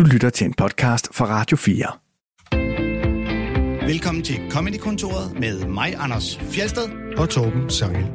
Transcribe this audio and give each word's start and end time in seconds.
Du 0.00 0.04
lytter 0.04 0.30
til 0.30 0.46
en 0.46 0.54
podcast 0.54 1.14
fra 1.14 1.26
Radio 1.26 1.56
4. 1.56 1.86
Velkommen 3.88 4.24
til 4.24 4.36
Comedy-kontoret 4.50 5.40
med 5.40 5.66
mig, 5.66 5.94
Anders 5.98 6.38
Fjelsted. 6.38 6.82
og 7.16 7.28
Torben 7.28 7.70
Sangel. 7.70 8.06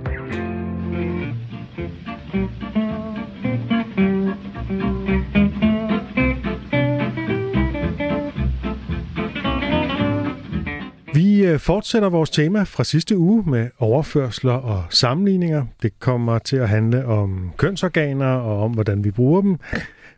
Vi 11.14 11.46
øh, 11.46 11.60
fortsætter 11.60 12.10
vores 12.10 12.30
tema 12.30 12.64
fra 12.64 12.84
sidste 12.84 13.18
uge 13.18 13.44
med 13.50 13.70
overførsler 13.80 14.54
og 14.54 14.84
sammenligninger. 14.90 15.66
Det 15.82 16.00
kommer 16.00 16.40
til 16.40 16.58
at 16.58 16.70
handle 16.70 17.06
om 17.06 17.52
kønsorganer 17.58 18.34
og 18.34 18.64
om, 18.64 18.72
hvordan 18.72 19.04
vi 19.04 19.12
bruger 19.12 19.42
dem, 19.42 19.58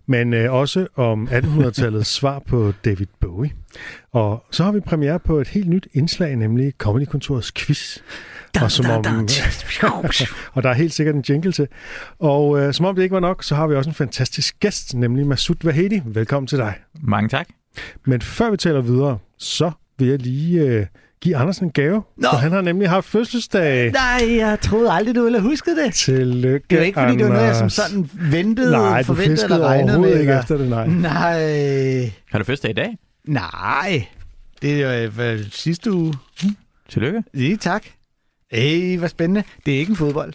men 0.08 0.34
øh, 0.34 0.54
også 0.54 0.88
om 0.96 1.28
1800-tallets 1.32 2.10
svar 2.20 2.40
på 2.40 2.74
David 2.86 3.08
Bowie. 3.20 3.52
Og 4.12 4.46
så 4.52 4.64
har 4.64 4.72
vi 4.72 4.80
premiere 4.80 5.20
på 5.20 5.40
et 5.40 5.48
helt 5.48 5.70
nyt 5.70 5.88
indslag, 5.94 6.36
nemlig 6.36 6.74
Comedy-kontorets 6.78 7.52
quiz. 7.58 7.98
Og, 8.62 8.72
som 8.72 8.86
om, 8.86 9.06
og 10.54 10.64
der 10.64 10.70
er 10.70 10.74
helt 10.74 10.94
sikkert 10.94 11.16
en 11.16 11.24
jingle 11.30 11.52
til. 11.52 11.68
Og 12.20 12.60
øh, 12.60 12.74
som 12.74 12.86
om 12.86 12.96
det 12.96 13.04
ikke 13.04 13.14
var 13.14 13.20
nok, 13.20 13.44
så 13.44 13.56
har 13.56 13.68
vi 13.68 13.76
også 13.76 13.90
en 13.90 13.94
fantastisk 13.94 14.60
gæst, 14.60 14.96
nemlig 14.96 15.28
Masud 15.28 15.56
Vahedi. 15.64 16.02
Velkommen 16.06 16.48
til 16.48 16.58
dig. 16.58 16.74
Mange 17.02 17.30
tak. 17.30 17.48
Men 18.06 18.22
før 18.22 18.52
vi 18.52 18.58
taler 18.58 18.82
videre, 18.82 19.18
så 19.38 19.72
vil 19.98 20.08
jeg 20.08 20.20
lige 20.20 20.62
øh, 20.62 20.86
give 21.22 21.38
Andersen 21.38 21.66
en 21.66 21.72
gave. 21.72 22.04
Nå. 22.18 22.28
For 22.32 22.38
han 22.38 22.52
har 22.52 22.62
nemlig 22.62 22.90
haft 22.90 23.06
fødselsdag. 23.06 23.92
Nej, 23.92 24.36
jeg 24.38 24.58
troede 24.62 24.92
aldrig, 24.92 25.16
du 25.16 25.24
ville 25.24 25.40
have 25.40 25.50
husket 25.50 25.78
det. 25.78 25.94
Tillykke, 25.94 26.66
Det 26.70 26.80
er 26.80 26.84
ikke, 26.84 27.00
fordi 27.00 27.16
det 27.18 27.24
var 27.26 27.30
noget, 27.34 27.44
jeg 27.48 27.56
som 27.56 27.64
Anders. 27.64 27.74
sådan 27.74 28.10
ventede, 28.14 28.72
Nej, 28.72 29.04
forventede 29.04 29.44
eller 29.44 29.68
regnede 29.68 29.86
med. 29.86 29.94
overhovedet 29.94 30.20
ikke 30.20 30.30
eller- 30.32 30.42
efter 30.42 30.58
det, 30.58 30.70
nej. 30.70 30.88
Nej, 30.88 32.12
Har 32.32 32.38
du 32.40 32.44
fødselsdag 32.44 32.70
i 32.72 32.74
dag? 32.74 32.98
nej. 33.28 34.06
Det 34.62 34.84
er 34.84 35.02
jo 35.04 35.12
øh, 35.24 35.40
sidste 35.52 35.92
uge. 35.92 36.14
Tillykke. 36.90 37.24
Lige 37.34 37.58
tak. 37.58 37.84
Ej, 38.52 38.96
hvor 38.98 39.08
spændende. 39.08 39.44
Det 39.66 39.76
er 39.76 39.80
ikke 39.80 39.90
en 39.90 39.96
fodbold. 39.96 40.34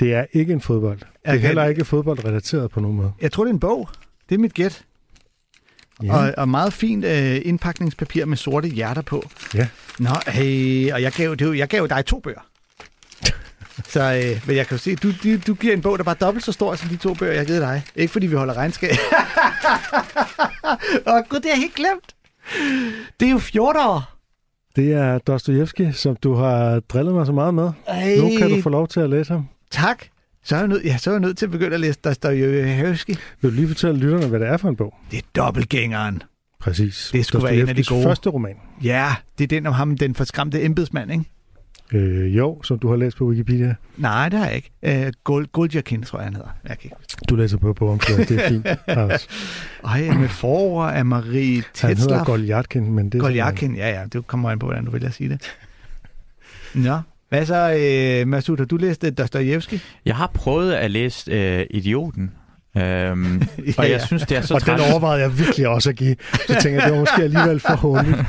Det 0.00 0.14
er 0.14 0.24
ikke 0.32 0.52
en 0.52 0.60
fodbold. 0.60 0.98
Det 0.98 1.06
er 1.24 1.32
Okay. 1.34 1.46
heller 1.46 1.64
ikke 1.64 1.84
fodboldrelateret 1.84 2.70
på 2.70 2.80
nogen 2.80 2.96
måde. 2.96 3.12
Jeg 3.22 3.32
tror, 3.32 3.44
det 3.44 3.50
er 3.50 3.54
en 3.54 3.60
bog. 3.60 3.88
Det 4.28 4.34
er 4.34 4.38
mit 4.38 4.54
gæt. 4.54 4.82
Ja. 6.02 6.14
Og, 6.16 6.34
og 6.36 6.48
meget 6.48 6.72
fint 6.72 7.04
øh, 7.04 7.40
indpakningspapir 7.44 8.24
med 8.24 8.36
sorte 8.36 8.68
hjerter 8.68 9.02
på. 9.02 9.28
Ja. 9.54 9.66
Nå, 10.00 10.10
hey, 10.26 10.92
og 10.92 11.02
jeg 11.02 11.12
gav, 11.12 11.30
det, 11.30 11.40
er 11.42 11.46
jo- 11.46 11.52
jeg 11.52 11.68
gav 11.68 11.86
dig 11.90 12.06
to 12.06 12.20
bøger. 12.20 12.40
Så 13.92 14.00
øh, 14.02 14.46
men 14.46 14.56
jeg 14.56 14.66
kan 14.66 14.74
jo 14.76 14.78
se, 14.78 14.94
du, 14.96 15.12
du, 15.24 15.36
du 15.46 15.54
giver 15.54 15.74
en 15.74 15.80
bog, 15.82 15.98
der 15.98 16.04
bare 16.04 16.14
er 16.20 16.24
dobbelt 16.26 16.44
så 16.44 16.52
stor 16.52 16.74
som 16.74 16.88
de 16.88 16.96
to 16.96 17.14
bøger, 17.14 17.32
jeg 17.32 17.40
har 17.40 17.46
givet 17.46 17.60
dig. 17.60 17.82
Ikke 17.96 18.12
fordi 18.12 18.26
vi 18.26 18.34
holder 18.36 18.54
regnskab. 18.54 18.90
Åh 21.06 21.20
gud, 21.28 21.40
det 21.40 21.48
jeg 21.48 21.56
helt 21.56 21.74
glemt. 21.74 22.14
Det 23.20 23.26
er 23.28 23.32
jo 23.32 23.38
14 23.38 23.82
år. 23.82 24.16
Det 24.76 24.92
er 24.92 25.18
Dostojevski, 25.18 25.92
som 25.92 26.16
du 26.16 26.34
har 26.34 26.80
drillet 26.80 27.14
mig 27.14 27.26
så 27.26 27.32
meget 27.32 27.54
med. 27.54 27.70
Ej, 27.86 28.16
Nu 28.16 28.30
kan 28.38 28.50
du 28.50 28.62
få 28.62 28.68
lov 28.68 28.88
til 28.88 29.00
at 29.00 29.10
læse 29.10 29.32
ham. 29.32 29.48
Tak. 29.70 30.04
Så 30.44 30.54
er, 30.54 30.58
jeg 30.58 30.68
nødt, 30.68 30.84
ja, 30.84 30.96
så 30.98 31.10
er 31.10 31.14
jeg 31.14 31.20
nødt 31.20 31.38
til 31.38 31.46
at 31.46 31.50
begynde 31.52 31.74
at 31.74 31.80
læse 31.80 31.98
Dostojevski. 32.04 33.16
Vil 33.40 33.50
du 33.50 33.56
lige 33.56 33.68
fortælle 33.68 34.00
lytterne, 34.00 34.26
hvad 34.26 34.40
det 34.40 34.48
er 34.48 34.56
for 34.56 34.68
en 34.68 34.76
bog? 34.76 34.94
Det 35.10 35.18
er 35.18 35.22
dobbeltgængeren. 35.36 36.22
Præcis. 36.60 37.10
Det 37.12 37.26
skulle 37.26 37.44
være 37.44 37.56
en 37.56 37.68
af 37.68 37.74
de 37.76 37.84
gode. 37.84 38.02
første 38.02 38.30
roman. 38.30 38.54
Ja, 38.84 39.14
det 39.38 39.44
er 39.44 39.48
den 39.48 39.66
om 39.66 39.72
ham, 39.72 39.96
den 39.98 40.14
forskræmte 40.14 40.62
embedsmand, 40.64 41.12
ikke? 41.12 41.24
Øh, 41.92 42.36
jo, 42.36 42.62
som 42.62 42.78
du 42.78 42.88
har 42.88 42.96
læst 42.96 43.16
på 43.16 43.24
Wikipedia. 43.26 43.74
Nej, 43.96 44.28
det 44.28 44.38
har 44.38 44.46
jeg 44.46 44.56
ikke. 44.56 44.70
Øh, 44.82 45.12
Gol- 45.30 45.46
Goljakin, 45.52 46.02
tror 46.02 46.18
jeg, 46.18 46.26
han 46.26 46.34
hedder. 46.34 46.48
Jeg 46.68 46.78
kan 46.78 46.90
ikke. 46.94 46.96
Du 47.28 47.36
læser 47.36 47.56
på 47.58 47.72
bogomslaget, 47.72 48.28
det 48.28 48.44
er 48.44 48.48
fint. 48.48 48.66
Anders. 48.86 49.28
Ej, 49.84 50.10
med 50.10 50.28
forord 50.28 50.92
af 50.94 51.04
Marie 51.04 51.54
Han 51.54 51.64
hedder 51.88 51.94
Tetzlaff. 51.94 52.24
Goljatkin, 52.26 52.92
men 52.92 53.06
det 53.10 53.14
er... 53.18 53.22
Goljakin, 53.22 53.76
ja, 53.76 54.00
ja. 54.00 54.04
Det 54.12 54.26
kommer 54.26 54.50
an 54.50 54.58
på, 54.58 54.66
hvordan 54.66 54.84
du 54.84 54.90
vil 54.90 55.04
at 55.06 55.14
sige 55.14 55.28
det. 55.28 55.40
Nå, 56.74 56.98
hvad 57.28 57.46
så, 57.46 57.74
øh, 58.22 58.28
Masud, 58.28 58.56
har 58.58 58.64
du 58.64 58.76
læst 58.76 59.04
øh, 59.04 59.12
Dostojevski? 59.18 59.80
Jeg 60.04 60.16
har 60.16 60.26
prøvet 60.34 60.72
at 60.72 60.90
læse 60.90 61.30
øh, 61.32 61.66
Idioten. 61.70 62.30
Øhm, 62.76 63.42
Ja, 63.58 63.72
og 63.78 63.90
jeg 63.90 64.00
synes, 64.02 64.22
det 64.22 64.36
er 64.36 64.40
så 64.42 64.54
Og 64.54 64.60
den 64.60 64.66
træls. 64.78 64.90
overvejede 64.92 65.22
jeg 65.22 65.38
virkelig 65.38 65.68
også 65.68 65.90
at 65.90 65.96
give. 65.96 66.16
Så 66.46 66.56
tænker 66.62 66.70
jeg, 66.80 66.82
det 66.82 66.92
var 66.92 66.98
måske 67.00 67.22
alligevel 67.22 67.60
for 67.60 67.74
håndligt. 67.76 68.18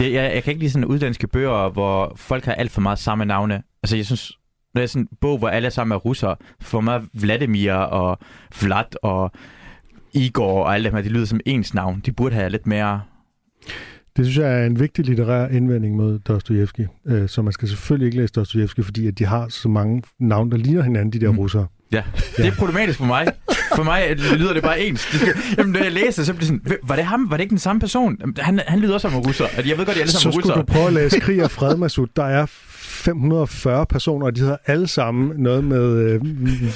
Jeg, 0.00 0.12
jeg 0.12 0.42
kan 0.42 0.50
ikke 0.50 0.60
lide 0.60 0.70
sådan 0.70 0.84
uddanske 0.84 1.26
bøger, 1.26 1.68
hvor 1.68 2.12
folk 2.16 2.44
har 2.44 2.52
alt 2.52 2.70
for 2.72 2.80
meget 2.80 2.98
samme 2.98 3.24
navne. 3.24 3.62
Altså, 3.82 3.96
jeg 3.96 4.06
synes, 4.06 4.32
når 4.74 4.82
er 4.82 4.86
sådan 4.86 5.02
en 5.02 5.08
bog, 5.20 5.38
hvor 5.38 5.48
alle 5.48 5.70
sammen 5.70 5.94
er 5.94 5.98
russere, 5.98 6.36
for 6.60 6.80
mig 6.80 7.02
Vladimir 7.14 7.72
og 7.72 8.18
Vlad 8.60 8.84
og 9.02 9.30
Igor 10.14 10.64
og 10.64 10.74
alt 10.74 10.84
det 10.84 10.92
her, 10.92 11.00
de 11.02 11.08
lyder 11.08 11.26
som 11.26 11.40
ens 11.46 11.74
navn. 11.74 12.02
De 12.06 12.12
burde 12.12 12.34
have 12.34 12.50
lidt 12.50 12.66
mere... 12.66 13.00
Det 14.16 14.24
synes 14.26 14.38
jeg 14.38 14.60
er 14.62 14.66
en 14.66 14.80
vigtig 14.80 15.04
litterær 15.06 15.48
indvending 15.48 15.96
mod 15.96 16.18
Dostojevski. 16.18 16.82
Øh, 17.06 17.28
så 17.28 17.42
man 17.42 17.52
skal 17.52 17.68
selvfølgelig 17.68 18.06
ikke 18.06 18.18
læse 18.18 18.32
Dostojevski, 18.32 18.82
fordi 18.82 19.06
at 19.06 19.18
de 19.18 19.24
har 19.26 19.46
så 19.48 19.68
mange 19.68 20.02
navne, 20.20 20.50
der 20.50 20.56
ligner 20.56 20.82
hinanden, 20.82 21.12
de 21.12 21.20
der 21.26 21.32
Mm. 21.32 21.38
russere. 21.38 21.66
Ja, 21.92 22.02
det 22.36 22.46
er 22.46 22.52
problematisk 22.52 22.98
for 22.98 23.04
mig. 23.06 23.26
For 23.76 23.82
mig 23.82 24.16
lyder 24.16 24.52
det 24.52 24.62
bare 24.62 24.80
ens. 24.80 25.08
Det 25.12 25.20
skal, 25.20 25.34
jamen, 25.58 25.72
når 25.72 25.82
jeg 25.82 25.92
læser, 25.92 26.24
så 26.24 26.32
bliver 26.32 26.38
det 26.40 26.46
sådan, 26.46 26.60
"Hvem- 26.64 26.78
var 26.82 26.96
det 26.96 27.04
ham? 27.04 27.30
Var 27.30 27.36
det 27.36 27.42
ikke 27.44 27.50
den 27.50 27.58
samme 27.58 27.80
person? 27.80 28.16
Jamen, 28.20 28.36
Han, 28.38 28.60
han 28.66 28.78
lyder 28.80 28.94
også 28.94 29.08
som 29.08 29.18
en 29.18 29.26
russer. 29.26 29.44
Jeg 29.56 29.78
ved 29.78 29.86
godt, 29.86 29.96
de 29.96 30.00
alle 30.00 30.12
Så 30.12 30.20
sammen 30.20 30.38
er 30.38 30.42
skulle 30.42 30.54
russere. 30.54 30.58
du 30.66 30.72
prøve 30.72 30.86
at 30.86 30.92
læse 30.92 31.20
Krig 31.20 31.44
og 31.44 31.50
Fred, 31.50 31.76
Masud. 31.76 32.06
Der 32.16 32.24
er 32.24 32.46
540 33.04 33.86
personer, 33.86 34.26
og 34.26 34.36
de 34.36 34.40
hedder 34.40 34.56
alle 34.66 34.86
sammen 34.86 35.40
noget 35.42 35.64
med 35.64 35.96
øh, 35.96 36.20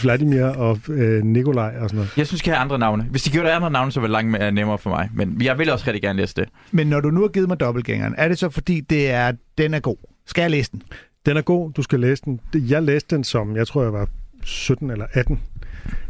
Vladimir 0.02 0.44
og 0.44 0.78
øh, 0.88 1.24
Nikolaj 1.24 1.74
og 1.80 1.88
sådan 1.88 1.96
noget. 1.96 2.16
Jeg 2.16 2.26
synes, 2.26 2.42
de 2.42 2.50
have 2.50 2.58
andre 2.60 2.78
navne. 2.78 3.02
Hvis 3.10 3.22
de 3.22 3.30
gjorde 3.30 3.48
det 3.48 3.54
andre 3.54 3.70
navne, 3.70 3.92
så 3.92 4.00
var 4.00 4.06
det 4.06 4.12
langt 4.12 4.30
mere 4.30 4.52
nemmere 4.52 4.78
for 4.78 4.90
mig. 4.90 5.10
Men 5.14 5.42
jeg 5.42 5.58
vil 5.58 5.70
også 5.72 5.84
rigtig 5.86 6.02
gerne 6.02 6.18
læse 6.18 6.34
det. 6.34 6.48
Men 6.72 6.86
når 6.86 7.00
du 7.00 7.10
nu 7.10 7.20
har 7.20 7.28
givet 7.28 7.48
mig 7.48 7.60
dobbeltgængeren, 7.60 8.14
er 8.18 8.28
det 8.28 8.38
så 8.38 8.50
fordi, 8.50 8.80
det 8.80 9.10
er, 9.10 9.32
den 9.58 9.74
er 9.74 9.80
god? 9.80 9.96
Skal 10.26 10.42
jeg 10.42 10.50
læse 10.50 10.70
den? 10.72 10.82
Den 11.26 11.36
er 11.36 11.40
god, 11.42 11.72
du 11.72 11.82
skal 11.82 12.00
læse 12.00 12.22
den. 12.24 12.40
Jeg 12.54 12.82
læste 12.82 13.16
den 13.16 13.24
som, 13.24 13.56
jeg 13.56 13.66
tror 13.66 13.82
jeg 13.82 13.92
var 13.92 14.08
17 14.42 14.90
eller 14.90 15.06
18. 15.12 15.40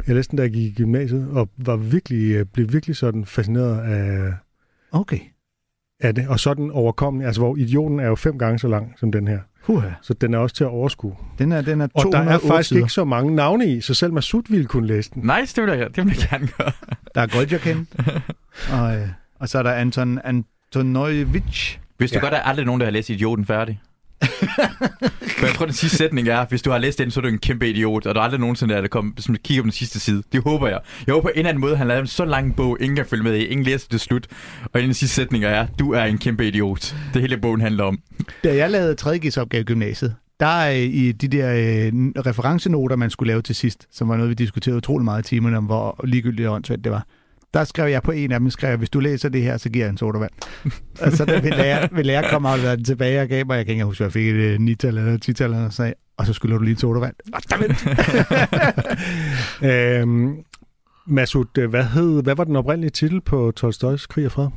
Jeg 0.07 0.15
læste 0.15 0.31
den, 0.31 0.37
da 0.37 0.43
jeg 0.43 0.51
gik 0.51 0.71
i 0.71 0.73
gymnasiet, 0.75 1.27
og 1.31 1.49
var 1.57 1.75
virkelig, 1.75 2.35
øh, 2.35 2.45
blev 2.53 2.73
virkelig 2.73 2.95
sådan 2.95 3.25
fascineret 3.25 3.79
af, 3.79 4.33
Okay. 4.91 5.19
af 5.99 6.15
det. 6.15 6.27
Og 6.27 6.39
sådan 6.39 6.71
overkommelig, 6.71 7.25
altså 7.27 7.41
hvor 7.41 7.55
idioten 7.57 7.99
er 7.99 8.07
jo 8.07 8.15
fem 8.15 8.37
gange 8.37 8.59
så 8.59 8.67
lang 8.67 8.93
som 8.97 9.11
den 9.11 9.27
her. 9.27 9.39
Huha. 9.69 9.89
Så 10.01 10.13
den 10.13 10.33
er 10.33 10.37
også 10.37 10.55
til 10.55 10.63
at 10.63 10.69
overskue. 10.69 11.15
Den 11.39 11.51
er, 11.51 11.61
den 11.61 11.81
er 11.81 11.87
Og 11.93 12.05
der 12.05 12.11
208 12.11 12.45
er 12.45 12.49
faktisk 12.49 12.69
sider. 12.69 12.81
ikke 12.81 12.93
så 12.93 13.05
mange 13.05 13.35
navne 13.35 13.67
i, 13.67 13.81
så 13.81 13.93
selv 13.93 14.13
Masud 14.13 14.43
ville 14.49 14.65
kunne 14.65 14.87
læse 14.87 15.11
den. 15.13 15.31
Nice, 15.39 15.55
det 15.55 15.63
vil 15.71 15.79
jeg, 15.79 15.95
det 15.95 16.05
vil 16.05 16.15
jeg 16.19 16.29
gerne 16.29 16.47
gøre. 16.57 16.71
Der 17.15 17.21
er 17.21 17.27
Goljakin, 17.27 17.87
og, 18.79 18.95
øh, 18.95 19.07
og 19.39 19.49
så 19.49 19.59
er 19.59 19.63
der 19.63 19.71
Anton 19.71 20.19
Antonovich. 20.23 21.79
Hvis 21.97 22.11
du 22.11 22.15
ja. 22.17 22.21
godt, 22.21 22.31
der 22.31 22.37
er 22.37 22.41
aldrig 22.41 22.65
nogen, 22.65 22.79
der 22.79 22.85
har 22.85 22.91
læst 22.91 23.09
Idioten 23.09 23.45
færdig. 23.45 23.81
Men 24.21 25.47
jeg 25.47 25.55
tror, 25.55 25.65
den 25.65 25.73
sidste 25.73 25.97
sætning 25.97 26.27
er, 26.27 26.45
hvis 26.45 26.61
du 26.61 26.71
har 26.71 26.77
læst 26.77 26.99
den, 26.99 27.11
så 27.11 27.19
er 27.19 27.21
du 27.21 27.27
en 27.27 27.37
kæmpe 27.37 27.69
idiot, 27.69 28.05
og 28.05 28.15
der 28.15 28.21
er 28.21 28.25
aldrig 28.25 28.39
nogensinde, 28.39 28.73
der 28.73 28.87
kom, 28.87 29.13
som 29.17 29.35
kigger 29.43 29.63
på 29.63 29.65
den 29.65 29.71
sidste 29.71 29.99
side. 29.99 30.23
Det 30.31 30.43
håber 30.43 30.67
jeg. 30.67 30.79
Jeg 31.07 31.13
håber 31.13 31.21
på 31.21 31.29
en 31.29 31.37
eller 31.37 31.49
anden 31.49 31.61
måde, 31.61 31.77
han 31.77 31.87
lavede 31.87 32.01
en 32.01 32.07
så 32.07 32.25
lang 32.25 32.55
bog, 32.55 32.77
ingen 32.81 32.95
kan 32.95 33.05
følge 33.05 33.23
med 33.23 33.35
i, 33.35 33.45
ingen 33.45 33.65
læser 33.65 33.87
det 33.91 34.01
slut. 34.01 34.27
Og 34.73 34.79
en 34.79 34.83
af 34.83 34.87
de 34.87 34.93
sidste 34.93 35.15
sætninger 35.15 35.49
er, 35.49 35.67
du 35.79 35.93
er 35.93 36.03
en 36.03 36.17
kæmpe 36.17 36.47
idiot. 36.47 36.95
Det 37.13 37.21
hele 37.21 37.37
bogen 37.37 37.61
handler 37.61 37.83
om. 37.83 37.99
Da 38.43 38.55
jeg 38.55 38.69
lavede 38.71 38.95
3. 38.95 39.19
opgave 39.37 39.61
i 39.61 39.65
gymnasiet, 39.65 40.15
der 40.39 40.45
er 40.45 40.71
i 40.71 41.11
de 41.11 41.27
der 41.27 41.49
øh, 41.53 41.93
referencenoter, 42.25 42.95
man 42.95 43.09
skulle 43.09 43.27
lave 43.27 43.41
til 43.41 43.55
sidst, 43.55 43.87
som 43.91 44.09
var 44.09 44.15
noget, 44.15 44.29
vi 44.29 44.33
diskuterede 44.33 44.77
utrolig 44.77 45.05
meget 45.05 45.25
i 45.25 45.29
timerne 45.29 45.57
om, 45.57 45.65
hvor 45.65 46.01
ligegyldigt 46.03 46.47
og 46.47 46.55
åndssvagt 46.55 46.83
det 46.83 46.91
var. 46.91 47.05
Der 47.53 47.63
skrev 47.63 47.91
jeg 47.91 48.03
på 48.03 48.11
en 48.11 48.31
af 48.31 48.39
dem, 48.39 48.49
skrev 48.49 48.77
hvis 48.77 48.89
du 48.89 48.99
læser 48.99 49.29
det 49.29 49.41
her, 49.41 49.57
så 49.57 49.69
giver 49.69 49.85
jeg 49.85 49.91
en 49.91 49.97
sodavand. 49.97 50.31
og 51.01 51.11
så 51.11 51.25
da 51.25 51.39
vil 51.39 51.51
lærer, 51.51 51.87
vil 51.91 52.05
lærer 52.05 52.29
komme 52.29 52.49
og 52.49 52.59
den 52.59 52.83
tilbage 52.83 53.21
og 53.21 53.27
gav 53.27 53.45
mig, 53.45 53.57
jeg 53.57 53.65
kan 53.65 53.73
ikke 53.73 53.85
huske, 53.85 54.03
jeg 54.03 54.13
fik 54.13 54.27
et 54.27 54.33
øh, 54.33 54.55
9-tal 54.55 54.97
eller 54.97 55.13
et 55.13 55.29
10-tal, 55.29 55.53
og 55.53 55.73
sagde, 55.73 55.93
og 56.17 56.25
så 56.25 56.33
skylder 56.33 56.57
du 56.57 56.63
lige 56.63 56.71
en 56.71 56.77
sodavand. 56.77 57.15
Øhm, 60.01 60.35
Masud, 61.07 61.45
øh, 61.57 61.69
hvad, 61.69 61.83
hed, 61.83 62.23
hvad 62.23 62.35
var 62.35 62.43
den 62.43 62.55
oprindelige 62.55 62.91
titel 62.91 63.21
på 63.21 63.51
Tolstojs 63.55 64.07
Krig 64.07 64.25
og 64.25 64.31
Fred? 64.31 64.47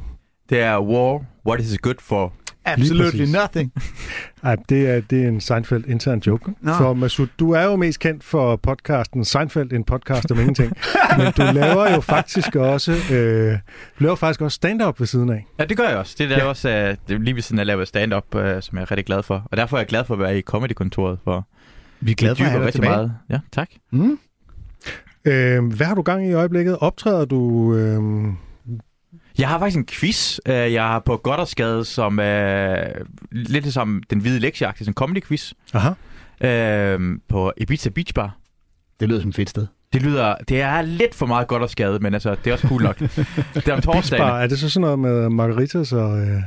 Det 0.49 0.61
er 0.61 0.81
War, 0.81 1.25
what 1.47 1.61
is 1.61 1.75
it 1.75 1.83
good 1.83 1.95
for? 2.01 2.33
Absolutely 2.65 3.25
nothing. 3.25 3.73
Ej, 4.43 4.57
det 4.69 4.91
er, 4.91 5.01
det 5.01 5.25
er 5.25 5.29
en 5.29 5.41
Seinfeld 5.41 5.85
intern 5.89 6.19
joke. 6.27 6.53
Nå. 6.61 6.73
For 6.75 6.95
Masud, 6.95 7.27
du 7.39 7.51
er 7.51 7.65
jo 7.65 7.77
mest 7.77 7.99
kendt 7.99 8.25
for 8.25 8.57
podcasten 8.57 9.25
Seinfeld, 9.25 9.73
en 9.73 9.85
podcast 9.85 10.31
om 10.33 10.39
ingenting. 10.39 10.73
Men 11.19 11.33
du 11.37 11.43
laver 11.43 11.95
jo 11.95 12.01
faktisk 12.01 12.57
også, 12.57 12.93
øh, 13.13 13.53
du 13.99 14.05
laver 14.05 14.17
faktisk 14.17 14.41
også 14.41 14.55
stand-up 14.55 15.01
ved 15.01 15.07
siden 15.07 15.31
af. 15.31 15.47
Ja, 15.59 15.65
det 15.65 15.77
gør 15.77 15.89
jeg 15.89 15.97
også. 15.97 16.15
Det 16.19 16.33
er 16.33 16.37
Ja. 16.39 16.45
også 16.45 16.69
uh, 16.69 16.75
det 17.09 17.15
er 17.15 17.19
lige 17.19 17.35
ved 17.35 17.43
siden 17.43 17.59
af 17.59 17.63
at 17.63 17.67
lave 17.67 17.87
stand-up, 17.87 18.35
uh, 18.35 18.41
som 18.61 18.77
jeg 18.79 18.83
er 18.83 18.91
rigtig 18.91 19.07
glad 19.07 19.23
for. 19.23 19.49
Og 19.51 19.57
derfor 19.57 19.77
er 19.77 19.81
jeg 19.81 19.87
glad 19.89 20.05
for 20.05 20.15
at 20.15 20.21
være 20.21 20.39
i 20.39 20.43
Comedy-kontoret, 20.43 21.19
for 21.25 21.47
Vi 22.01 22.11
er 22.11 22.15
glade 22.15 22.37
for 22.37 22.45
at 22.45 22.51
have 22.51 22.59
dig 22.61 22.67
rigtig 22.67 22.83
tilbage. 22.83 22.97
meget. 22.97 23.15
Ja, 23.31 23.39
tak. 23.53 23.69
Mm. 23.93 24.19
Øh, 25.25 25.65
hvad 25.77 25.87
har 25.87 25.95
du 25.95 26.03
gang 26.03 26.27
i 26.27 26.31
i 26.31 26.33
øjeblikket? 26.33 26.79
Optræder 26.81 27.25
du... 27.25 27.75
Øh, 27.77 28.33
Jeg 29.39 29.49
har 29.49 29.59
faktisk 29.59 29.79
en 29.79 29.87
quiz, 29.87 30.39
øh, 30.47 30.73
jeg 30.73 30.83
har 30.83 30.99
på 30.99 31.17
Goddersgade, 31.17 31.85
som 31.85 32.19
er 32.23 32.85
lidt 33.33 33.73
som 33.73 34.03
den 34.11 34.21
hvide 34.21 34.53
sådan 34.57 34.75
en 34.89 34.95
comedy-quiz, 34.95 35.53
aha. 35.75 35.91
øh, 36.49 37.19
på 37.29 37.53
Ibiza 37.57 37.91
Beach 37.91 38.15
Bar. 38.15 38.37
Det 39.01 39.09
lyder 39.09 39.21
som 39.21 39.29
et 39.29 39.37
fedt 39.37 39.51
sted. 39.51 39.67
Det 39.93 40.03
lyder, 40.03 40.35
det 40.49 40.61
er 40.61 40.83
lidt 40.83 41.15
for 41.15 41.27
meget 41.27 41.49
godt 41.49 41.63
og 41.63 41.71
skade, 41.71 41.99
men 41.99 42.15
altså, 42.15 42.35
det 42.45 42.47
er 42.47 42.53
også 42.53 42.69
cool 42.69 42.83
nok. 42.83 42.99
det 43.55 43.69
er 43.69 43.73
om 43.73 43.83
torsdagen. 43.83 44.23
Bar, 44.23 44.41
er 44.41 44.47
det 44.47 44.59
så 44.59 44.69
sådan 44.71 44.81
noget 44.81 44.99
med 44.99 45.29
margaritas 45.29 45.93
og 45.93 46.21
øh, 46.21 46.43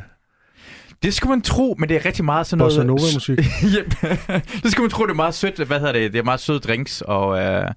Det 1.04 1.14
skulle 1.14 1.30
man 1.30 1.42
tro, 1.42 1.76
men 1.80 1.90
det 1.90 1.98
er 1.98 2.06
rigtig 2.06 2.26
meget 2.26 2.48
sådan 2.48 2.58
noget... 2.58 2.72
bossa 2.72 2.84
nova-musik? 2.84 3.40
Yep. 3.78 3.96
det 4.64 4.72
skulle 4.72 4.84
man 4.84 4.90
tro, 4.90 5.04
det 5.04 5.12
er 5.12 5.16
meget 5.16 5.34
sødt. 5.34 5.68
Hvad 5.68 5.80
hedder 5.80 5.94
det? 5.94 6.14
Det 6.14 6.20
er 6.20 6.24
meget 6.24 6.40
søde 6.40 6.60
drinks, 6.60 7.02
og 7.02 7.40
øh, 7.40 7.72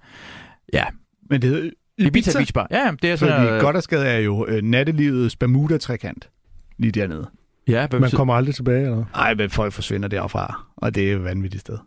ja, 0.72 0.84
Men 1.30 1.42
det 1.42 1.72
Ibiza 1.98 2.08
Ibiza, 2.30 2.38
Beach 2.38 2.52
Bar. 2.52 2.66
Ja, 2.70 2.78
ja, 2.78 2.90
det 3.02 3.10
er 3.10 3.16
sådan 3.16 3.34
fordi 3.34 3.46
noget... 3.46 3.62
godt 3.62 3.76
og 3.76 3.82
skade 3.82 4.06
er 4.06 4.18
jo 4.18 4.46
øh, 4.48 4.62
nattelivets 4.62 5.36
Bermuda-trekant 5.36 6.30
lige 6.78 6.92
dernede. 6.92 7.30
Ja, 7.68 7.86
hvad 7.86 8.00
Man 8.00 8.10
kommer 8.10 8.34
aldrig 8.34 8.54
tilbage, 8.54 8.82
eller? 8.82 9.04
Ej, 9.14 9.34
men 9.34 9.50
folk 9.50 9.72
forsvinder 9.72 10.08
derfra, 10.08 10.66
og 10.76 10.94
det 10.94 11.10
er 11.10 11.16
et 11.16 11.24
vanvittigt 11.24 11.60
sted. 11.60 11.78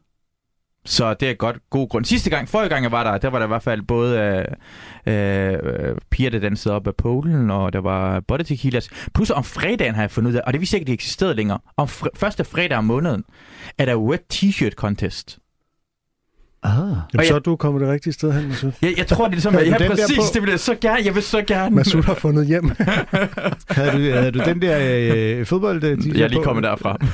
Så 0.86 1.14
det 1.14 1.30
er 1.30 1.34
godt 1.34 1.58
god 1.70 1.90
grund. 1.90 2.06
Sidste 2.06 2.30
gang, 2.30 2.50
forrige 2.50 2.70
gang 2.70 2.84
jeg 2.84 2.92
var 2.92 3.04
der, 3.04 3.18
der 3.18 3.30
var 3.30 3.40
der 3.40 3.46
i 3.46 3.48
hvert 3.48 3.64
fald 3.64 3.82
både 3.82 4.20
øh, 5.08 5.14
øh, 5.14 5.96
piger, 6.10 6.30
der 6.30 6.40
dansede 6.40 6.76
op 6.76 6.88
af 6.88 6.96
Polen, 6.96 7.52
og 7.52 7.74
der 7.74 7.80
var 7.80 8.20
body 8.20 8.42
tequilas. 8.42 8.90
Plus 9.16 9.30
om 9.30 9.44
fredagen 9.44 9.96
har 9.96 10.02
jeg 10.02 10.12
fundet 10.12 10.32
ud 10.32 10.36
af, 10.36 10.42
og 10.48 10.54
det 10.54 10.74
jeg 10.74 10.80
ikke, 10.80 10.88
det 10.88 10.94
eksisterede 10.94 11.34
længere. 11.34 11.60
Om 11.78 11.88
fr- 11.88 12.08
første 12.16 12.44
fredag 12.44 12.78
om 12.78 12.84
måneden 12.84 13.24
er 13.78 13.86
der 13.86 13.96
wet 13.96 14.22
t-shirt 14.34 14.72
contest. 14.72 15.40
Ah. 16.64 16.72
Jamen, 16.80 16.92
Og 16.98 17.06
så 17.14 17.22
jeg- 17.22 17.30
er 17.36 17.40
du 17.40 17.56
kommet 17.56 17.82
det 17.82 17.90
rigtige 17.90 18.14
sted 18.14 18.32
hen, 18.34 18.48
Masud. 18.48 18.72
Jeg, 18.82 18.94
jeg 18.98 19.08
tror, 19.08 19.24
det 19.26 19.32
er 19.32 19.32
ligesom, 19.36 19.54
du 19.54 19.60
ja, 19.60 19.88
præcis, 19.88 20.18
på? 20.18 20.24
det 20.34 20.42
vil 20.42 20.50
jeg 20.50 20.60
så 20.60 20.76
gerne. 20.82 21.02
Jeg 21.06 21.16
vil 21.16 21.24
så 21.24 21.42
gerne. 21.48 21.76
Masud 21.76 22.04
har 22.04 22.14
fundet 22.14 22.48
hjem. 22.48 22.70
Havde, 23.70 23.92
du, 23.92 24.14
havde 24.18 24.32
du 24.32 24.40
den 24.46 24.62
der 24.62 24.80
øh, 25.40 25.46
fodbold 25.46 25.84
øh, 25.84 26.18
Jeg 26.18 26.24
er 26.24 26.28
lige 26.28 26.44
kommet 26.44 26.64
derfra. 26.64 26.98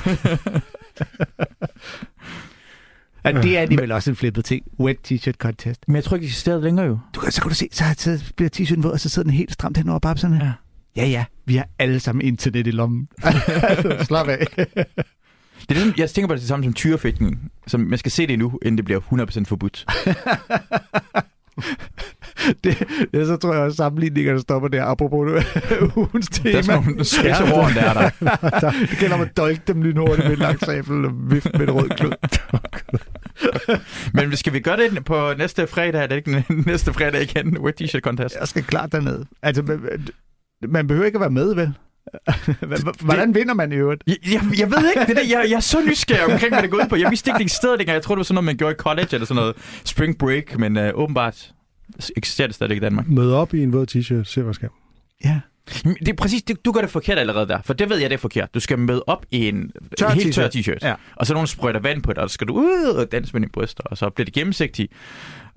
Ja, 3.24 3.32
det 3.42 3.56
er 3.56 3.60
alligevel 3.60 3.92
også 3.92 4.10
en 4.10 4.16
flippet 4.16 4.44
ting. 4.44 4.64
Wet 4.80 4.96
t-shirt 5.12 5.32
contest. 5.38 5.80
Men 5.88 5.96
jeg 5.96 6.04
tror 6.04 6.16
ikke, 6.16 6.22
det 6.24 6.28
eksisterede 6.30 6.60
længere 6.62 6.86
jo. 6.86 6.98
Du 7.14 7.20
kan, 7.20 7.32
så 7.32 7.40
kan 7.42 7.48
du 7.48 7.54
se, 7.54 7.68
så, 7.72 7.84
så 7.96 8.32
bliver 8.36 8.50
t-shirten 8.56 8.82
våd, 8.82 8.92
og 8.92 9.00
så 9.00 9.08
sidder 9.08 9.26
den 9.28 9.36
helt 9.36 9.52
stramt 9.52 9.76
hen 9.76 9.88
over 9.88 9.98
babserne. 9.98 10.56
Ja. 10.96 11.02
ja, 11.02 11.08
ja. 11.08 11.24
Vi 11.46 11.56
har 11.56 11.68
alle 11.78 12.00
sammen 12.00 12.22
internet 12.26 12.66
i 12.66 12.70
lommen. 12.70 13.08
Slap 14.08 14.28
af. 14.28 14.46
Det 15.68 15.78
er 15.78 15.84
det, 15.84 15.98
jeg 15.98 16.10
tænker 16.10 16.28
på 16.28 16.34
det, 16.34 16.42
samme 16.42 16.64
som 16.64 16.72
tyrefægtning. 16.72 17.50
Som 17.66 17.80
man 17.80 17.98
skal 17.98 18.12
se 18.12 18.26
det 18.26 18.38
nu, 18.38 18.58
inden 18.62 18.76
det 18.76 18.84
bliver 18.84 19.00
100% 19.00 19.44
forbudt. 19.44 19.86
det, 22.64 22.78
det, 23.12 23.26
så 23.26 23.36
tror 23.36 23.52
jeg 23.52 23.62
også, 23.62 23.76
sammenligningerne 23.76 24.40
stopper 24.40 24.68
der. 24.68 24.84
Apropos 24.84 25.44
ugens 25.96 26.28
tema. 26.28 26.52
Der 26.52 26.58
er 26.58 26.62
sådan 26.62 26.82
nogle 26.82 27.04
spidse 27.04 27.44
der 27.74 27.82
er 27.82 27.94
der. 27.94 28.10
det 28.90 28.98
gælder 28.98 29.14
om 29.14 29.20
at 29.20 29.36
dolke 29.36 29.62
dem 29.66 29.82
lynhurtigt 29.82 30.28
med 30.28 30.36
en 30.36 30.42
lang 30.42 30.60
sabel 30.60 31.04
og 31.04 31.12
vifte 31.30 31.50
med 31.52 31.68
et 31.68 31.74
rød 31.74 31.88
klud. 31.88 32.12
Men 34.14 34.36
skal 34.36 34.52
vi 34.52 34.60
gøre 34.60 34.76
det 34.76 35.04
på 35.04 35.32
næste 35.38 35.66
fredag? 35.66 36.02
Er 36.02 36.06
det 36.06 36.16
ikke 36.16 36.44
næste 36.66 36.92
fredag 36.92 37.22
igen? 37.22 37.58
Wet 37.58 37.82
t-shirt 37.82 38.00
contest? 38.00 38.36
Jeg 38.40 38.48
skal 38.48 38.62
klart 38.62 38.92
derned. 38.92 39.24
Altså, 39.42 39.78
man 40.68 40.86
behøver 40.86 41.06
ikke 41.06 41.16
at 41.16 41.20
være 41.20 41.30
med, 41.30 41.54
vel? 41.54 41.74
Hvordan 43.00 43.34
vinder 43.34 43.54
man 43.54 43.72
i 43.72 43.74
øvrigt? 43.74 44.02
Jeg, 44.06 44.16
jeg, 44.32 44.40
jeg 44.58 44.70
ved 44.70 44.88
ikke, 44.88 45.06
det 45.06 45.16
der, 45.16 45.22
jeg, 45.22 45.46
jeg 45.50 45.56
er 45.56 45.60
så 45.60 45.82
nysgerrig 45.88 46.32
omkring, 46.32 46.52
hvad 46.54 46.62
det 46.62 46.70
går 46.70 46.78
ud 46.78 46.88
på. 46.88 46.96
Jeg 46.96 47.10
vidste 47.10 47.30
ikke, 47.30 47.38
det 47.38 47.44
eksisterede 47.44 47.76
længere. 47.78 47.94
Jeg 47.94 48.02
troede, 48.02 48.16
det 48.16 48.18
var 48.18 48.24
sådan 48.24 48.34
noget, 48.34 48.44
man 48.44 48.56
gjorde 48.56 48.72
i 48.72 48.76
college 48.76 49.08
eller 49.12 49.26
sådan 49.26 49.40
noget 49.40 49.56
spring 49.84 50.18
break, 50.18 50.58
men 50.58 50.76
øh, 50.76 50.90
åbenbart 50.94 51.50
eksisterer 52.16 52.48
det 52.48 52.54
stadig 52.54 52.76
i 52.76 52.80
Danmark. 52.80 53.08
Møde 53.08 53.36
op 53.36 53.54
i 53.54 53.62
en 53.62 53.72
våd 53.72 53.86
t-shirt, 53.90 54.24
se 54.24 54.42
hvad 54.42 54.54
skal. 54.54 54.68
Ja. 55.24 55.40
Det 55.84 56.08
er 56.08 56.12
præcis, 56.18 56.42
det, 56.42 56.64
du 56.64 56.72
gør 56.72 56.80
det 56.80 56.90
forkert 56.90 57.18
allerede 57.18 57.48
der, 57.48 57.58
for 57.64 57.72
det 57.74 57.90
ved 57.90 57.96
jeg, 57.96 58.10
det 58.10 58.14
er 58.16 58.20
forkert. 58.20 58.54
Du 58.54 58.60
skal 58.60 58.78
møde 58.78 59.04
op 59.06 59.26
i 59.30 59.48
en 59.48 59.70
Tør 59.98 60.08
helt 60.10 60.34
tør 60.34 60.48
t-shirt. 60.48 60.58
t-shirt, 60.58 60.78
Ja. 60.88 60.94
og 61.16 61.26
så 61.26 61.32
nogen 61.34 61.46
sprøjter 61.46 61.80
vand 61.80 62.02
på 62.02 62.12
dig, 62.12 62.22
og 62.22 62.30
så 62.30 62.34
skal 62.34 62.46
du 62.48 62.54
ud 62.54 62.94
og 62.96 63.12
danse 63.12 63.32
med 63.32 63.40
dine 63.40 63.50
bryster, 63.52 63.82
og 63.86 63.98
så 63.98 64.10
bliver 64.10 64.24
det 64.24 64.34
gennemsigtigt. 64.34 64.92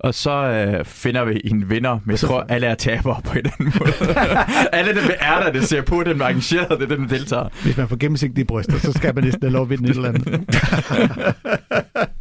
Og 0.02 0.14
så 0.14 0.30
øh, 0.30 0.84
finder 0.84 1.24
vi 1.24 1.40
en 1.44 1.70
vinder, 1.70 1.98
men 2.04 2.10
jeg 2.10 2.18
tror, 2.18 2.46
alle 2.48 2.66
er 2.66 2.74
tabere 2.74 3.20
på 3.24 3.32
en 3.32 3.38
eller 3.38 3.50
anden 3.60 3.72
måde. 3.78 3.92
alle 4.78 4.94
dem 4.94 5.10
er 5.20 5.40
der, 5.42 5.52
det 5.52 5.64
ser 5.68 5.82
på, 5.82 6.02
dem 6.02 6.18
der 6.18 6.24
er 6.24 6.28
arrangeret, 6.28 6.80
det 6.80 6.82
er 6.82 6.96
dem, 6.96 7.08
der 7.08 7.16
deltager. 7.16 7.48
Hvis 7.62 7.76
man 7.76 7.88
får 7.88 7.96
gennemsigtige 7.96 8.44
bryster, 8.44 8.78
så 8.78 8.92
skal 8.92 9.14
man 9.14 9.24
næsten 9.24 9.42
have 9.42 9.52
lov 9.52 9.62
at 9.62 9.70
vinde 9.70 9.90
et 9.90 9.96
eller 9.96 10.08
andet. 10.08 10.44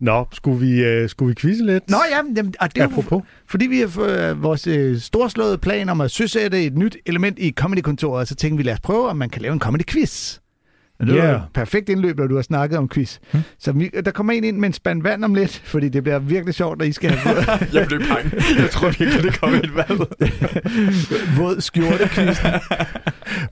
Nå, 0.00 0.26
skulle 0.32 0.60
vi, 0.60 0.84
øh, 0.84 1.08
skulle 1.08 1.28
vi 1.28 1.34
quizze 1.40 1.66
lidt? 1.66 1.90
Nå 1.90 1.96
ja, 2.10 2.16
jamen, 2.16 2.54
og 2.60 2.74
det 2.74 2.82
er 2.82 2.88
jo, 3.10 3.22
fordi 3.46 3.66
vi 3.66 3.78
har 3.80 4.30
øh, 4.30 4.42
vores 4.42 4.66
øh, 4.66 5.00
storslåede 5.00 5.58
plan 5.58 5.88
om 5.88 6.00
at 6.00 6.10
søsætte 6.10 6.64
et 6.64 6.78
nyt 6.78 6.96
element 7.06 7.38
i 7.38 7.52
Comedy-kontoret, 7.52 8.28
så 8.28 8.34
tænkte 8.34 8.56
vi, 8.56 8.62
lad 8.62 8.72
os 8.72 8.80
prøve, 8.80 9.08
om 9.08 9.16
man 9.16 9.30
kan 9.30 9.42
lave 9.42 9.52
en 9.52 9.62
comedy-quiz. 9.64 10.43
Og 11.08 11.14
det 11.14 11.22
Ja. 11.22 11.30
yeah. 11.32 11.40
perfekt 11.54 11.88
indløb, 11.88 12.18
når 12.18 12.26
du 12.26 12.34
har 12.34 12.42
snakket 12.42 12.78
om 12.78 12.88
quiz. 12.88 13.18
Hmm. 13.32 13.42
Så 13.58 13.72
vi, 13.72 13.90
der 14.04 14.10
kommer 14.10 14.32
en 14.32 14.44
ind 14.44 14.56
med 14.58 14.66
en 14.66 14.72
spand 14.72 15.02
vand 15.02 15.24
om 15.24 15.34
lidt, 15.34 15.62
fordi 15.64 15.88
det 15.88 16.02
bliver 16.02 16.18
virkelig 16.18 16.54
sjovt, 16.54 16.78
når 16.78 16.84
I 16.84 16.92
skal 16.92 17.10
have 17.10 17.36
Jeg 17.72 17.86
blev 17.86 18.00
bange. 18.00 18.30
Jeg 18.58 18.70
tror 18.70 18.88
virkelig, 18.98 19.22
det 19.22 19.40
kommer 19.40 19.56
i 19.56 19.60
et 19.64 19.74
valg. 19.76 20.00
våd 21.38 21.60
skjorte 21.60 22.08
quiz. 22.08 22.38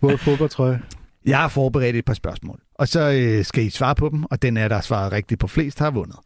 Våd 0.01 0.19
fodboldtrøje. 0.19 0.81
Jeg 1.27 1.39
har 1.39 1.49
forberedt 1.49 1.97
et 1.97 2.05
par 2.05 2.15
spørgsmål, 2.15 2.59
og 2.75 2.89
så 2.89 3.11
øh, 3.13 3.45
skal 3.45 3.65
I 3.65 3.71
svare 3.71 3.95
på 3.95 4.09
dem, 4.09 4.25
og 4.25 4.43
den 4.43 4.57
er, 4.57 4.69
der 4.69 4.81
svarer 4.81 5.13
rigtigt 5.13 5.41
på 5.41 5.47
flest, 5.47 5.79
har 5.79 5.91
vundet. 5.91 6.17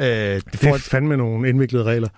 Øh, 0.00 0.06
det 0.06 0.52
Det 0.52 0.64
er 0.64 0.78
fandme 0.78 1.16
nogle 1.16 1.48
indviklede 1.48 1.84
regler. 1.84 2.08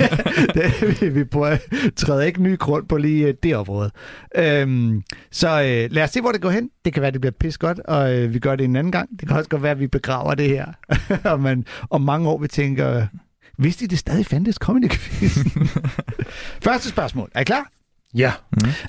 det, 0.54 1.00
vi, 1.00 1.08
vi 1.08 1.24
prøver, 1.24 1.56
træder 1.96 2.22
ikke 2.22 2.42
ny 2.42 2.58
grund 2.58 2.88
på 2.88 2.96
lige 2.96 3.26
øh, 3.26 3.34
det 3.42 3.56
område. 3.56 3.90
Øhm, 4.36 5.02
så 5.30 5.48
øh, 5.48 5.92
lad 5.92 6.02
os 6.02 6.10
se, 6.10 6.20
hvor 6.20 6.32
det 6.32 6.40
går 6.40 6.50
hen. 6.50 6.70
Det 6.84 6.92
kan 6.92 7.02
være, 7.02 7.10
det 7.10 7.20
bliver 7.20 7.32
pis 7.40 7.58
godt, 7.58 7.78
og 7.78 8.14
øh, 8.14 8.34
vi 8.34 8.38
gør 8.38 8.56
det 8.56 8.64
en 8.64 8.76
anden 8.76 8.92
gang. 8.92 9.08
Det 9.20 9.28
kan 9.28 9.36
også 9.36 9.50
godt 9.50 9.62
være, 9.62 9.72
at 9.72 9.80
vi 9.80 9.86
begraver 9.86 10.34
det 10.34 10.48
her. 10.48 10.66
og 11.32 11.40
man 11.40 11.64
om 11.90 12.00
mange 12.00 12.28
år 12.28 12.38
vi 12.38 12.48
tænker, 12.48 13.06
vidste 13.58 13.84
I 13.84 13.88
det 13.88 13.98
stadig 13.98 14.26
fandtes 14.26 14.56
comedy 14.56 14.90
Første 16.66 16.88
spørgsmål. 16.88 17.30
Er 17.34 17.40
I 17.40 17.44
klar? 17.44 17.70
Ja. 18.14 18.32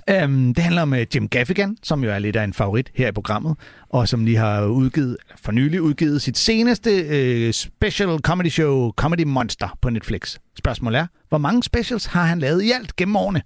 Øhm, 0.09 0.53
det 0.53 0.63
handler 0.63 0.81
om 0.81 0.93
uh, 0.93 1.15
Jim 1.15 1.27
Gaffigan, 1.29 1.77
som 1.83 2.03
jo 2.03 2.11
er 2.11 2.19
lidt 2.19 2.35
af 2.35 2.43
en 2.43 2.53
favorit 2.53 2.91
her 2.95 3.07
i 3.07 3.11
programmet, 3.11 3.57
og 3.89 4.07
som 4.07 4.25
lige 4.25 4.37
har 4.37 4.65
udgivet, 4.65 5.17
eller 5.21 5.37
for 5.43 5.51
nylig 5.51 5.81
udgivet 5.81 6.21
sit 6.21 6.37
seneste 6.37 7.47
uh, 7.47 7.51
special 7.51 8.19
comedy 8.19 8.49
show, 8.49 8.91
Comedy 8.91 9.23
Monster, 9.23 9.77
på 9.81 9.89
Netflix. 9.89 10.37
Spørgsmålet 10.57 10.99
er, 10.99 11.07
hvor 11.29 11.37
mange 11.37 11.63
specials 11.63 12.05
har 12.05 12.23
han 12.25 12.39
lavet 12.39 12.63
i 12.63 12.71
alt 12.71 12.95
gennem 12.95 13.15
årene? 13.15 13.41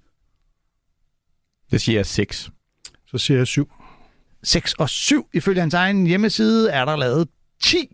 Det 1.70 1.80
siger 1.80 1.98
jeg 1.98 2.06
6. 2.06 2.50
Så 3.06 3.18
siger 3.18 3.38
jeg 3.38 3.46
syv. 3.46 3.72
6 4.42 4.74
og 4.74 4.88
7. 4.88 5.28
Ifølge 5.34 5.60
hans 5.60 5.74
egen 5.74 6.06
hjemmeside 6.06 6.70
er 6.70 6.84
der 6.84 6.96
lavet 6.96 7.28
10. 7.62 7.88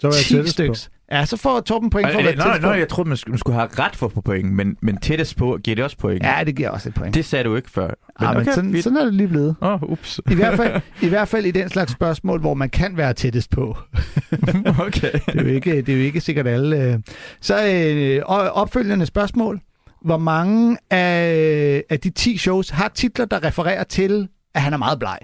Så 0.00 0.06
var 0.08 0.14
jeg 0.14 0.24
10 0.24 0.34
tættest 0.34 0.56
på. 0.56 0.74
stykker. 0.74 0.95
Ja, 1.12 1.24
så 1.24 1.36
får 1.36 1.60
Torben 1.60 1.90
point 1.90 2.12
for 2.12 2.18
at 2.18 2.24
være 2.24 2.34
Nej, 2.36 2.60
på. 2.60 2.66
nej, 2.66 2.78
jeg 2.78 2.88
troede, 2.88 3.08
man 3.08 3.16
skulle, 3.16 3.32
man 3.32 3.38
skulle 3.38 3.56
have 3.56 3.68
ret 3.78 3.96
for 3.96 4.08
få 4.08 4.20
point, 4.20 4.52
men, 4.52 4.76
men 4.80 4.96
tættest 4.96 5.36
på 5.36 5.58
giver 5.64 5.74
det 5.74 5.84
også 5.84 5.96
point. 5.98 6.22
Ja, 6.22 6.44
det 6.46 6.56
giver 6.56 6.70
også 6.70 6.88
et 6.88 6.94
point. 6.94 7.14
Det 7.14 7.24
sagde 7.24 7.44
du 7.44 7.56
ikke 7.56 7.70
før. 7.70 7.86
Men, 8.20 8.28
ja, 8.28 8.32
men 8.32 8.44
sådan, 8.44 8.72
fint. 8.72 8.84
sådan 8.84 8.98
er 8.98 9.04
det 9.04 9.14
lige 9.14 9.28
blevet. 9.28 9.56
Åh, 9.62 9.82
oh, 9.82 9.90
ups. 9.90 10.20
I 10.30 10.34
hvert, 10.34 10.56
fald, 10.56 10.80
I 11.02 11.08
hvert 11.08 11.28
fald 11.28 11.46
i 11.46 11.50
den 11.50 11.68
slags 11.68 11.92
spørgsmål, 11.92 12.40
hvor 12.40 12.54
man 12.54 12.70
kan 12.70 12.96
være 12.96 13.12
tættest 13.14 13.50
på. 13.50 13.76
okay. 14.86 15.12
Det 15.26 15.38
er 15.38 15.42
jo 15.42 15.48
ikke, 15.48 15.76
det 15.76 15.88
er 15.88 15.96
jo 15.96 16.02
ikke 16.02 16.20
sikkert 16.20 16.46
alle. 16.46 16.82
øh. 16.82 16.98
Så 17.40 17.66
øh, 17.66 18.22
opfølgende 18.52 19.06
spørgsmål. 19.06 19.60
Hvor 20.04 20.18
mange 20.18 20.76
af, 20.90 21.84
af 21.90 22.00
de 22.00 22.10
10 22.10 22.36
shows 22.36 22.70
har 22.70 22.88
titler, 22.94 23.24
der 23.24 23.44
refererer 23.44 23.84
til, 23.84 24.28
at 24.54 24.62
han 24.62 24.72
er 24.72 24.76
meget 24.76 24.98
bleg? 24.98 25.18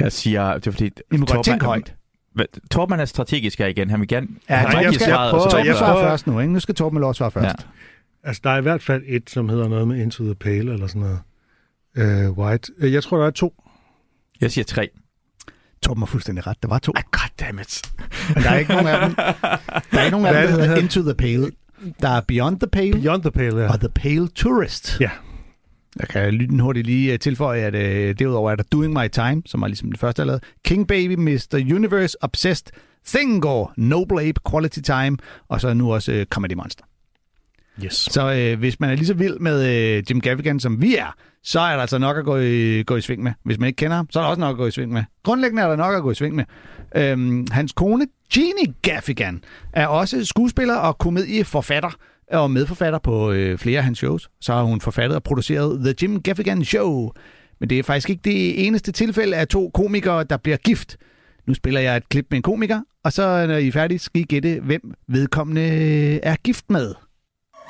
Jeg 0.00 0.12
siger, 0.12 0.54
det 0.54 0.66
er 0.66 0.70
fordi... 0.70 0.90
I 1.12 1.16
må 1.16 1.26
godt 1.26 1.44
tænke 1.44 1.64
højt. 1.64 1.94
Torben 2.70 3.00
er 3.00 3.04
strategisk 3.04 3.58
her 3.58 3.66
igen. 3.66 3.90
Han 3.90 4.00
vil 4.00 4.08
gerne... 4.08 4.26
Ja, 4.50 4.56
han 4.56 4.68
Nej, 4.72 4.82
jeg 4.82 4.94
skal 4.94 5.06
svaret, 5.06 5.30
prøve- 5.30 5.42
Torben 5.50 5.66
jeg 5.66 5.74
Torben 5.76 5.78
svarer 5.94 6.10
først 6.10 6.26
nu, 6.26 6.40
ikke? 6.40 6.52
Nu 6.52 6.60
skal 6.60 6.74
Torben 6.74 6.98
lov 7.00 7.10
at 7.10 7.16
svare 7.16 7.30
først. 7.30 7.44
Ja. 7.44 7.52
Altså, 8.28 8.40
der 8.44 8.50
er 8.50 8.58
i 8.58 8.62
hvert 8.62 8.82
fald 8.82 9.02
et, 9.06 9.30
som 9.30 9.48
hedder 9.48 9.68
noget 9.68 9.88
med 9.88 9.96
Into 10.02 10.24
the 10.24 10.34
Pale, 10.34 10.72
eller 10.72 10.86
sådan 10.86 11.02
noget. 11.02 12.28
Uh, 12.30 12.38
white. 12.38 12.72
Øh, 12.78 12.92
Jeg 12.92 13.02
tror, 13.02 13.18
der 13.18 13.26
er 13.26 13.30
to. 13.30 13.54
Jeg 14.40 14.50
siger 14.52 14.64
tre. 14.64 14.88
Torben 15.82 16.00
har 16.00 16.06
fuldstændig 16.06 16.46
ret. 16.46 16.62
Der 16.62 16.68
var 16.68 16.78
to. 16.78 16.92
Ah, 16.96 17.02
goddammit. 17.10 17.82
Men 18.34 18.42
der 18.42 18.50
er 18.50 18.58
ikke 18.58 18.72
nogen 18.72 18.86
af 18.86 19.06
dem. 19.06 19.14
Der 19.16 19.98
er 20.00 20.04
ikke 20.04 20.10
nogen 20.10 20.26
af 20.26 20.32
dem, 20.34 20.42
er 20.52 20.56
der 20.56 20.64
hedder? 20.64 20.76
Into 20.82 21.02
the 21.02 21.14
Pale. 21.14 21.50
Der 22.02 22.08
er 22.08 22.20
Beyond 22.28 22.60
the 22.60 22.66
Pale 22.68 22.92
Beyond 22.92 23.22
the 23.22 23.30
Pale, 23.30 23.56
ja. 23.62 23.72
og 23.72 23.80
The 23.80 23.88
Pale 23.88 24.28
Tourist. 24.28 25.00
Ja. 25.00 25.10
Jeg 26.00 26.08
kan 26.08 26.34
lynhurtigt 26.34 26.86
lige 26.86 27.12
øh, 27.12 27.18
tilføje, 27.18 27.60
at 27.60 27.74
øh, 27.74 28.18
derudover 28.18 28.50
er 28.50 28.56
der 28.56 28.64
Doing 28.72 28.92
My 28.92 29.08
Time, 29.12 29.42
som 29.46 29.62
er 29.62 29.66
ligesom 29.66 29.90
det 29.90 30.00
første, 30.00 30.20
jeg 30.20 30.26
lavede. 30.26 30.40
King 30.64 30.88
Baby, 30.88 31.14
Mr. 31.14 31.74
Universe, 31.74 32.16
Obsessed, 32.20 32.66
Thingor, 33.06 33.72
Noble 33.76 34.22
Ape, 34.22 34.40
Quality 34.50 34.80
Time, 34.80 35.16
og 35.48 35.60
så 35.60 35.74
nu 35.74 35.92
også 35.92 36.12
øh, 36.12 36.26
Comedy 36.26 36.54
Monster. 36.54 36.84
Yes. 37.84 37.94
Så 37.94 38.32
øh, 38.32 38.58
hvis 38.58 38.80
man 38.80 38.90
er 38.90 38.94
lige 38.94 39.06
så 39.06 39.14
vild 39.14 39.38
med 39.38 39.66
øh, 39.66 40.02
Jim 40.10 40.20
Gaffigan, 40.20 40.60
som 40.60 40.82
vi 40.82 40.96
er, 40.96 41.14
så 41.42 41.60
er 41.60 41.72
der 41.72 41.80
altså 41.80 41.98
nok 41.98 42.16
at 42.16 42.24
gå 42.24 42.36
i, 42.36 42.82
gå 42.82 42.96
i 42.96 43.00
sving 43.00 43.22
med. 43.22 43.32
Hvis 43.44 43.58
man 43.58 43.66
ikke 43.66 43.76
kender 43.76 43.96
ham, 43.96 44.06
så 44.10 44.18
er 44.18 44.22
der 44.22 44.28
også 44.28 44.40
nok 44.40 44.50
at 44.50 44.56
gå 44.56 44.66
i 44.66 44.70
sving 44.70 44.92
med. 44.92 45.04
Grundlæggende 45.22 45.62
er 45.62 45.68
der 45.68 45.76
nok 45.76 45.94
at 45.94 46.02
gå 46.02 46.10
i 46.10 46.14
sving 46.14 46.34
med. 46.34 46.44
Øhm, 46.96 47.46
hans 47.50 47.72
kone, 47.72 48.06
Jeannie 48.36 48.74
Gaffigan, 48.82 49.44
er 49.72 49.86
også 49.86 50.24
skuespiller 50.24 50.76
og 50.76 50.98
komedieforfatter 50.98 51.90
og 52.30 52.50
medforfatter 52.50 52.98
på 52.98 53.32
øh, 53.32 53.58
flere 53.58 53.78
af 53.78 53.84
hans 53.84 53.98
shows. 53.98 54.30
Så 54.40 54.52
har 54.52 54.62
hun 54.62 54.80
forfattet 54.80 55.16
og 55.16 55.22
produceret 55.22 55.80
The 55.84 55.94
Jim 56.02 56.22
Gaffigan 56.22 56.64
Show. 56.64 57.10
Men 57.60 57.70
det 57.70 57.78
er 57.78 57.82
faktisk 57.82 58.10
ikke 58.10 58.22
det 58.24 58.66
eneste 58.66 58.92
tilfælde 58.92 59.36
af 59.36 59.48
to 59.48 59.70
komikere, 59.74 60.24
der 60.24 60.36
bliver 60.36 60.56
gift. 60.56 60.96
Nu 61.46 61.54
spiller 61.54 61.80
jeg 61.80 61.96
et 61.96 62.08
klip 62.08 62.26
med 62.30 62.36
en 62.38 62.42
komiker, 62.42 62.80
og 63.04 63.12
så 63.12 63.46
når 63.46 63.56
I 63.56 63.68
er 63.68 63.72
færdige, 63.72 63.98
skal 63.98 64.20
I 64.22 64.24
gætte, 64.24 64.60
hvem 64.60 64.94
vedkommende 65.08 65.62
øh, 65.62 66.20
er 66.22 66.36
gift 66.36 66.70
med. 66.70 66.94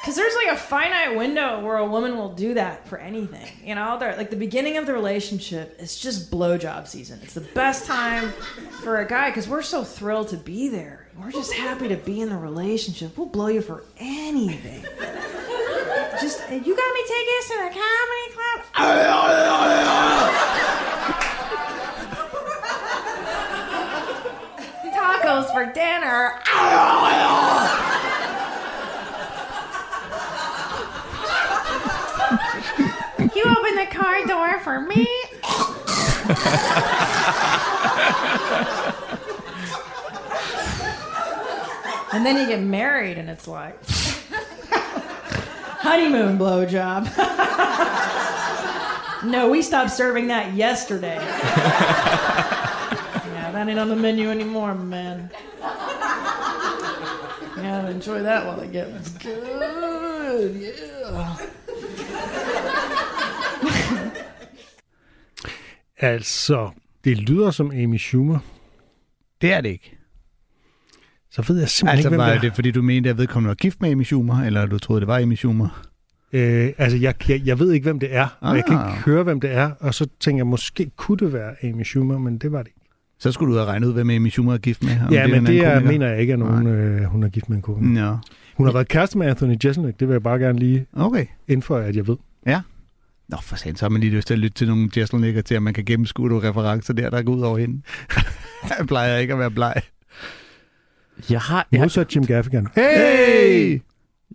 Because 0.00 0.16
there's 0.16 0.36
like 0.36 0.52
a 0.52 0.56
finite 0.56 1.18
window 1.18 1.60
where 1.60 1.78
a 1.78 1.84
woman 1.84 2.16
will 2.16 2.32
do 2.46 2.54
that 2.54 2.86
for 2.86 2.96
anything. 2.98 3.48
You 3.66 3.74
know, 3.74 3.98
They're, 3.98 4.16
like 4.16 4.30
the 4.30 4.36
beginning 4.36 4.78
of 4.78 4.86
the 4.86 4.94
relationship 4.94 5.76
is 5.80 6.04
just 6.04 6.30
blowjob 6.30 6.86
season. 6.86 7.18
It's 7.22 7.34
the 7.34 7.48
best 7.54 7.84
time 7.84 8.32
for 8.84 8.98
a 8.98 9.04
guy 9.04 9.30
because 9.30 9.48
we're 9.48 9.62
so 9.62 9.82
thrilled 9.82 10.28
to 10.28 10.36
be 10.36 10.68
there. 10.68 11.07
We're 11.18 11.32
just 11.32 11.52
happy 11.52 11.88
to 11.88 11.96
be 11.96 12.20
in 12.20 12.28
the 12.28 12.36
relationship. 12.36 13.18
We'll 13.18 13.26
blow 13.26 13.48
you 13.48 13.60
for 13.60 13.82
anything. 13.98 14.84
Just, 16.20 16.40
uh, 16.42 16.54
you 16.54 16.76
got 16.76 16.94
me 16.94 17.02
tickets 17.06 17.48
to 17.48 17.54
the 17.56 17.70
comedy 17.74 18.28
club? 18.34 18.60
Tacos 24.94 25.52
for 25.52 25.66
dinner. 25.72 26.34
You 33.34 33.44
open 33.44 33.74
the 33.76 33.86
car 33.90 34.24
door 34.26 34.60
for 34.60 34.80
me? 34.80 35.06
And 42.18 42.26
then 42.26 42.36
you 42.36 42.46
get 42.48 42.60
married, 42.60 43.16
and 43.16 43.30
it's 43.30 43.46
like 43.46 43.78
honeymoon 45.78 46.36
blowjob. 46.36 47.04
no, 49.24 49.48
we 49.48 49.62
stopped 49.62 49.92
serving 49.92 50.26
that 50.26 50.52
yesterday. 50.52 51.14
yeah, 51.14 51.22
that 53.52 53.68
ain't 53.68 53.78
on 53.78 53.88
the 53.88 53.94
menu 53.94 54.30
anymore, 54.30 54.74
man. 54.74 55.30
Yeah, 57.56 57.88
enjoy 57.88 58.24
that 58.24 58.44
while 58.46 58.58
it 58.58 58.72
gets 58.72 59.10
good. 59.10 60.56
Yeah. 60.56 61.36
Altså, 66.00 66.70
det 67.04 67.16
lyder 67.16 67.50
som 67.50 67.70
Amy 67.70 67.98
Schumer. 67.98 68.38
Det 69.40 69.52
er 69.52 69.60
det 69.60 69.68
ikke. 69.68 69.97
Så 71.46 71.52
ved 71.52 71.60
jeg 71.60 71.68
simpelthen 71.68 71.96
Altså, 71.98 72.08
ikke, 72.08 72.16
hvem 72.16 72.18
var 72.18 72.32
det 72.32 72.42
det, 72.42 72.54
fordi 72.54 72.70
du 72.70 72.82
mente, 72.82 73.10
at 73.10 73.18
vedkommende 73.18 73.48
var 73.48 73.54
gift 73.54 73.80
med 73.80 73.90
Amy 73.90 74.02
Schumer, 74.02 74.42
eller 74.42 74.66
du 74.66 74.78
troede, 74.78 75.00
det 75.00 75.08
var 75.08 75.18
Amy 75.18 75.34
Schumer? 75.34 75.82
Øh, 76.32 76.68
altså, 76.78 76.98
jeg, 76.98 77.14
jeg, 77.28 77.42
jeg 77.44 77.58
ved 77.58 77.72
ikke, 77.72 77.84
hvem 77.84 77.98
det 77.98 78.14
er, 78.16 78.26
og 78.40 78.56
jeg 78.56 78.64
kan 78.64 78.76
Ah. 78.76 78.90
ikke 78.92 79.02
høre, 79.04 79.22
hvem 79.22 79.40
det 79.40 79.50
er, 79.52 79.70
og 79.80 79.94
så 79.94 80.06
tænker 80.20 80.38
jeg, 80.38 80.46
måske 80.46 80.90
kunne 80.96 81.18
det 81.18 81.32
være 81.32 81.64
Amy 81.64 81.82
Schumer, 81.82 82.18
men 82.18 82.38
det 82.38 82.52
var 82.52 82.58
det 82.58 82.66
ikke. 82.66 82.80
Så 83.18 83.32
skulle 83.32 83.52
du 83.54 83.58
have 83.58 83.68
regnet 83.70 83.88
ud, 83.88 83.92
hvem 83.92 84.10
Amy 84.10 84.28
Schumer 84.28 84.54
er 84.54 84.58
gift 84.58 84.82
med. 84.84 84.90
om 85.06 85.12
ja, 85.12 85.22
er 85.22 85.26
men 85.28 85.34
en 85.36 85.46
det 85.46 85.58
er, 85.66 85.74
komiker. 85.74 85.92
mener 85.92 86.08
jeg 86.08 86.20
ikke 86.20 86.32
er 86.32 86.36
nogen, 86.36 86.66
øh, 86.66 87.02
hun 87.04 87.22
er 87.22 87.28
gift 87.28 87.48
med 87.48 87.56
en 87.56 87.62
kone. 87.62 87.94
Nå, 87.94 88.16
Hun 88.56 88.66
har 88.66 88.72
været 88.72 88.88
kæreste 88.88 89.18
med 89.18 89.26
Anthony 89.26 89.56
Jeselnik, 89.64 90.00
det 90.00 90.08
vil 90.08 90.14
jeg 90.14 90.22
bare 90.22 90.38
gerne 90.38 90.58
lige 90.58 90.86
okay. 90.92 91.26
indføre, 91.48 91.84
at 91.86 91.96
jeg 91.96 92.06
ved. 92.08 92.16
Nå, 93.28 93.36
for 93.42 93.56
satan, 93.56 93.76
så 93.76 93.84
har 93.84 93.90
man 93.90 94.00
lige 94.00 94.10
lyst 94.12 94.26
til 94.26 94.34
at 94.34 94.40
lytte 94.40 94.54
til 94.54 94.68
nogle 94.68 94.88
Jesselnikker 94.96 95.42
til, 95.42 95.54
at 95.54 95.62
man 95.62 95.74
kan 95.74 95.84
gennemskue 95.84 96.28
nogle 96.28 96.48
referencer 96.48 96.94
der, 96.94 97.10
der 97.10 97.22
går 97.22 97.32
ud 97.32 97.40
over 97.40 97.58
hende. 97.58 97.82
jeg 98.78 98.86
plejer 98.86 99.16
ikke 99.16 99.32
at 99.32 99.38
være 99.38 99.50
bleg. 99.50 99.74
Jeg 101.30 101.40
har, 101.40 101.66
jeg, 101.72 101.80
Modsat 101.80 102.16
Jim 102.16 102.26
Gaffigan. 102.26 102.68
Hey! 102.74 103.80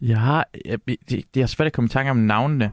jeg 0.02 0.20
har, 0.20 0.48
jeg, 0.66 1.42
er 1.42 1.46
svært 1.46 1.66
at 1.66 1.74
komme 1.74 1.86
i 1.86 1.90
tanke 1.90 2.12
om 2.12 2.18
navnene. 2.18 2.72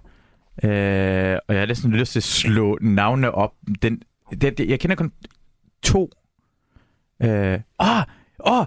Øh, 0.65 1.39
og 1.49 1.55
jeg 1.55 1.61
har 1.61 1.67
næsten 1.67 1.91
lyst 1.91 2.13
til 2.13 2.19
at 2.19 2.25
slå 2.25 2.79
navnene 2.81 3.31
op. 3.31 3.53
Den, 3.83 4.03
det, 4.41 4.59
det, 4.59 4.69
jeg 4.69 4.81
kender 4.81 4.97
kun 4.97 5.13
to. 5.83 6.11
Øh, 7.23 7.61
åh, 7.81 8.03
åh, 8.47 8.67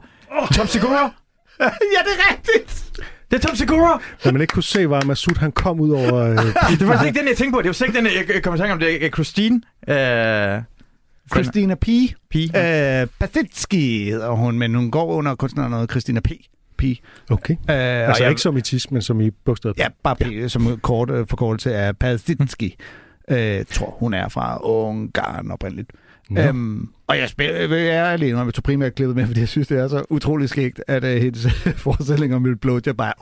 Tom 0.54 0.68
Segura! 0.68 1.02
ja, 1.60 2.00
det 2.06 2.14
er 2.20 2.32
rigtigt! 2.32 3.02
Det 3.32 3.44
er 3.44 3.48
Tom 3.48 3.56
Segura! 3.56 4.02
Hvad 4.22 4.32
man 4.32 4.42
ikke 4.42 4.52
kunne 4.52 4.64
se, 4.64 4.90
var, 4.90 5.00
at 5.00 5.08
Masud 5.08 5.36
han 5.36 5.52
kom 5.52 5.80
ud 5.80 5.90
over... 5.90 6.16
Øh, 6.16 6.38
Det 6.80 6.88
var 6.88 6.98
slet 6.98 7.08
ikke 7.08 7.20
den, 7.20 7.28
jeg 7.28 7.38
tænkte 7.38 7.56
på. 7.56 7.62
Det 7.62 7.68
var 7.68 7.74
slet 7.74 7.88
ikke 7.88 7.98
den, 7.98 8.06
jeg, 8.06 8.30
jeg 8.34 8.44
kom 8.44 8.56
i 8.56 8.58
tanke 8.58 8.74
om. 8.74 8.80
Det 8.80 9.06
er 9.06 9.10
Christine. 9.10 9.62
Øh, 9.88 10.62
Christina 11.32 11.76
P. 11.76 11.86
Pige. 12.30 13.02
Øh, 13.02 13.08
Pasitsky 13.20 14.06
hedder 14.10 14.30
hun, 14.30 14.60
men 14.60 14.76
hun 14.76 14.92
går 14.92 15.06
under 15.06 15.36
kunstnernavnet 15.36 15.92
Christina 15.92 16.20
P. 16.20 16.28
P. 16.78 16.84
Øh, 16.84 16.96
okay. 17.30 17.56
og 17.68 17.74
Altså 17.76 18.24
jeg- 18.24 18.30
ikke 18.30 18.42
som 18.42 18.58
i 18.58 18.62
tis, 18.62 18.92
men 18.92 19.02
som 19.02 19.22
i 19.22 19.30
bogstavet. 19.46 19.78
Ja, 19.78 19.88
bare 20.04 20.16
P, 20.16 20.22
ja. 20.32 20.48
som 20.48 20.80
kort 20.82 21.10
øh, 21.10 21.28
forkortelse 21.28 21.76
af 21.76 21.98
Pasitsky. 21.98 22.72
Øh, 23.32 23.66
tror, 23.72 23.96
hun 24.00 24.14
er 24.14 24.30
fra 24.30 24.66
Ungarn 24.66 25.52
oprindeligt. 25.52 25.92
Nå. 26.30 26.42
Øhm, 26.42 26.90
og 27.08 27.18
jeg, 27.18 27.30
spil, 27.30 27.46
jeg 27.70 27.88
er 27.88 28.06
alene, 28.06 28.40
og 28.40 28.46
jeg 28.46 28.54
tog 28.54 28.64
primært 28.64 28.96
klippet 28.96 29.16
med, 29.16 29.26
fordi 29.26 29.40
jeg 29.40 29.48
synes, 29.48 29.68
det 29.68 29.80
er 29.80 29.88
så 29.88 30.04
utrolig 30.10 30.50
skægt, 30.50 30.82
at 30.88 31.04
uh, 31.04 31.10
hendes 31.10 31.48
forestilling 31.84 32.36
om 32.36 32.46
et 32.46 32.60
blowjob 32.60 32.98
bare... 32.98 33.14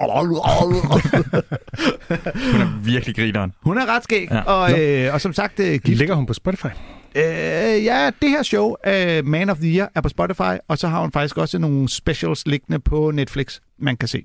Hun 2.51 2.61
er 2.61 2.83
virkelig 2.83 3.15
grineren. 3.15 3.53
Hun 3.61 3.77
er 3.77 3.95
ret 3.95 4.03
skæg, 4.03 4.27
Ja. 4.31 4.41
og, 4.41 4.81
øh, 4.81 5.13
og 5.13 5.21
som 5.21 5.33
sagt, 5.33 5.59
øh, 5.59 5.71
gift. 5.71 5.87
Ligger 5.87 6.15
hun 6.15 6.25
på 6.25 6.33
Spotify? 6.33 6.67
Øh, 7.15 7.83
ja, 7.83 8.11
det 8.21 8.29
her 8.29 8.43
show, 8.43 8.75
øh, 8.87 9.25
Man 9.25 9.49
of 9.49 9.57
the 9.57 9.77
Year, 9.77 9.91
er 9.95 10.01
på 10.01 10.09
Spotify, 10.09 10.57
og 10.67 10.77
så 10.77 10.87
har 10.87 11.01
hun 11.01 11.11
faktisk 11.11 11.37
også 11.37 11.59
nogle 11.59 11.89
specials 11.89 12.47
liggende 12.47 12.79
på 12.79 13.11
Netflix, 13.11 13.59
man 13.77 13.97
kan 13.97 14.07
se. 14.07 14.23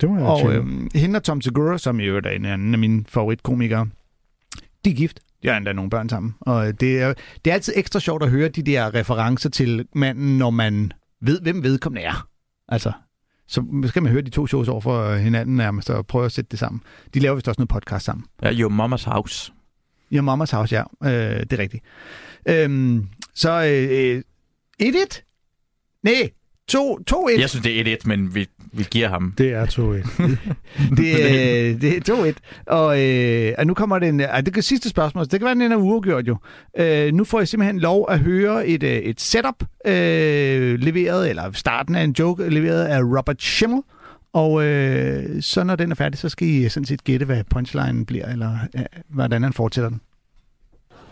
Det 0.00 0.10
må 0.10 0.16
jeg 0.16 0.26
Og 0.26 0.54
øh, 0.54 0.66
hende 0.94 1.16
og 1.16 1.22
Tom 1.24 1.40
Segura, 1.40 1.78
som 1.78 2.00
i 2.00 2.04
øvrigt 2.04 2.26
er 2.26 2.30
en 2.30 2.44
anden 2.44 2.74
af 2.74 2.78
mine 2.78 3.04
favoritkomikere, 3.08 3.86
de 4.84 4.90
er 4.90 4.94
gift. 4.94 5.20
De 5.42 5.48
har 5.48 5.56
endda 5.56 5.72
nogle 5.72 5.90
børn 5.90 6.08
sammen. 6.08 6.34
Og 6.40 6.68
øh, 6.68 6.74
det 6.80 7.00
er, 7.00 7.14
det 7.44 7.50
er 7.50 7.54
altid 7.54 7.72
ekstra 7.76 8.00
sjovt 8.00 8.22
at 8.22 8.30
høre 8.30 8.48
de 8.48 8.62
der 8.62 8.94
referencer 8.94 9.50
til 9.50 9.86
manden, 9.94 10.38
når 10.38 10.50
man 10.50 10.92
ved, 11.20 11.40
hvem 11.40 11.62
vedkommende 11.62 12.02
er. 12.02 12.28
Altså, 12.68 12.92
så 13.48 13.64
skal 13.86 14.02
man 14.02 14.12
høre 14.12 14.22
de 14.22 14.30
to 14.30 14.46
shows 14.46 14.68
over 14.68 14.80
for 14.80 15.14
hinanden 15.14 15.56
nærmest 15.56 15.90
og 15.90 16.06
prøve 16.06 16.24
at 16.24 16.32
sætte 16.32 16.48
det 16.50 16.58
sammen. 16.58 16.82
De 17.14 17.20
laver 17.20 17.34
vist 17.34 17.48
også 17.48 17.60
noget 17.60 17.68
podcast 17.68 18.04
sammen. 18.04 18.26
Ja, 18.42 18.52
Your 18.52 18.70
Mama's 18.70 19.10
House. 19.10 19.52
Ja, 20.12 20.22
Mamas 20.22 20.50
House, 20.50 20.74
ja. 20.74 20.82
Øh, 21.10 21.40
det 21.40 21.52
er 21.52 21.58
rigtigt. 21.58 21.84
Øhm, 22.48 23.06
så 23.34 23.50
øh, 23.64 24.22
1-1? 24.82 26.00
Nej, 26.02 26.30
2-1. 26.72 27.40
Jeg 27.40 27.50
synes, 27.50 27.62
det 27.62 27.92
er 27.92 27.96
1-1, 27.96 27.98
men 28.04 28.34
vi, 28.34 28.48
vi 28.72 28.86
giver 28.90 29.08
ham. 29.08 29.34
Det 29.38 29.52
er 29.52 29.66
2 29.66 29.92
Det, 29.92 30.02
øh, 30.98 31.80
det 31.80 32.08
er 32.08 32.32
2-1. 32.32 32.62
Og, 32.66 33.02
øh, 33.02 33.52
og 33.58 33.66
nu 33.66 33.74
kommer 33.74 33.98
den, 33.98 34.20
øh, 34.20 34.28
det 34.46 34.54
kan 34.54 34.62
sidste 34.62 34.88
spørgsmål, 34.88 35.24
det 35.24 35.30
kan 35.40 35.44
være, 35.44 35.54
den 35.54 35.72
er 35.72 35.76
uafgjort 35.76 36.28
jo. 36.28 36.36
Øh, 36.78 37.12
nu 37.12 37.24
får 37.24 37.40
jeg 37.40 37.48
simpelthen 37.48 37.80
lov 37.80 38.06
at 38.10 38.18
høre 38.18 38.66
et, 38.66 38.82
øh, 38.82 38.90
et 38.90 39.20
setup 39.20 39.64
øh, 39.86 40.78
leveret, 40.78 41.30
eller 41.30 41.52
starten 41.52 41.94
af 41.94 42.02
en 42.02 42.14
joke 42.18 42.48
leveret 42.50 42.84
af 42.84 43.00
Robert 43.00 43.42
Schimmel. 43.42 43.82
Og 44.32 44.62
øh, 44.62 45.42
så 45.42 45.64
når 45.64 45.76
den 45.76 45.90
er 45.90 45.94
færdig, 45.94 46.18
så 46.18 46.28
skal 46.28 46.48
I 46.48 46.68
sådan 46.68 46.84
set 46.86 47.04
gætte, 47.04 47.26
hvad 47.26 47.44
punchline 47.50 48.06
bliver, 48.06 48.26
eller 48.26 48.56
øh, 48.76 48.84
hvordan 49.08 49.42
han 49.42 49.52
fortsætter 49.52 49.88
den. 49.90 50.00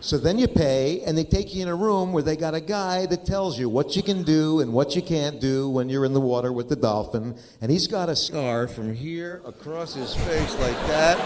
So 0.03 0.17
then 0.17 0.39
you 0.39 0.47
pay, 0.55 0.97
and 1.05 1.15
they 1.17 1.25
take 1.31 1.49
you 1.55 1.61
in 1.61 1.67
a 1.67 1.75
room 1.75 2.09
where 2.13 2.23
they 2.25 2.35
got 2.35 2.53
a 2.55 2.59
guy 2.59 3.05
that 3.05 3.19
tells 3.25 3.57
you 3.59 3.69
what 3.69 3.85
you 3.95 4.01
can 4.01 4.23
do 4.23 4.59
and 4.61 4.69
what 4.71 4.93
you 4.95 5.01
can't 5.01 5.39
do 5.41 5.69
when 5.77 5.89
you're 5.91 6.05
in 6.05 6.13
the 6.13 6.25
water 6.31 6.51
with 6.51 6.67
the 6.69 6.81
dolphin. 6.81 7.33
And 7.61 7.71
he's 7.71 7.87
got 7.87 8.09
a 8.09 8.15
scar 8.15 8.67
from 8.67 8.93
here 8.95 9.33
across 9.47 9.93
his 9.95 10.15
face 10.15 10.53
like 10.67 10.79
that. 10.93 11.17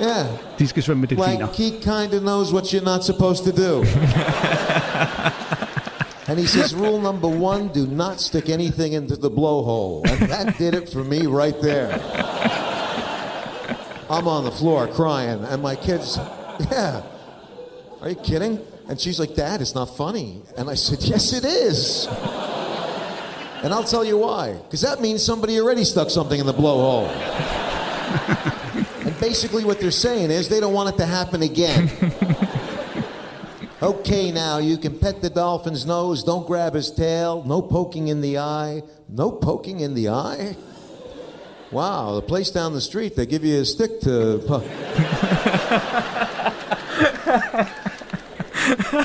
Yeah, 0.00 0.26
De 0.58 0.66
skal 0.66 0.82
svømme 0.82 1.00
med 1.00 1.08
delfiner. 1.08 1.38
like 1.46 1.56
he 1.62 1.70
kind 1.82 2.12
of 2.14 2.20
knows 2.22 2.52
what 2.52 2.64
you're 2.72 2.84
not 2.84 3.04
supposed 3.04 3.44
to 3.44 3.52
do. 3.66 3.72
and 6.28 6.38
he 6.38 6.46
says, 6.46 6.74
rule 6.74 7.00
number 7.00 7.28
one, 7.28 7.68
do 7.68 7.86
not 7.86 8.20
stick 8.20 8.48
anything 8.48 8.92
into 8.92 9.16
the 9.16 9.30
blowhole. 9.30 10.06
And 10.06 10.30
that 10.30 10.58
did 10.58 10.74
it 10.74 10.88
for 10.90 11.02
me 11.02 11.26
right 11.26 11.58
there. 11.62 11.90
I'm 14.10 14.28
on 14.28 14.44
the 14.44 14.50
floor 14.50 14.88
crying, 14.88 15.42
and 15.44 15.62
my 15.62 15.74
kids, 15.74 16.18
yeah, 16.70 17.02
are 18.00 18.10
you 18.10 18.16
kidding? 18.16 18.60
And 18.88 19.00
she's 19.00 19.18
like, 19.20 19.34
Dad, 19.34 19.60
it's 19.60 19.74
not 19.74 19.96
funny. 19.96 20.42
And 20.56 20.70
I 20.70 20.74
said, 20.74 21.02
Yes, 21.02 21.32
it 21.32 21.44
is. 21.44 22.06
And 23.62 23.74
I'll 23.74 23.84
tell 23.84 24.04
you 24.04 24.16
why. 24.16 24.52
Because 24.52 24.82
that 24.82 25.00
means 25.00 25.22
somebody 25.22 25.60
already 25.60 25.84
stuck 25.84 26.10
something 26.10 26.38
in 26.38 26.46
the 26.46 26.54
blowhole. 26.54 27.08
and 29.04 29.18
basically, 29.20 29.64
what 29.64 29.80
they're 29.80 29.90
saying 29.90 30.30
is 30.30 30.48
they 30.48 30.60
don't 30.60 30.72
want 30.72 30.94
it 30.94 30.98
to 30.98 31.06
happen 31.06 31.42
again. 31.42 31.90
Okay, 33.82 34.30
now 34.32 34.58
you 34.58 34.78
can 34.78 34.98
pet 34.98 35.22
the 35.22 35.30
dolphin's 35.30 35.86
nose, 35.86 36.22
don't 36.24 36.46
grab 36.46 36.74
his 36.74 36.90
tail, 36.90 37.42
no 37.44 37.62
poking 37.62 38.08
in 38.08 38.20
the 38.20 38.38
eye. 38.38 38.82
No 39.08 39.32
poking 39.32 39.80
in 39.80 39.94
the 39.94 40.10
eye? 40.10 40.56
Wow, 41.70 42.14
the 42.14 42.22
place 42.22 42.50
down 42.50 42.72
the 42.72 42.80
street, 42.80 43.16
they 43.16 43.26
give 43.26 43.44
you 43.44 43.60
a 43.60 43.64
stick 43.64 44.00
to. 44.00 44.40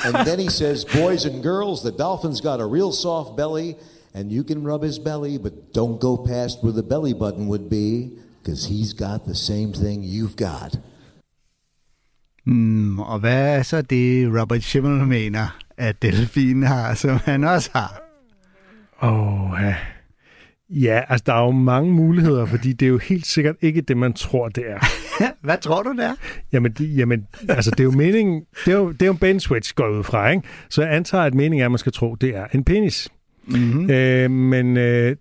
And 0.04 0.14
then 0.26 0.38
he 0.38 0.48
says, 0.48 0.84
Boys 0.84 1.24
and 1.24 1.42
girls, 1.42 1.82
the 1.82 1.92
dolphin's 1.92 2.40
got 2.40 2.60
a 2.60 2.66
real 2.66 2.92
soft 2.92 3.36
belly, 3.36 3.76
and 4.12 4.30
you 4.30 4.44
can 4.44 4.62
rub 4.62 4.82
his 4.82 4.98
belly, 4.98 5.38
but 5.38 5.72
don't 5.72 6.00
go 6.00 6.18
past 6.18 6.62
where 6.62 6.72
the 6.72 6.82
belly 6.82 7.14
button 7.14 7.48
would 7.48 7.70
be, 7.70 8.18
because 8.42 8.66
he's 8.66 8.92
got 8.92 9.26
the 9.26 9.34
same 9.34 9.72
thing 9.72 10.02
you've 10.02 10.36
got. 10.36 10.76
Mm, 12.46 12.98
og 12.98 13.18
hvad 13.18 13.58
er 13.58 13.62
så 13.62 13.82
det, 13.82 14.40
Robert 14.40 14.62
Schimmel 14.62 15.06
mener, 15.06 15.58
at 15.76 16.02
delfinen 16.02 16.62
har, 16.62 16.94
som 16.94 17.18
han 17.24 17.44
også 17.44 17.70
har? 17.72 18.00
Åh, 19.02 19.62
ja. 19.62 19.74
Ja, 20.70 21.02
altså 21.08 21.24
der 21.26 21.34
er 21.34 21.44
jo 21.44 21.50
mange 21.50 21.92
muligheder, 21.92 22.46
fordi 22.46 22.72
det 22.72 22.86
er 22.86 22.90
jo 22.90 22.98
helt 22.98 23.26
sikkert 23.26 23.56
ikke 23.60 23.80
det, 23.80 23.96
man 23.96 24.12
tror, 24.12 24.48
det 24.48 24.64
er. 24.70 24.78
Hvad 25.46 25.58
tror 25.58 25.82
du, 25.82 25.92
det 25.92 26.04
er? 26.04 26.14
Jamen, 26.52 26.72
det, 26.72 26.96
jamen 26.96 27.26
altså 27.48 27.70
det 27.70 27.80
er 27.80 27.84
jo 27.84 27.90
meningen, 27.90 28.44
det 28.64 28.72
er 28.72 28.76
jo, 28.76 28.92
det 28.92 29.02
er 29.02 29.06
jo 29.06 29.12
en 29.12 29.18
Ben 29.18 29.40
switch, 29.40 29.74
går 29.74 29.88
ud 29.88 30.04
fra, 30.04 30.28
ikke? 30.30 30.42
Så 30.70 30.82
jeg 30.82 30.94
antager, 30.94 31.24
at 31.24 31.34
meningen 31.34 31.60
er, 31.60 31.64
at 31.66 31.70
man 31.70 31.78
skal 31.78 31.92
tro, 31.92 32.14
det 32.14 32.36
er 32.36 32.46
en 32.52 32.64
penis. 32.64 33.08
Mm-hmm. 33.46 33.90
Øh, 33.90 34.30
men 34.30 34.76
øh, 34.76 35.16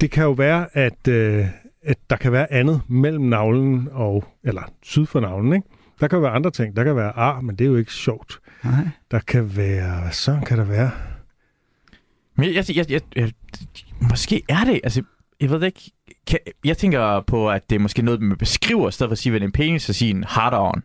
det 0.00 0.10
kan 0.10 0.24
jo 0.24 0.30
være, 0.30 0.66
at, 0.72 1.08
øh, 1.08 1.46
at 1.82 1.96
der 2.10 2.16
kan 2.16 2.32
være 2.32 2.52
andet 2.52 2.80
mellem 2.88 3.24
navlen 3.24 3.88
og, 3.92 4.24
eller 4.44 4.62
syd 4.82 5.06
for 5.06 5.20
navlen, 5.20 5.52
ikke? 5.52 5.68
Der 6.00 6.08
kan 6.08 6.22
være 6.22 6.30
andre 6.30 6.50
ting. 6.50 6.76
Der 6.76 6.84
kan 6.84 6.96
være 6.96 7.16
ar, 7.16 7.40
men 7.40 7.56
det 7.56 7.64
er 7.64 7.68
jo 7.68 7.76
ikke 7.76 7.92
sjovt. 7.92 8.40
Nej. 8.64 8.88
Der 9.10 9.18
kan 9.18 9.56
være, 9.56 10.00
hvad 10.00 10.12
så 10.12 10.38
kan 10.46 10.58
der 10.58 10.64
være? 10.64 10.90
Men 12.36 12.54
jeg, 12.54 12.64
jeg, 12.76 12.90
jeg, 12.90 13.00
jeg, 13.16 13.32
måske 14.10 14.42
er 14.48 14.64
det, 14.64 14.80
altså, 14.84 15.02
jeg 15.40 15.50
ved 15.50 15.62
ikke. 15.62 15.90
Kan, 16.26 16.38
jeg 16.64 16.76
tænker 16.76 17.20
på, 17.20 17.50
at 17.50 17.70
det 17.70 17.76
er 17.76 17.80
måske 17.80 18.02
noget, 18.02 18.22
man 18.22 18.36
beskriver, 18.36 18.88
i 18.88 18.92
stedet 18.92 19.08
for 19.08 19.12
at 19.12 19.18
sige, 19.18 19.30
hvad 19.30 19.40
en 19.40 19.52
penis, 19.52 19.82
så 19.82 19.92
sige 19.92 20.10
en 20.10 20.24
hard 20.24 20.54
on. 20.54 20.82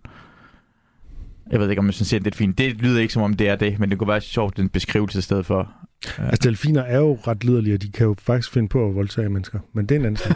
Jeg 1.51 1.59
ved 1.59 1.69
ikke, 1.69 1.79
om 1.79 1.85
jeg 1.85 1.93
synes, 1.93 2.09
det 2.09 2.27
er 2.27 2.35
fint. 2.35 2.57
Det 2.57 2.75
lyder 2.75 3.01
ikke, 3.01 3.13
som 3.13 3.23
om 3.23 3.33
det 3.33 3.49
er 3.49 3.55
det, 3.55 3.79
men 3.79 3.89
det 3.89 3.97
kunne 3.97 4.07
være 4.07 4.21
sjovt, 4.21 4.57
den 4.57 4.69
beskrivelse 4.69 5.19
i 5.19 5.21
stedet 5.21 5.45
for. 5.45 5.71
Altså, 6.17 6.49
delfiner 6.49 6.81
er 6.81 6.97
jo 6.97 7.17
ret 7.27 7.43
liderlige, 7.43 7.73
og 7.73 7.81
de 7.81 7.91
kan 7.91 8.05
jo 8.05 8.15
faktisk 8.19 8.51
finde 8.51 8.67
på 8.67 8.87
at 8.87 8.95
voldtage 8.95 9.29
mennesker. 9.29 9.59
Men 9.73 9.85
det 9.85 9.95
er 9.95 9.99
en 9.99 10.05
anden. 10.05 10.35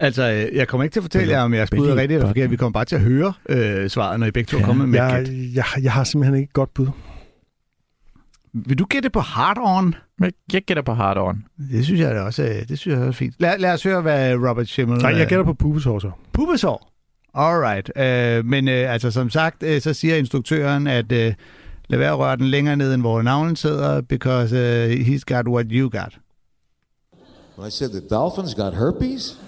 Altså, 0.00 0.30
øh, 0.32 0.56
jeg 0.56 0.68
kommer 0.68 0.82
ikke 0.84 0.94
til 0.94 1.00
at 1.00 1.04
fortælle 1.04 1.32
jer, 1.32 1.40
om 1.42 1.54
jeg 1.54 1.66
spurgte 1.68 1.82
Belly 1.82 1.98
rigtigt 2.00 2.16
eller 2.16 2.28
forkert. 2.28 2.50
Vi 2.50 2.56
kommer 2.56 2.72
bare 2.72 2.84
til 2.84 2.96
at 2.96 3.02
høre 3.02 3.32
øh, 3.48 3.90
svaret, 3.90 4.20
når 4.20 4.26
I 4.26 4.30
begge 4.30 4.48
to 4.48 4.56
er 4.56 4.60
Ja. 4.60 4.66
kommet 4.66 4.88
med 4.88 4.98
et 4.98 5.02
Jeg, 5.04 5.24
gæt. 5.24 5.54
jeg, 5.54 5.64
jeg 5.82 5.92
har 5.92 6.04
simpelthen 6.04 6.34
ikke 6.34 6.48
et 6.48 6.52
godt 6.52 6.74
bud. 6.74 6.86
Vil 8.52 8.78
du 8.78 8.84
gætte 8.84 9.10
på 9.10 9.20
hard 9.20 9.58
on? 9.60 9.94
Jeg 10.52 10.62
gætter 10.62 10.82
på 10.82 10.92
hard 10.94 11.16
on. 11.18 11.44
Det 11.72 11.84
synes 11.84 12.00
jeg 12.00 12.14
da 12.14 12.20
også, 12.20 12.42
øh, 12.42 12.68
det 12.68 12.78
synes 12.78 12.98
jeg 12.98 13.06
er 13.06 13.12
fint. 13.12 13.34
Lad, 13.38 13.58
lad 13.58 13.72
os 13.72 13.82
høre, 13.82 14.00
hvad 14.00 14.34
Robert 14.34 14.68
Schimmel... 14.68 14.98
Nej, 14.98 15.10
jeg 15.10 15.22
øh, 15.22 15.28
gætter 15.28 15.44
på 15.44 15.54
pubeshår 15.54 15.98
så. 15.98 16.10
Pubesår. 16.32 16.90
Alright. 17.34 17.90
Øh, 17.96 18.44
men 18.44 18.68
øh, 18.68 18.92
altså, 18.92 19.10
som 19.10 19.30
sagt, 19.30 19.62
øh, 19.62 19.80
så 19.80 19.94
siger 19.94 20.16
instruktøren, 20.16 20.86
at 20.86 21.12
øh, 21.12 21.32
lad 21.88 21.98
være 21.98 22.10
at 22.10 22.18
røre 22.18 22.36
den 22.36 22.46
længere 22.46 22.76
ned, 22.76 22.94
end 22.94 23.02
hvor 23.02 23.22
navlen 23.22 23.56
sidder, 23.56 24.00
because 24.00 24.54
uh, 24.56 24.92
he's 25.06 25.22
got 25.26 25.48
what 25.48 25.66
you 25.70 25.88
got. 25.90 26.18
When 27.58 27.68
I 27.68 27.70
said 27.70 27.90
the 27.90 28.00
dolphins 28.10 28.54
got 28.54 28.74
herpes? 28.74 29.38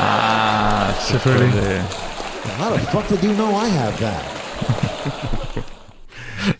Ah, 0.00 0.92
Selvfølgelig. 1.10 1.80
How 2.60 2.76
the 2.76 2.86
fuck 2.92 3.08
did 3.08 3.22
you 3.24 3.34
know 3.34 3.50
I 3.50 3.68
have 3.68 3.92
that? 3.96 4.24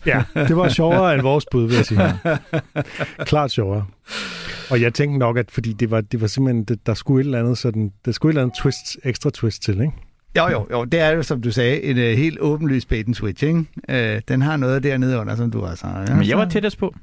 Ja, 0.05 0.23
det 0.35 0.57
var 0.57 0.69
sjovere 0.69 1.13
end 1.13 1.21
vores 1.21 1.45
bud, 1.51 1.67
vil 1.67 1.75
jeg 1.75 1.85
sige. 1.85 1.99
Klart 3.31 3.51
sjovere. 3.51 3.85
Og 4.69 4.81
jeg 4.81 4.93
tænkte 4.93 5.17
nok, 5.19 5.37
at 5.37 5.51
fordi 5.51 5.73
det 5.73 5.91
var, 5.91 6.01
det 6.01 6.21
var 6.21 6.27
simpelthen, 6.27 6.63
det, 6.63 6.87
der 6.87 6.93
skulle 6.93 7.21
et 7.21 7.25
eller 7.25 7.39
andet, 7.39 7.57
sådan, 7.57 7.91
der 8.05 8.11
skulle 8.11 8.29
et 8.29 8.33
eller 8.33 8.41
andet 8.41 8.57
twist, 8.57 8.97
ekstra 9.03 9.29
twist 9.29 9.63
til, 9.63 9.73
ikke? 9.81 9.93
Jo, 10.37 10.47
jo, 10.49 10.67
jo. 10.71 10.83
Det 10.83 10.99
er 10.99 11.09
jo, 11.09 11.23
som 11.23 11.41
du 11.41 11.51
sagde, 11.51 11.83
en 11.83 11.97
øh, 11.97 12.17
helt 12.17 12.39
åbenlyst 12.39 12.87
bait 12.89 13.07
and 13.07 13.15
switch, 13.15 13.43
ikke? 13.43 13.65
Øh, 13.89 14.21
den 14.27 14.41
har 14.41 14.57
noget 14.57 14.83
dernede 14.83 15.17
under, 15.17 15.35
som 15.35 15.51
du 15.51 15.61
har. 15.65 16.03
Ja, 16.07 16.15
Men 16.15 16.27
jeg 16.27 16.37
var 16.37 16.45
tættest 16.49 16.77
på. 16.77 16.93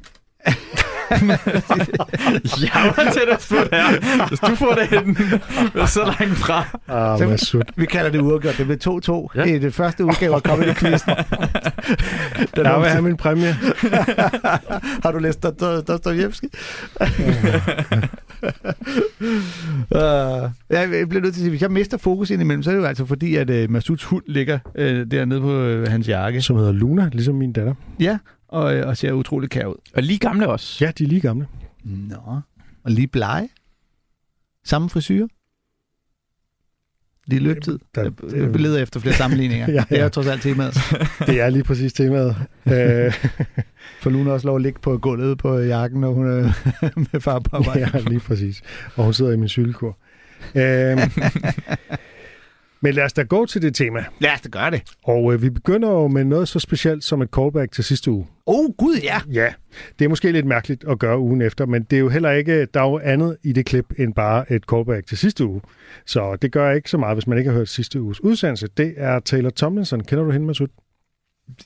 jeg 2.74 2.92
var 2.96 3.12
tættest 3.12 3.48
på 3.48 3.56
der. 3.70 4.26
Hvis 4.28 4.40
du 4.40 4.54
får 4.54 4.74
det 4.74 4.86
hen, 4.88 5.16
så 5.88 6.14
langt 6.18 6.36
fra. 6.38 6.78
Ah, 6.88 7.18
Så- 7.18 7.26
Masud. 7.26 7.62
Vi 7.76 7.86
kalder 7.86 8.10
det 8.10 8.20
uafgjort. 8.20 8.58
Det 8.58 8.66
blev 8.66 8.78
2-2 8.86 9.28
Ja. 9.34 9.40
ja. 9.40 9.54
i 9.54 9.58
det 9.58 9.74
første 9.74 10.04
udgave 10.04 10.34
af 10.34 10.40
Comedy 10.40 10.74
Quizzen. 10.80 11.12
Den 12.56 12.64
Jeg 12.66 12.80
vil 12.80 12.88
have 12.88 13.02
min 13.02 13.16
præmie. 13.16 13.52
Har 15.02 15.12
du 15.12 15.18
læst 15.18 15.42
Dostojevski? 15.88 16.46
uh, 19.90 20.50
jeg 20.70 20.88
bliver 21.08 21.20
nødt 21.20 21.22
til 21.22 21.28
at 21.28 21.34
sige, 21.34 21.50
hvis 21.50 21.62
jeg 21.62 21.70
mister 21.70 21.96
fokus 21.98 22.30
indimellem, 22.30 22.62
så 22.62 22.70
er 22.70 22.74
det 22.74 22.80
jo 22.82 22.86
altså 22.86 23.06
fordi, 23.06 23.36
at 23.36 23.50
uh, 23.50 23.70
Masuds 23.70 24.04
hund 24.04 24.22
ligger 24.26 24.58
uh, 24.78 24.84
dernede 24.84 25.40
på 25.40 25.66
uh, 25.66 25.82
hans 25.88 26.08
jakke. 26.08 26.40
Som 26.42 26.56
hedder 26.56 26.72
Luna, 26.72 27.08
ligesom 27.12 27.34
min 27.34 27.52
datter. 27.52 27.74
Ja, 28.00 28.18
og, 28.49 28.76
øh, 28.76 28.87
og 28.89 28.97
ser 28.97 29.13
utrolig 29.13 29.50
kær 29.50 29.67
ud. 29.67 29.75
Og 29.95 30.02
lige 30.02 30.19
gamle 30.19 30.49
også. 30.49 30.84
Ja, 30.84 30.91
de 30.91 31.04
er 31.04 31.08
lige 31.08 31.21
gamle. 31.21 31.47
Nå. 31.84 32.41
Og 32.84 32.91
lige 32.91 33.06
blege. 33.06 33.49
Samme 34.65 34.91
frisyr. 34.91 35.26
Lige 37.26 37.41
løbetid. 37.41 37.78
Der- 37.95 38.02
Jeg, 38.02 38.13
jeg 38.37 38.49
leder 38.61 38.82
efter 38.82 39.00
flere 39.00 39.15
sammenligninger. 39.15 39.71
Ja, 39.71 39.75
ja. 39.91 39.95
Det 39.95 39.99
er 39.99 40.02
jo 40.02 40.08
trods 40.08 40.26
alt 40.26 40.43
temaet. 40.43 40.75
Det 41.26 41.41
er 41.41 41.50
lige 41.50 41.65
præcis 41.65 41.93
temaet. 41.93 42.37
øh, 42.67 43.13
For 44.00 44.11
Luna 44.11 44.30
også 44.30 44.47
lov 44.47 44.56
at 44.56 44.63
ligge 44.63 44.80
på 44.80 44.99
gulvet 44.99 45.39
på 45.39 45.58
jakken, 45.58 46.00
når 46.00 46.13
hun 46.13 46.26
er 46.26 46.52
med 47.13 47.21
far 47.21 47.39
på 47.39 47.56
arbejde. 47.56 47.91
ja, 47.95 48.00
lige 48.00 48.21
præcis. 48.21 48.63
Og 48.97 49.04
hun 49.04 49.13
sidder 49.13 49.32
i 49.32 49.37
min 49.37 49.49
cykelkur. 49.49 49.99
Øh, 50.54 50.99
men 52.80 52.95
lad 52.95 53.04
os 53.04 53.12
da 53.12 53.23
gå 53.23 53.47
til 53.47 53.62
det 53.62 53.75
tema. 53.75 54.04
Lad 54.19 54.30
os 54.32 54.41
da 54.41 54.49
gøre 54.49 54.71
det. 54.71 54.82
Og 55.04 55.32
øh, 55.34 55.43
vi 55.43 55.50
begynder 55.50 55.91
jo 55.91 56.08
med 56.08 56.25
noget 56.25 56.49
så 56.49 56.58
specielt 56.58 57.04
som 57.04 57.23
et 57.23 57.28
callback 57.36 57.73
til 57.73 57.84
sidste 57.84 58.10
uge. 58.10 58.26
Oh, 58.47 58.71
gud 58.78 58.97
ja. 59.02 59.21
Ja, 59.32 59.52
det 59.99 60.04
er 60.04 60.08
måske 60.08 60.32
lidt 60.32 60.47
mærkeligt 60.47 60.84
at 60.84 60.99
gøre 60.99 61.19
ugen 61.19 61.43
efter, 61.43 61.67
men 61.67 61.82
det 61.82 61.97
er 61.97 62.00
jo 62.00 62.08
heller 62.08 62.30
ikke, 62.30 62.67
der 62.67 62.80
er 62.80 62.88
jo 62.91 62.99
andet 62.99 63.36
i 63.43 63.52
det 63.52 63.67
klip 63.67 63.93
end 63.99 64.14
bare 64.14 64.52
et 64.52 64.62
callback 64.71 65.06
til 65.06 65.19
sidste 65.19 65.45
uge. 65.47 65.60
Så 66.06 66.36
det 66.36 66.52
gør 66.52 66.71
ikke 66.71 66.91
så 66.91 66.99
meget, 66.99 67.17
hvis 67.17 67.26
man 67.26 67.38
ikke 67.38 67.50
har 67.50 67.58
hørt 67.58 67.69
sidste 67.69 68.02
uges 68.02 68.25
udsendelse. 68.25 68.69
Det 68.76 68.95
er 68.97 69.19
Taylor 69.21 69.50
Tomlinson. 69.50 70.00
Kender 70.00 70.25
du 70.25 70.30
hende, 70.30 70.47
Masud? 70.47 70.69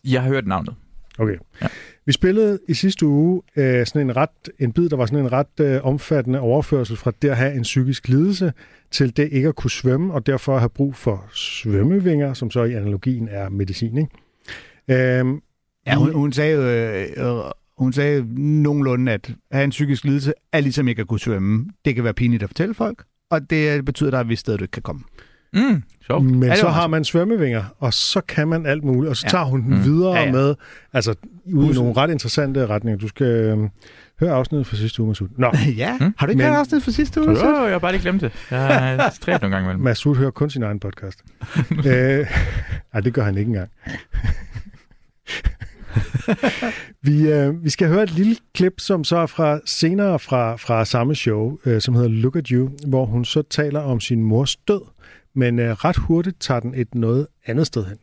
Jeg 0.05 0.23
har 0.23 0.29
hørt 0.29 0.47
navnet. 0.47 0.75
Okay. 1.19 1.37
Ja. 1.63 1.67
Vi 2.07 2.13
spillede 2.13 2.59
i 2.69 2.75
sidste 2.75 3.07
uge 3.07 3.43
øh, 3.57 3.87
sådan 3.87 4.11
en 4.11 4.17
ret 4.17 4.29
en 4.59 4.73
bid, 4.73 4.89
der 4.89 4.97
var 4.97 5.07
sådan 5.07 5.25
en 5.25 5.33
ret 5.33 5.61
øh, 5.61 5.81
omfattende 5.85 6.41
overførsel 6.41 6.97
fra 6.97 7.13
det 7.23 7.29
at 7.29 7.37
have 7.37 7.55
en 7.55 7.63
psykisk 7.63 8.09
lidelse 8.09 8.53
til 8.91 9.17
det 9.17 9.29
ikke 9.33 9.49
at 9.49 9.57
kunne 9.57 9.71
svømme, 9.71 10.15
og 10.15 10.27
derfor 10.27 10.59
have 10.59 10.69
brug 10.69 10.95
for 10.95 11.25
svømmevinger, 11.35 12.35
som 12.35 12.51
så 12.51 12.65
i 12.65 12.73
analogien 12.73 13.29
er 13.29 13.49
medicin. 13.49 13.99
Ikke? 13.99 15.19
Øhm, 15.19 15.41
Ja, 15.87 15.95
hun, 15.95 16.13
hun 16.13 16.33
sagde 16.33 16.57
øh, 17.17 17.27
øh, 17.27 17.43
hun 17.79 17.93
sagde 17.93 18.27
nogenlunde, 18.63 19.13
at 19.13 19.31
have 19.53 19.65
en 19.65 19.71
psykisk 19.71 20.05
lidelse 20.05 20.33
er 20.53 20.61
ligesom 20.61 20.89
ikke 20.89 21.01
at 21.01 21.09
kunne 21.09 21.21
svømme. 21.21 21.67
Det 21.85 21.95
kan 21.95 22.05
være 22.05 22.15
pinligt 22.15 22.43
at 22.43 22.49
fortælle 22.49 22.75
folk, 22.75 23.05
og 23.31 23.51
det 23.51 23.85
betyder, 23.85 24.09
at 24.09 24.13
der 24.13 24.19
er 24.19 24.23
et 24.23 24.29
vist 24.29 24.41
sted, 24.41 24.59
du 24.59 24.65
ikke 24.65 24.73
kan 24.73 24.83
komme. 24.83 25.03
Mm, 25.55 25.83
sjovt. 26.07 26.25
Men 26.25 26.57
så 26.57 26.69
har 26.69 26.87
man 26.87 27.05
svømmevinger, 27.05 27.65
og 27.79 27.95
så 27.95 28.21
kan 28.21 28.49
man 28.49 28.67
alt 28.67 28.85
muligt, 28.85 29.11
og 29.11 29.17
så 29.17 29.25
Ja. 29.27 29.31
tager 29.31 29.45
hun 29.45 29.63
den 29.63 29.75
Mm. 29.79 29.85
videre 29.85 30.15
Ja, 30.15 30.25
ja. 30.25 30.33
med, 30.33 30.55
altså 30.93 31.15
ud 31.53 31.71
i 31.71 31.75
nogle 31.75 31.93
ret 31.97 32.11
interessante 32.11 32.67
retninger. 32.67 32.99
Du 32.99 33.09
skal 33.09 33.27
øh, 33.27 33.59
høre 34.21 34.33
afsnittet 34.33 34.67
fra 34.67 34.77
sidste 34.77 35.03
uge, 35.03 35.09
Masud. 35.09 35.29
Nå, 35.39 35.53
ja, 35.77 35.97
Mm. 36.01 36.15
har 36.19 36.27
du 36.27 36.31
ikke 36.31 36.39
Men- 36.43 36.47
hørt 36.47 36.57
afsnit 36.59 36.83
for 36.83 36.91
sidste 36.91 37.21
uge? 37.21 37.31
Jo, 37.31 37.37
så? 37.37 37.63
jeg 37.65 37.73
har 37.73 37.79
bare 37.79 37.93
lige 37.93 38.03
glemt 38.03 38.21
det. 38.21 38.33
Jeg 38.51 38.95
er 38.95 39.11
stræbt 39.11 39.43
nogle 39.43 39.57
gange 39.57 39.67
imellem. 39.67 39.85
Masud 39.89 40.17
hører 40.17 40.31
kun 40.31 40.51
sin 40.51 40.63
egen 40.63 40.81
podcast. 40.81 41.23
øh, 41.87 42.27
ej, 42.95 43.01
det 43.01 43.15
gør 43.15 43.23
han 43.25 43.37
ikke 43.39 43.49
engang. 43.49 43.69
vi, 47.03 47.29
øh, 47.33 47.65
vi 47.65 47.71
skal 47.71 47.89
høre 47.89 48.03
et 48.03 48.11
lille 48.11 48.37
klip, 48.55 48.73
som 48.79 49.05
så 49.05 49.17
er 49.17 49.27
fra 49.27 49.61
senere 49.67 50.19
fra, 50.19 50.57
fra 50.57 50.85
samme 50.85 51.15
show, 51.15 51.57
øh, 51.67 51.81
som 51.81 51.95
hedder 51.95 52.09
Look 52.09 52.37
at 52.37 52.49
You, 52.49 52.71
hvor 52.87 53.07
hun 53.07 53.25
så 53.25 53.43
taler 53.51 53.81
om 53.81 54.01
sin 54.01 54.23
mors 54.25 54.57
død, 54.57 54.81
men 55.35 55.59
øh, 55.59 55.73
ret 55.73 55.97
hurtigt 55.97 56.41
tager 56.41 56.61
den 56.61 56.75
et 56.75 56.95
noget 56.95 57.27
andet 57.47 57.67
sted 57.67 57.85
hen. 57.85 57.99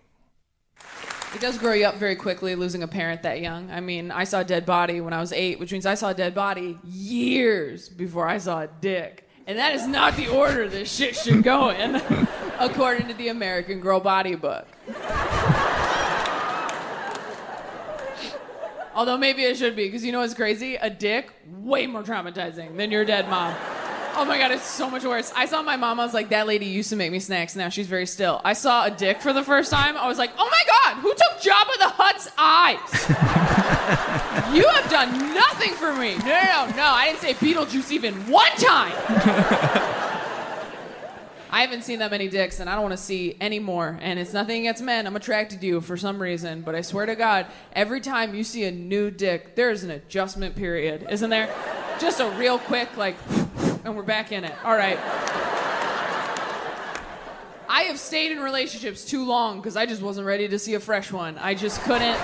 It 1.35 1.41
does 1.41 1.59
grow 1.59 1.73
you 1.73 1.85
up 1.85 1.99
very 1.99 2.15
quickly, 2.15 2.55
losing 2.55 2.83
a 2.83 2.87
parent 2.87 3.21
that 3.21 3.39
young. 3.39 3.69
I 3.71 3.79
mean, 3.81 4.11
I 4.11 4.25
saw 4.25 4.39
a 4.39 4.43
dead 4.43 4.65
body 4.65 4.99
when 4.99 5.13
I 5.13 5.19
was 5.19 5.31
eight, 5.31 5.59
which 5.59 5.71
means 5.71 5.85
I 5.85 5.93
saw 5.93 6.09
a 6.09 6.13
dead 6.13 6.33
body 6.33 6.79
years 6.83 7.87
before 7.87 8.27
I 8.27 8.39
saw 8.39 8.61
a 8.61 8.67
dick. 8.81 9.29
And 9.45 9.57
that 9.59 9.75
is 9.75 9.87
not 9.87 10.15
the 10.15 10.27
order 10.27 10.67
this 10.67 10.91
shit 10.91 11.15
should 11.15 11.43
go 11.43 11.69
in, 11.69 11.95
according 12.59 13.07
to 13.09 13.13
the 13.13 13.27
American 13.27 13.79
Girl 13.79 13.99
Body 13.99 14.35
Book. 14.35 14.67
Although 18.95 19.17
maybe 19.17 19.43
it 19.43 19.55
should 19.55 19.75
be, 19.75 19.85
because 19.85 20.03
you 20.03 20.11
know 20.11 20.19
what's 20.19 20.33
crazy? 20.33 20.75
A 20.75 20.89
dick, 20.89 21.31
way 21.47 21.85
more 21.85 22.03
traumatizing 22.03 22.75
than 22.75 22.91
your 22.91 23.05
dead 23.05 23.29
mom. 23.29 23.53
Oh 24.15 24.25
my 24.25 24.37
god, 24.37 24.51
it's 24.51 24.65
so 24.65 24.89
much 24.89 25.03
worse. 25.03 25.31
I 25.35 25.45
saw 25.45 25.61
my 25.61 25.75
mom, 25.75 25.99
I 25.99 26.05
was 26.05 26.13
like, 26.13 26.29
that 26.29 26.47
lady 26.47 26.65
used 26.65 26.89
to 26.89 26.95
make 26.95 27.11
me 27.11 27.19
snacks, 27.19 27.55
now 27.55 27.69
she's 27.69 27.87
very 27.87 28.05
still. 28.05 28.41
I 28.43 28.53
saw 28.53 28.85
a 28.85 28.91
dick 28.91 29.21
for 29.21 29.33
the 29.33 29.43
first 29.43 29.71
time, 29.71 29.95
I 29.97 30.07
was 30.07 30.17
like, 30.17 30.31
oh 30.37 30.49
my 30.49 30.63
god, 30.67 31.01
who 31.01 31.09
took 31.09 31.39
Jabba 31.41 31.77
the 31.77 31.89
Hutt's 31.89 32.29
eyes? 32.37 33.09
you 34.55 34.67
have 34.67 34.89
done 34.89 35.33
nothing 35.33 35.73
for 35.73 35.93
me. 35.93 36.17
No, 36.17 36.25
no, 36.25 36.75
no, 36.75 36.83
I 36.83 37.07
didn't 37.07 37.21
say 37.21 37.33
Beetlejuice 37.33 37.91
even 37.91 38.13
one 38.27 38.51
time. 38.57 38.93
I 41.51 41.61
haven't 41.61 41.83
seen 41.83 41.99
that 41.99 42.11
many 42.11 42.27
dicks, 42.27 42.59
and 42.59 42.69
I 42.69 42.73
don't 42.73 42.83
want 42.83 42.93
to 42.93 43.03
see 43.03 43.35
any 43.41 43.57
more. 43.57 43.97
And 44.01 44.19
it's 44.19 44.33
nothing 44.33 44.61
against 44.61 44.83
men. 44.83 45.07
I'm 45.07 45.15
attracted 45.15 45.61
to 45.61 45.65
you 45.65 45.81
for 45.81 45.97
some 45.97 46.21
reason, 46.21 46.61
but 46.61 46.75
I 46.75 46.81
swear 46.81 47.07
to 47.07 47.15
God, 47.15 47.47
every 47.73 48.01
time 48.01 48.35
you 48.35 48.43
see 48.43 48.65
a 48.65 48.71
new 48.71 49.09
dick, 49.09 49.55
there's 49.55 49.83
an 49.83 49.89
adjustment 49.89 50.55
period, 50.55 51.07
isn't 51.09 51.29
there? 51.29 51.49
Just 51.99 52.19
a 52.19 52.29
real 52.31 52.59
quick, 52.59 52.95
like, 52.97 53.15
and 53.83 53.95
we're 53.95 54.03
back 54.03 54.31
in 54.31 54.43
it. 54.43 54.53
All 54.63 54.75
right. 54.75 54.97
I 57.67 57.83
have 57.83 57.99
stayed 57.99 58.31
in 58.31 58.39
relationships 58.39 59.05
too 59.05 59.25
long 59.25 59.57
because 59.57 59.77
I 59.77 59.85
just 59.85 60.01
wasn't 60.01 60.25
ready 60.25 60.47
to 60.47 60.57
see 60.57 60.73
a 60.73 60.79
fresh 60.79 61.11
one. 61.11 61.37
I 61.37 61.53
just 61.53 61.81
couldn't. 61.81 62.19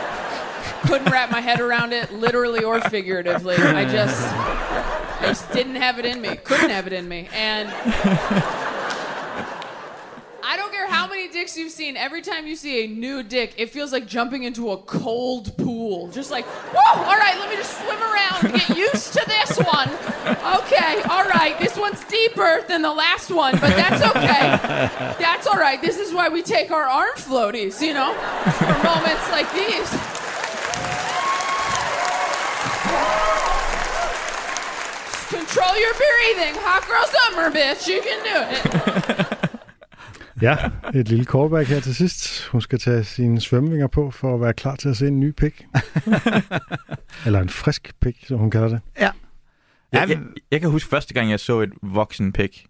couldn't 0.87 1.11
wrap 1.11 1.31
my 1.31 1.41
head 1.41 1.59
around 1.59 1.93
it, 1.93 2.11
literally 2.11 2.63
or 2.63 2.81
figuratively. 2.81 3.55
I 3.55 3.85
just, 3.85 4.21
I 4.21 5.19
just 5.21 5.51
didn't 5.51 5.75
have 5.75 5.99
it 5.99 6.05
in 6.05 6.21
me. 6.21 6.35
Couldn't 6.37 6.69
have 6.69 6.87
it 6.87 6.93
in 6.93 7.07
me, 7.07 7.29
and. 7.33 7.69
I 10.47 10.57
don't 10.57 10.71
care 10.71 10.87
how 10.87 11.07
many 11.07 11.24
dicks 11.35 11.57
you've 11.57 11.71
seen. 11.71 11.97
Every 11.97 12.21
time 12.21 12.47
you 12.47 12.55
see 12.55 12.85
a 12.85 12.87
new 12.87 13.21
dick, 13.21 13.55
it 13.57 13.69
feels 13.69 13.91
like 13.91 14.07
jumping 14.07 14.43
into 14.43 14.71
a 14.71 14.77
cold 14.77 15.55
pool. 15.57 16.07
Just 16.07 16.31
like, 16.31 16.45
whoa, 16.45 17.03
all 17.03 17.17
right, 17.17 17.37
let 17.37 17.49
me 17.49 17.57
just 17.57 17.77
swim 17.77 18.01
around, 18.01 18.53
get 18.57 18.77
used 18.77 19.11
to 19.11 19.21
this 19.27 19.57
one. 19.57 19.89
Okay, 20.61 21.01
all 21.09 21.25
right, 21.25 21.53
this 21.59 21.77
one's 21.77 22.01
deeper 22.05 22.63
than 22.69 22.81
the 22.81 22.91
last 22.91 23.31
one, 23.31 23.51
but 23.59 23.75
that's 23.75 24.01
okay. 24.01 24.45
That's 25.19 25.45
all 25.47 25.57
right. 25.57 25.81
This 25.81 25.97
is 25.97 26.13
why 26.13 26.29
we 26.29 26.41
take 26.41 26.71
our 26.71 26.83
arm 26.83 27.15
floaties, 27.15 27.81
you 27.81 27.93
know, 27.93 28.13
for 28.13 28.65
moments 28.83 29.29
like 29.31 29.51
these. 29.53 29.89
Control 35.29 35.77
your 35.77 35.93
breathing. 35.93 36.55
Hot 36.61 36.87
girl 36.87 37.05
summer, 37.07 37.51
bitch. 37.51 37.87
You 37.87 38.01
can 38.01 38.23
do 38.23 38.37
it. 38.55 39.21
Ja, 40.41 40.57
et 40.93 41.07
lille 41.09 41.25
callback 41.25 41.69
her 41.69 41.79
til 41.79 41.95
sidst. 41.95 42.45
Hun 42.45 42.61
skal 42.61 42.79
tage 42.79 43.03
sine 43.03 43.41
svømmevinger 43.41 43.87
på 43.87 44.11
for 44.11 44.35
at 44.35 44.41
være 44.41 44.53
klar 44.53 44.75
til 44.75 44.89
at 44.89 44.97
se 44.97 45.07
en 45.07 45.19
ny 45.19 45.31
pik. 45.31 45.65
Eller 47.25 47.39
en 47.39 47.49
frisk 47.49 47.93
pik, 48.01 48.25
som 48.27 48.39
hun 48.39 48.51
kalder 48.51 48.67
det. 48.69 48.81
Jeg, 48.99 50.09
jeg, 50.09 50.19
jeg 50.51 50.61
kan 50.61 50.69
huske 50.69 50.89
første 50.89 51.13
gang, 51.13 51.29
jeg 51.29 51.39
så 51.39 51.61
et 51.61 51.71
voksen 51.81 52.33
pik. 52.33 52.65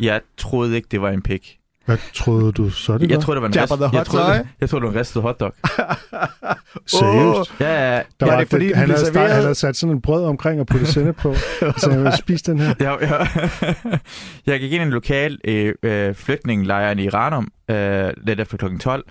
Jeg 0.00 0.20
troede 0.36 0.76
ikke, 0.76 0.88
det 0.90 1.02
var 1.02 1.10
en 1.10 1.22
pik. 1.22 1.59
Hvad 1.90 1.98
troede 2.14 2.52
du 2.52 2.70
så, 2.70 2.98
det 2.98 3.08
Jeg 3.10 3.16
var? 3.16 3.22
troede, 3.22 3.36
det 3.36 3.42
var 3.42 3.48
en, 3.48 3.54
rist, 3.54 3.70
jeg 3.94 4.06
troede, 4.06 4.46
jeg 4.60 4.68
troede, 4.68 4.80
det 4.82 4.86
var 4.88 4.92
en 4.94 5.00
ristet 5.00 5.22
hotdog. 5.22 5.52
Seriøst? 6.86 7.60
Ja, 7.60 7.66
ja, 7.66 7.96
Der 7.96 8.02
Ja, 8.20 8.26
var 8.26 8.36
det 8.36 8.44
er 8.46 8.50
fordi, 8.50 8.66
den 8.68 8.74
han, 8.74 8.90
havde, 8.90 9.06
serveret- 9.06 9.32
han 9.32 9.42
havde 9.42 9.54
sat 9.54 9.76
sådan 9.76 9.94
en 9.96 10.00
brød 10.02 10.24
omkring 10.24 10.60
og 10.60 10.66
puttet 10.66 10.88
sende 10.88 11.12
på. 11.12 11.34
så 11.80 11.88
jeg 11.90 11.98
ville 11.98 12.16
spise 12.16 12.44
den 12.52 12.58
her. 12.58 12.74
Ja, 12.80 12.92
ja. 13.00 13.26
jeg 14.52 14.60
gik 14.60 14.72
ind 14.72 14.82
i 14.82 14.86
en 14.86 14.90
lokal 14.90 15.38
øh, 15.44 15.74
øh, 15.82 16.14
flygtningelejren 16.14 16.98
i 16.98 17.08
Ranum, 17.08 17.48
øh, 17.70 18.10
lidt 18.26 18.40
efter 18.40 18.56
klokken 18.56 18.80
12, 18.80 19.04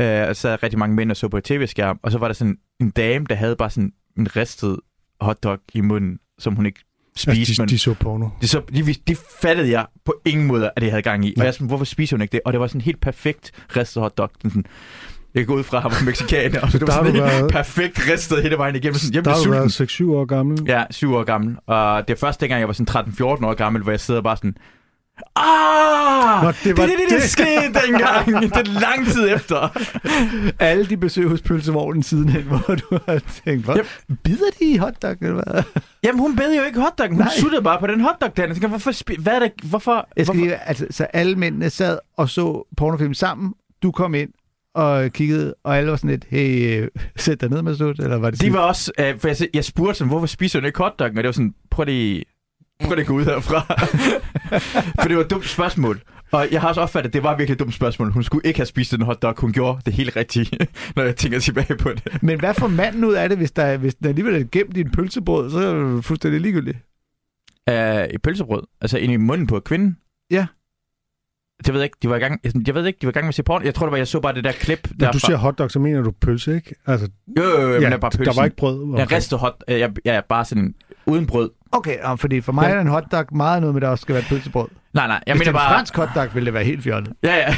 øh, 0.00 0.28
og 0.28 0.36
så 0.36 0.40
sad 0.42 0.62
rigtig 0.62 0.78
mange 0.78 0.96
mænd 0.96 1.10
og 1.10 1.16
så 1.16 1.28
på 1.28 1.36
et 1.36 1.44
tv-skærm, 1.44 1.98
og 2.02 2.12
så 2.12 2.18
var 2.18 2.26
der 2.28 2.32
sådan 2.34 2.56
en 2.80 2.90
dame, 2.90 3.26
der 3.28 3.34
havde 3.34 3.56
bare 3.56 3.70
sådan 3.70 3.92
en 4.18 4.36
ristet 4.36 4.76
hotdog 5.20 5.58
i 5.74 5.80
munden, 5.80 6.18
som 6.38 6.54
hun 6.54 6.66
ikke 6.66 6.80
spiste. 7.16 7.50
Altså, 7.50 7.62
men 7.62 7.68
de, 7.68 7.74
de 7.74 7.78
så 7.78 7.94
porno. 7.94 8.28
det, 8.40 8.50
så, 8.50 8.62
de, 8.74 8.94
det 9.08 9.18
fattede 9.42 9.70
jeg 9.70 9.86
på 10.04 10.14
ingen 10.26 10.46
måde, 10.46 10.70
at 10.76 10.82
det 10.82 10.90
havde 10.90 11.02
gang 11.02 11.24
i. 11.24 11.34
Og 11.38 11.44
jeg 11.44 11.54
sådan, 11.54 11.66
hvorfor 11.66 11.84
spiser 11.84 12.16
hun 12.16 12.22
ikke 12.22 12.32
det? 12.32 12.40
Og 12.44 12.52
det 12.52 12.60
var 12.60 12.66
sådan 12.66 12.78
en 12.78 12.84
helt 12.84 13.00
perfekt 13.00 13.52
ristet 13.76 14.02
hotdog. 14.02 14.30
Den 14.42 14.50
Sådan, 14.50 14.64
jeg 15.34 15.46
går 15.46 15.54
ud 15.54 15.62
fra, 15.62 15.76
at 15.76 15.82
han 15.82 15.90
var 15.92 16.04
mexikaner, 16.04 16.60
og 16.60 16.70
så 16.70 16.78
det 16.78 16.86
var 16.88 16.94
sådan 16.94 17.14
været- 17.14 17.50
perfekt 17.50 18.10
ristet 18.12 18.42
hele 18.42 18.58
vejen 18.58 18.76
igennem. 18.76 18.94
Sådan, 18.94 19.14
jeg 19.14 19.22
blev 19.22 19.34
sulten. 19.36 19.52
været 19.52 19.90
6-7 19.90 20.10
år 20.10 20.24
gammel. 20.24 20.58
Ja, 20.66 20.84
syv 20.90 21.14
år 21.14 21.24
gammel. 21.24 21.56
Og 21.66 22.08
det 22.08 22.14
er 22.14 22.18
første 22.18 22.48
gang, 22.48 22.60
jeg 22.60 22.68
var 22.68 22.74
sådan 22.74 23.06
13-14 23.12 23.22
år 23.24 23.54
gammel, 23.54 23.82
hvor 23.82 23.92
jeg 23.92 24.00
sidder 24.00 24.20
bare 24.22 24.36
sådan... 24.36 24.54
Ah! 25.36 26.42
Nå, 26.44 26.48
det, 26.50 26.64
det, 26.64 26.76
det, 26.76 26.88
det, 26.88 26.98
det, 27.10 27.20
det. 27.22 27.30
skete 27.30 27.72
dengang. 27.86 28.26
det 28.54 28.68
er 28.68 28.80
lang 28.80 29.06
tid 29.06 29.34
efter. 29.34 29.78
Alle 30.58 30.86
de 30.86 30.96
besøg 30.96 31.28
hos 31.28 31.42
pølsevognen 31.42 32.02
sidenhen, 32.02 32.42
hvor 32.42 32.74
du 32.74 32.98
har 33.08 33.20
tænkt, 33.44 33.64
hvad? 33.64 33.76
Bider 34.24 34.50
de 34.60 34.64
i 34.64 34.76
hotdog, 34.76 35.16
eller 35.20 35.42
hvad? 35.52 35.62
Jamen, 36.04 36.18
hun 36.20 36.36
bed 36.36 36.56
jo 36.56 36.62
ikke 36.62 36.80
hotdog. 36.80 37.08
Hun 37.08 37.18
Nej. 37.18 37.28
suttede 37.38 37.62
bare 37.62 37.80
på 37.80 37.86
den 37.86 38.00
hotdog 38.00 38.36
der. 38.36 38.42
Jeg 38.46 38.52
tænker, 38.54 38.68
hvorfor, 38.68 38.90
spi- 38.90 39.22
hvad 39.22 39.32
er 39.34 39.38
det, 39.38 39.52
hvorfor, 39.64 40.08
Jeg 40.16 40.26
skal 40.26 40.34
hvorfor? 40.34 40.46
lige, 40.46 40.68
altså, 40.68 40.86
så 40.90 41.04
alle 41.04 41.36
mændene 41.36 41.70
sad 41.70 41.98
og 42.16 42.28
så 42.28 42.66
pornofilm 42.76 43.14
sammen. 43.14 43.54
Du 43.82 43.90
kom 43.90 44.14
ind 44.14 44.30
og 44.74 45.10
kiggede, 45.12 45.54
og 45.64 45.78
alle 45.78 45.90
var 45.90 45.96
sådan 45.96 46.10
lidt, 46.10 46.24
hey, 46.30 46.80
øh, 46.82 46.88
sæt 47.16 47.40
dig 47.40 47.50
ned, 47.50 47.62
Masud, 47.62 47.94
eller 47.98 48.16
var 48.16 48.30
det 48.30 48.40
De 48.40 48.52
var 48.52 48.58
også... 48.60 48.92
Øh, 49.00 49.18
for 49.18 49.28
jeg, 49.28 49.36
jeg 49.54 49.64
spurgte 49.64 49.94
sådan, 49.94 50.08
hvorfor 50.08 50.26
spiser 50.26 50.58
hun 50.58 50.66
ikke 50.66 50.78
hotdog? 50.78 51.08
Og 51.08 51.14
det 51.16 51.24
var 51.24 51.32
sådan, 51.32 51.54
prøv 51.70 51.84
lige... 51.84 52.24
Prøv 52.84 52.94
lige 52.94 53.00
at 53.00 53.06
gå 53.06 53.14
ud 53.14 53.24
herfra. 53.24 53.60
for 55.02 55.08
det 55.08 55.16
var 55.16 55.22
et 55.24 55.30
dumt 55.30 55.48
spørgsmål. 55.48 56.00
Og 56.32 56.48
jeg 56.50 56.60
har 56.60 56.68
også 56.68 56.80
opfattet, 56.80 57.08
at 57.10 57.14
det 57.14 57.22
var 57.22 57.36
virkelig 57.36 57.52
et 57.54 57.58
dumt 57.58 57.74
spørgsmål. 57.74 58.10
Hun 58.10 58.22
skulle 58.24 58.46
ikke 58.46 58.58
have 58.58 58.66
spist 58.66 58.92
den 58.92 59.02
hotdog. 59.02 59.34
Hun 59.38 59.52
gjorde 59.52 59.80
det 59.86 59.92
helt 59.92 60.16
rigtige, 60.16 60.66
når 60.96 61.02
jeg 61.02 61.16
tænker 61.16 61.38
tilbage 61.38 61.76
på 61.76 61.90
det. 61.92 62.22
Men 62.22 62.38
hvad 62.40 62.54
får 62.54 62.66
manden 62.68 63.04
ud 63.04 63.14
af 63.14 63.28
det, 63.28 63.38
hvis, 63.38 63.50
der, 63.52 63.76
hvis 63.76 63.94
den 63.94 64.06
alligevel 64.08 64.34
er 64.42 64.44
gemt 64.52 64.76
i 64.76 64.80
en 64.80 64.90
pølsebrød, 64.90 65.50
så 65.50 65.58
er 65.58 65.74
det 65.94 66.04
fuldstændig 66.04 66.40
ligegyldigt. 66.40 66.78
Uh, 67.70 67.74
et 67.76 68.22
pølsebrød. 68.22 68.62
Altså 68.80 68.98
ind 68.98 69.12
i 69.12 69.16
munden 69.16 69.46
på 69.46 69.60
kvinden. 69.60 69.96
Ja. 70.30 70.46
Det 71.66 71.74
ved 71.74 71.80
jeg 71.80 71.84
ikke. 71.84 71.96
De 72.02 72.08
var 72.10 72.16
i 72.16 72.18
gang, 72.18 72.40
jeg 72.66 72.74
ved 72.74 72.86
ikke, 72.86 72.98
de 73.00 73.06
var 73.06 73.10
i 73.10 73.12
gang 73.12 73.24
med 73.24 73.28
at 73.28 73.34
se 73.34 73.42
porno. 73.42 73.64
Jeg 73.64 73.74
tror, 73.74 73.86
det 73.86 73.90
var, 73.90 73.96
jeg 73.96 74.08
så 74.08 74.20
bare 74.20 74.34
det 74.34 74.44
der 74.44 74.52
klip. 74.52 74.88
Når 74.98 75.12
du 75.12 75.18
siger 75.18 75.36
hotdog, 75.36 75.70
så 75.70 75.78
mener 75.78 76.02
du 76.02 76.10
pølse, 76.10 76.54
ikke? 76.54 76.74
Altså, 76.86 77.08
jo, 77.38 77.42
jo, 77.42 77.60
jo, 77.60 77.72
ja, 77.74 77.80
men 77.80 77.92
der 77.92 77.98
bare 77.98 78.10
der 78.10 78.16
pølsen. 78.18 78.36
var 78.36 78.44
ikke 78.44 78.56
brød. 78.56 78.74
Jeg 78.80 78.82
omkring. 78.90 79.12
ristet 79.12 79.38
hot. 79.38 79.64
øh, 79.68 79.80
Jeg, 79.80 79.90
jeg, 80.04 80.16
er 80.16 80.20
bare 80.28 80.44
sådan 80.44 80.74
uden 81.06 81.26
brød. 81.26 81.50
Okay, 81.72 81.98
og 82.02 82.18
fordi 82.18 82.40
for 82.40 82.52
mig 82.52 82.68
Ja. 82.68 82.74
er 82.74 82.80
en 82.80 82.86
hotdog 82.86 83.24
meget 83.32 83.60
noget 83.60 83.74
med, 83.74 83.82
at 83.82 83.86
der 83.86 83.90
også 83.90 84.02
skal 84.02 84.14
være 84.14 84.24
pølsebrød. 84.28 84.68
Nej, 84.94 85.06
nej. 85.06 85.20
Jeg 85.26 85.34
Hvis 85.36 85.46
det 85.46 85.52
mener 85.54 85.60
er 85.60 85.64
en 85.64 85.68
bare... 85.68 85.74
fransk 85.78 85.96
hotdog, 85.96 86.34
ville 86.34 86.46
det 86.46 86.54
være 86.54 86.64
helt 86.64 86.82
fjollet. 86.82 87.12
Ja, 87.22 87.34
ja. 87.36 87.54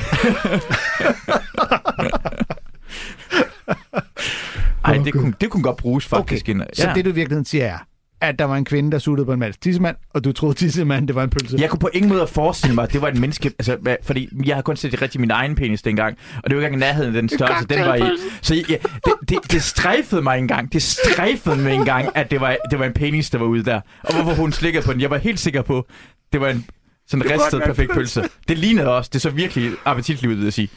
Ej, 4.85 4.95
det 5.05 5.13
kunne, 5.13 5.35
det 5.41 5.51
kunne 5.51 5.63
godt 5.63 5.77
bruges 5.77 6.07
faktisk. 6.07 6.49
Okay. 6.49 6.61
Så 6.75 6.93
det, 6.95 7.05
du 7.05 7.11
i 7.11 7.15
virkeligheden 7.15 7.45
siger, 7.45 7.65
er, 7.67 7.79
at 8.21 8.39
der 8.39 8.45
var 8.45 8.57
en 8.57 8.65
kvinde, 8.65 8.91
der 8.93 8.99
suttede 8.99 9.27
på 9.27 9.33
en 9.33 9.39
mands 9.39 9.57
tissemand, 9.57 9.97
og 10.15 10.25
du 10.25 10.33
troede, 10.33 10.55
tissemand, 10.55 11.07
det 11.09 11.15
var 11.17 11.23
en 11.25 11.31
pølse. 11.31 11.57
Jeg 11.61 11.71
kunne 11.71 11.79
på 11.81 11.91
ingen 11.93 12.09
måde 12.13 12.27
forestille 12.27 12.75
mig, 12.75 12.85
at 12.85 12.93
det 12.93 13.03
var 13.03 13.09
et 13.09 13.19
menneske, 13.21 13.49
altså, 13.59 13.77
hvad- 13.77 13.97
fordi 14.03 14.29
jeg 14.47 14.55
har 14.57 14.63
kun 14.63 14.77
set 14.77 14.93
det 14.93 15.03
rigtig 15.03 15.21
min 15.21 15.31
egen 15.31 15.55
penis 15.55 15.83
dengang, 15.83 16.17
og 16.45 16.51
det 16.51 16.57
var 16.57 16.63
ikke 16.63 16.75
engang 16.75 16.81
nærheden 16.93 17.15
af 17.17 17.23
den 17.23 17.29
størrelse, 17.29 17.67
den 17.69 17.81
var 17.87 17.95
i. 17.95 18.03
Så 18.43 18.55
ja, 18.55 18.77
det, 19.05 19.13
det, 19.29 19.39
det 19.53 19.63
strejfede 19.63 20.23
mig 20.23 20.39
engang, 20.39 20.73
det 20.73 20.83
strejfede 20.83 21.57
mig 21.57 21.75
engang, 21.75 22.09
at 22.15 22.31
det 22.31 22.41
var, 22.41 22.57
det 22.71 22.79
var 22.79 22.85
en 22.85 22.93
penis, 22.93 23.31
der 23.31 23.39
var 23.39 23.47
ude 23.47 23.65
der. 23.65 23.81
Og 24.05 24.15
hvorfor 24.15 24.41
hun 24.43 24.53
slikkede 24.53 24.85
på 24.85 24.93
den, 24.93 25.01
jeg 25.01 25.11
var 25.11 25.19
helt 25.19 25.41
sikker 25.41 25.63
på, 25.63 25.87
det 26.33 26.41
var 26.41 26.49
en 26.49 26.65
sådan 27.09 27.25
var 27.29 27.35
ristet 27.35 27.55
en 27.55 27.63
perfekt 27.67 27.93
pølse. 27.93 28.21
pølse. 28.21 28.35
Det 28.49 28.59
lignede 28.59 28.89
også, 28.97 29.11
det 29.13 29.21
så 29.23 29.31
virkelig 29.31 29.71
appetitligt 29.85 30.31
ud, 30.31 30.35
vil 30.37 30.45
jeg 30.45 30.53
sige. 30.53 30.69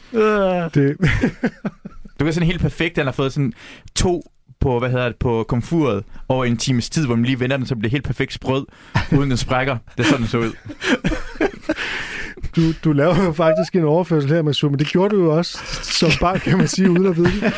Det, 0.74 0.96
Du 2.20 2.24
kan 2.24 2.32
sådan 2.34 2.46
helt 2.46 2.60
perfekt, 2.60 2.96
han 2.96 3.06
har 3.06 3.12
fået 3.12 3.32
sådan 3.32 3.52
to 3.96 4.31
på, 4.62 4.78
hvad 4.78 4.90
hedder 4.90 5.06
det, 5.06 5.16
på 5.16 5.44
komfuret 5.48 6.04
over 6.28 6.44
en 6.44 6.56
times 6.56 6.90
tid, 6.90 7.06
hvor 7.06 7.14
man 7.14 7.24
lige 7.24 7.40
vender 7.40 7.56
den, 7.56 7.66
så 7.66 7.76
bliver 7.76 7.90
helt 7.90 8.04
perfekt 8.04 8.32
sprød, 8.32 8.66
uden 9.12 9.30
den 9.30 9.36
sprækker. 9.38 9.76
Det 9.96 10.04
er 10.04 10.08
sådan, 10.08 10.20
den 10.20 10.28
så 10.28 10.38
ud. 10.38 10.52
du, 12.56 12.72
du 12.84 12.92
laver 12.92 13.24
jo 13.24 13.32
faktisk 13.32 13.76
en 13.76 13.84
overførsel 13.84 14.30
her 14.30 14.42
med 14.42 14.70
men 14.70 14.78
det 14.78 14.86
gjorde 14.86 15.16
du 15.16 15.22
jo 15.22 15.36
også 15.36 15.58
som 15.82 16.10
barn, 16.20 16.40
kan 16.40 16.58
man 16.58 16.68
sige, 16.68 16.90
uden 16.90 17.06
at 17.06 17.16
vide 17.16 17.40
det. 17.40 17.52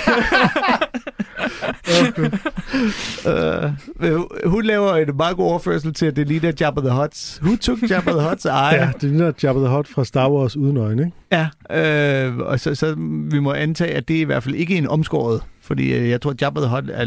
Uh, 3.26 4.50
hun 4.50 4.64
laver 4.64 4.96
en 4.96 5.16
meget 5.16 5.36
god 5.36 5.46
overførsel 5.46 5.94
til, 5.94 6.06
at 6.06 6.16
det 6.16 6.28
ligner 6.28 6.52
Jabba 6.60 6.80
the 6.80 6.90
Hutt's. 6.90 7.42
Who 7.42 7.56
took 7.56 7.90
Jabba 7.90 8.10
the 8.10 8.30
Hutt's 8.30 8.48
eye? 8.72 8.80
Ja, 8.80 8.90
det 9.00 9.02
ligner 9.02 9.32
Jabba 9.42 9.60
the 9.60 9.68
Hutt 9.68 9.88
fra 9.88 10.04
Star 10.04 10.30
Wars 10.30 10.56
uden 10.56 10.76
øjne, 10.76 11.02
ikke? 11.04 11.48
Ja, 11.70 12.28
øh, 12.28 12.36
og 12.38 12.60
så, 12.60 12.74
så 12.74 12.94
vi 13.30 13.38
må 13.38 13.52
antage, 13.52 13.94
at 13.94 14.08
det 14.08 14.16
er 14.16 14.20
i 14.20 14.24
hvert 14.24 14.42
fald 14.42 14.54
ikke 14.54 14.76
en 14.76 14.88
omskåret, 14.88 15.42
fordi 15.62 15.92
øh, 15.94 16.08
jeg 16.10 16.20
tror, 16.20 16.30
at 16.30 16.42
Jabba 16.42 16.60
the 16.60 16.68
Hutt 16.68 16.90
er, 16.90 17.06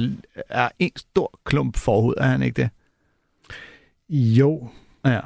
er 0.49 0.69
en 0.79 0.91
stor 0.95 1.39
klump 1.45 1.77
forhud, 1.77 2.13
er 2.17 2.27
han 2.27 2.41
ikke 2.41 2.61
det? 2.61 2.69
Jo. 4.09 4.69
Ja. 5.05 5.19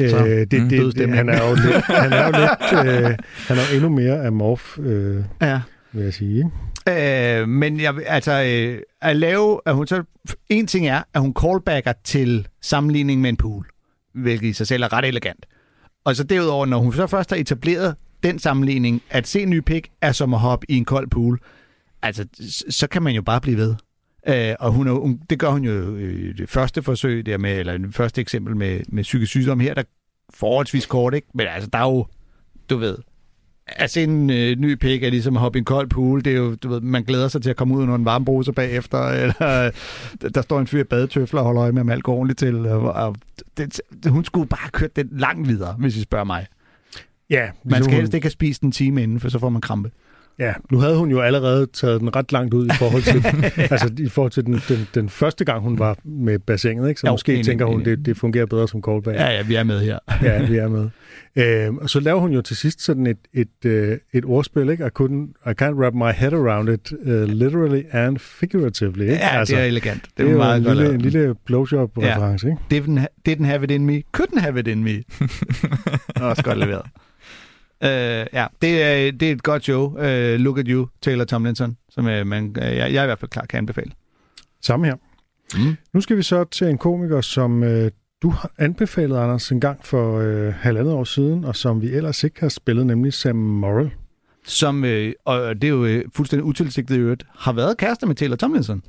Øh, 0.00 0.10
Så, 0.10 0.18
det, 0.50 0.62
mm, 0.62 0.68
det, 0.68 0.94
det, 0.98 1.08
han 1.14 1.28
er 1.28 1.48
jo 1.48 1.54
lidt, 1.54 1.84
han 1.84 2.12
er 2.12 2.26
jo 2.26 2.32
lidt, 2.32 2.86
øh, 2.86 3.16
han 3.48 3.56
er 3.58 3.62
jo 3.70 3.74
endnu 3.76 3.88
mere 3.88 4.26
amorf, 4.26 4.78
øh, 4.78 5.24
Ja. 5.42 5.60
vil 5.92 6.04
jeg 6.04 6.14
sige. 6.14 6.50
Øh, 6.88 7.48
men 7.48 7.80
jeg, 7.80 7.94
altså, 8.06 8.32
øh, 8.42 8.78
at 9.02 9.16
lave, 9.16 9.60
at 9.66 9.74
hun 9.74 9.86
så, 9.86 10.02
en 10.48 10.66
ting 10.66 10.86
er, 10.88 11.02
at 11.14 11.20
hun 11.20 11.34
callbacker 11.40 11.92
til 12.04 12.48
sammenligning 12.62 13.20
med 13.20 13.28
en 13.30 13.36
pool, 13.36 13.66
hvilket 14.14 14.46
i 14.48 14.52
sig 14.52 14.66
selv 14.66 14.82
er 14.82 14.92
ret 14.92 15.04
elegant. 15.04 15.46
Og 16.04 16.16
så 16.16 16.24
derudover, 16.24 16.66
når 16.66 16.78
hun 16.78 16.92
så 16.92 17.06
først 17.06 17.30
har 17.30 17.36
etableret 17.36 17.94
den 18.22 18.38
sammenligning, 18.38 19.02
at 19.10 19.28
se 19.28 19.40
en 19.42 19.50
ny 19.50 19.60
pik 19.60 19.88
er 20.02 20.12
som 20.12 20.34
at 20.34 20.40
hoppe 20.40 20.70
i 20.70 20.76
en 20.76 20.84
kold 20.84 21.10
pool, 21.10 21.40
altså, 22.02 22.24
så 22.70 22.86
kan 22.86 23.02
man 23.02 23.14
jo 23.14 23.22
bare 23.22 23.40
blive 23.40 23.56
ved. 23.56 23.74
Øh, 24.28 24.54
og 24.60 24.72
hun, 24.72 24.86
er, 24.88 24.92
hun, 24.92 25.20
det 25.30 25.38
gør 25.38 25.48
hun 25.50 25.64
jo 25.64 25.72
øh, 25.72 26.38
det 26.38 26.48
første 26.48 26.82
forsøg 26.82 27.26
der 27.26 27.38
med, 27.38 27.58
eller 27.58 27.78
det 27.78 27.94
første 27.94 28.20
eksempel 28.20 28.56
med, 28.56 28.80
med 28.88 29.02
psykisk 29.02 29.30
sygdom 29.30 29.60
her, 29.60 29.74
der 29.74 29.80
er 29.82 29.86
forholdsvis 30.34 30.86
kort, 30.86 31.14
ikke? 31.14 31.26
Men 31.34 31.46
altså, 31.46 31.70
der 31.72 31.78
er 31.78 31.82
jo, 31.90 32.06
du 32.70 32.76
ved, 32.76 32.96
at 33.66 33.90
se 33.90 34.02
en 34.02 34.30
øh, 34.30 34.56
ny 34.56 34.74
pik 34.74 35.02
er 35.02 35.10
ligesom 35.10 35.36
at 35.36 35.40
hoppe 35.40 35.58
i 35.58 35.60
en 35.60 35.64
kold 35.64 35.88
pool. 35.88 36.24
Det 36.24 36.32
er 36.32 36.36
jo, 36.36 36.54
du 36.54 36.68
ved, 36.68 36.80
man 36.80 37.04
glæder 37.04 37.28
sig 37.28 37.42
til 37.42 37.50
at 37.50 37.56
komme 37.56 37.74
ud 37.76 37.82
under 37.82 37.94
en 37.94 38.04
varmbruse 38.04 38.52
bagefter, 38.52 38.98
eller 39.22 39.64
øh, 40.22 40.30
der 40.34 40.42
står 40.42 40.60
en 40.60 40.66
fyr 40.66 40.80
i 40.80 40.84
badetøfler 40.84 41.40
og 41.40 41.46
holder 41.46 41.62
øje 41.62 41.72
med, 41.72 41.80
om 41.80 41.88
alt 41.90 42.02
går 42.02 42.14
ordentligt 42.14 42.38
til. 42.38 42.66
Og, 42.66 42.92
og 42.92 43.16
det, 43.56 43.80
hun 44.06 44.24
skulle 44.24 44.46
bare 44.48 44.70
kørt 44.72 44.96
den 44.96 45.08
langt 45.12 45.48
videre, 45.48 45.72
hvis 45.78 45.96
I 45.96 46.02
spørger 46.02 46.24
mig. 46.24 46.46
Ja, 47.30 47.40
Man 47.40 47.50
ligesom 47.64 47.82
skal 47.84 47.92
hun- 47.94 48.00
helst 48.00 48.14
ikke 48.14 48.24
have 48.24 48.30
spist 48.30 48.62
en 48.62 48.72
time 48.72 49.02
inden, 49.02 49.20
for 49.20 49.28
så 49.28 49.38
får 49.38 49.48
man 49.48 49.60
krampe. 49.60 49.90
Ja, 50.40 50.52
nu 50.70 50.78
havde 50.78 50.96
hun 50.96 51.10
jo 51.10 51.20
allerede 51.20 51.66
taget 51.72 52.00
den 52.00 52.16
ret 52.16 52.32
langt 52.32 52.54
ud 52.54 52.66
i 52.66 52.70
forhold 52.78 53.02
til, 53.02 53.24
altså, 53.72 53.92
i 53.98 54.08
forhold 54.08 54.32
til 54.32 54.44
den, 54.46 54.60
den, 54.68 54.88
den 54.94 55.08
første 55.08 55.44
gang, 55.44 55.62
hun 55.62 55.78
var 55.78 55.96
med 56.04 56.38
bassinet, 56.38 56.88
ikke? 56.88 57.00
så 57.00 57.06
Jo, 57.06 57.12
måske 57.12 57.32
enig, 57.32 57.44
tænker 57.44 57.64
hun, 57.66 57.74
enig. 57.74 57.86
det, 57.86 58.06
det 58.06 58.16
fungerer 58.16 58.46
bedre 58.46 58.68
som 58.68 58.82
callback. 58.88 59.16
Ja, 59.18 59.30
ja, 59.30 59.42
vi 59.42 59.54
er 59.54 59.62
med 59.64 59.80
her. 59.80 59.98
ja, 60.22 60.46
vi 60.46 60.56
er 60.56 60.68
med. 60.68 60.88
Øhm, 61.36 61.78
og 61.78 61.90
så 61.90 62.00
laver 62.00 62.20
hun 62.20 62.32
jo 62.32 62.40
til 62.42 62.56
sidst 62.56 62.82
sådan 62.84 63.06
et, 63.06 63.18
et, 63.34 63.64
øh, 63.64 63.98
et 64.12 64.24
ordspil, 64.24 64.68
ikke? 64.70 64.84
I, 64.84 65.02
couldn't, 65.02 65.50
I 65.50 65.52
can't 65.62 65.74
wrap 65.74 65.94
my 65.94 66.12
head 66.14 66.32
around 66.32 66.68
it, 66.68 66.92
uh, 67.06 67.22
literally 67.22 67.82
and 67.92 68.18
figuratively. 68.18 69.02
Ikke? 69.02 69.14
Ja, 69.14 69.28
altså, 69.38 69.54
det 69.54 69.62
er 69.62 69.66
elegant. 69.66 70.02
Det, 70.02 70.10
det 70.18 70.26
er 70.26 70.30
jo 70.30 70.36
meget 70.36 70.58
en 70.58 70.64
godt 70.64 70.78
lille, 70.78 70.94
en 70.94 71.00
lille 71.00 71.34
blowjob-reference, 71.44 72.48
ikke? 72.48 72.58
Didn't, 72.74 72.98
ha- 72.98 73.06
didn't 73.28 73.44
have 73.44 73.64
it 73.64 73.70
in 73.70 73.86
me, 73.86 74.02
couldn't 74.18 74.40
have 74.40 74.60
it 74.60 74.66
in 74.66 74.84
me. 74.84 74.90
det 74.90 76.22
også 76.22 76.42
godt 76.42 76.58
leveret. 76.58 76.82
Uh, 77.84 77.88
ja, 78.32 78.46
det 78.62 78.82
er, 78.82 79.10
det 79.12 79.28
er 79.28 79.32
et 79.32 79.42
godt 79.42 79.64
show. 79.64 79.86
Uh, 79.86 80.40
Look 80.40 80.58
at 80.58 80.66
you, 80.68 80.88
Taylor 81.02 81.24
Tomlinson, 81.24 81.76
som 81.90 82.06
uh, 82.06 82.26
man, 82.26 82.56
uh, 82.58 82.64
jeg, 82.64 82.92
jeg 82.94 83.04
i 83.04 83.06
hvert 83.06 83.18
fald 83.18 83.30
klar 83.30 83.46
kan 83.46 83.58
anbefale. 83.58 83.92
Samme 84.60 84.86
her. 84.86 84.94
Mm. 85.58 85.76
Nu 85.92 86.00
skal 86.00 86.16
vi 86.16 86.22
så 86.22 86.44
til 86.44 86.66
en 86.66 86.78
komiker, 86.78 87.20
som 87.20 87.62
øh, 87.62 87.90
du 88.22 88.30
har 88.30 88.50
anbefalet, 88.58 89.16
Anders, 89.16 89.50
en 89.50 89.60
gang 89.60 89.86
for 89.86 90.18
øh, 90.18 90.54
halvandet 90.54 90.94
år 90.94 91.04
siden, 91.04 91.44
og 91.44 91.56
som 91.56 91.82
vi 91.82 91.88
ellers 91.88 92.24
ikke 92.24 92.40
har 92.40 92.48
spillet, 92.48 92.86
nemlig 92.86 93.12
Sam 93.12 93.36
Morrill. 93.36 93.90
Som, 94.44 94.84
øh, 94.84 95.12
og 95.24 95.54
det 95.54 95.64
er 95.64 95.68
jo 95.68 95.84
øh, 95.84 96.04
fuldstændig 96.14 96.44
utilsigtet 96.44 96.96
i 96.96 96.98
øvrigt, 96.98 97.26
har 97.36 97.52
været 97.52 97.76
kærester 97.76 98.06
med 98.06 98.14
Taylor 98.14 98.36
Tomlinson. 98.36 98.82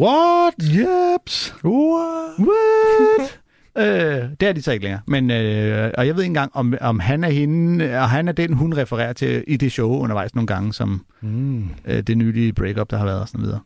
What? 0.00 0.54
Jeps. 0.58 1.54
What? 1.64 2.38
What? 2.38 3.40
Øh, 3.78 3.84
det 4.40 4.48
er 4.48 4.52
de 4.52 4.62
så 4.62 4.72
ikke 4.72 4.84
længere. 4.84 5.00
Men, 5.06 5.30
øh, 5.30 5.90
og 5.98 6.06
jeg 6.06 6.14
ved 6.14 6.22
ikke 6.22 6.30
engang, 6.30 6.50
om, 6.54 6.74
om 6.80 7.00
han 7.00 7.24
er 7.24 7.30
hende, 7.30 7.84
og 7.98 8.10
han 8.10 8.28
er 8.28 8.32
den, 8.32 8.52
hun 8.52 8.76
refererer 8.76 9.12
til 9.12 9.44
i 9.46 9.56
det 9.56 9.72
show 9.72 9.90
undervejs 9.98 10.34
nogle 10.34 10.46
gange, 10.46 10.72
som 10.72 11.04
Mm. 11.20 11.64
øh, 11.84 12.02
det 12.02 12.18
nylige 12.18 12.52
breakup, 12.52 12.90
der 12.90 12.96
har 12.96 13.04
været 13.04 13.20
og 13.20 13.28
sådan 13.28 13.44
videre. 13.44 13.60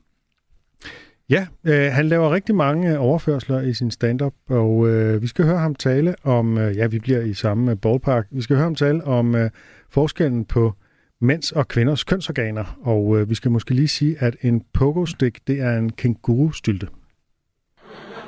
Ja, 1.30 1.46
øh, 1.64 1.92
han 1.92 2.06
laver 2.08 2.30
rigtig 2.30 2.54
mange 2.54 2.92
øh, 2.92 3.02
overførsler 3.02 3.60
i 3.60 3.74
sin 3.74 3.90
stand-up, 3.90 4.32
og 4.48 4.88
øh, 4.88 5.22
vi 5.22 5.26
skal 5.26 5.44
høre 5.44 5.58
ham 5.58 5.74
tale 5.74 6.14
om, 6.24 6.58
øh, 6.58 6.76
ja, 6.76 6.86
vi 6.86 6.98
bliver 6.98 7.20
i 7.20 7.34
samme 7.34 7.70
øh, 7.70 7.76
ballpark, 7.76 8.26
vi 8.30 8.42
skal 8.42 8.56
høre 8.56 8.64
ham 8.64 8.74
tale 8.74 9.04
om 9.04 9.34
øh, 9.34 9.50
forskellen 9.90 10.44
på 10.44 10.74
mænds 11.20 11.52
og 11.52 11.68
kvinders 11.68 12.04
kønsorganer, 12.04 12.78
og 12.82 13.18
øh, 13.18 13.30
vi 13.30 13.34
skal 13.34 13.50
måske 13.50 13.74
lige 13.74 13.88
sige, 13.88 14.16
at 14.18 14.36
en 14.42 14.62
pogo-stick, 14.72 15.38
det 15.46 15.60
er 15.60 15.78
en 15.78 15.92
kænguru-stylte. 15.92 16.86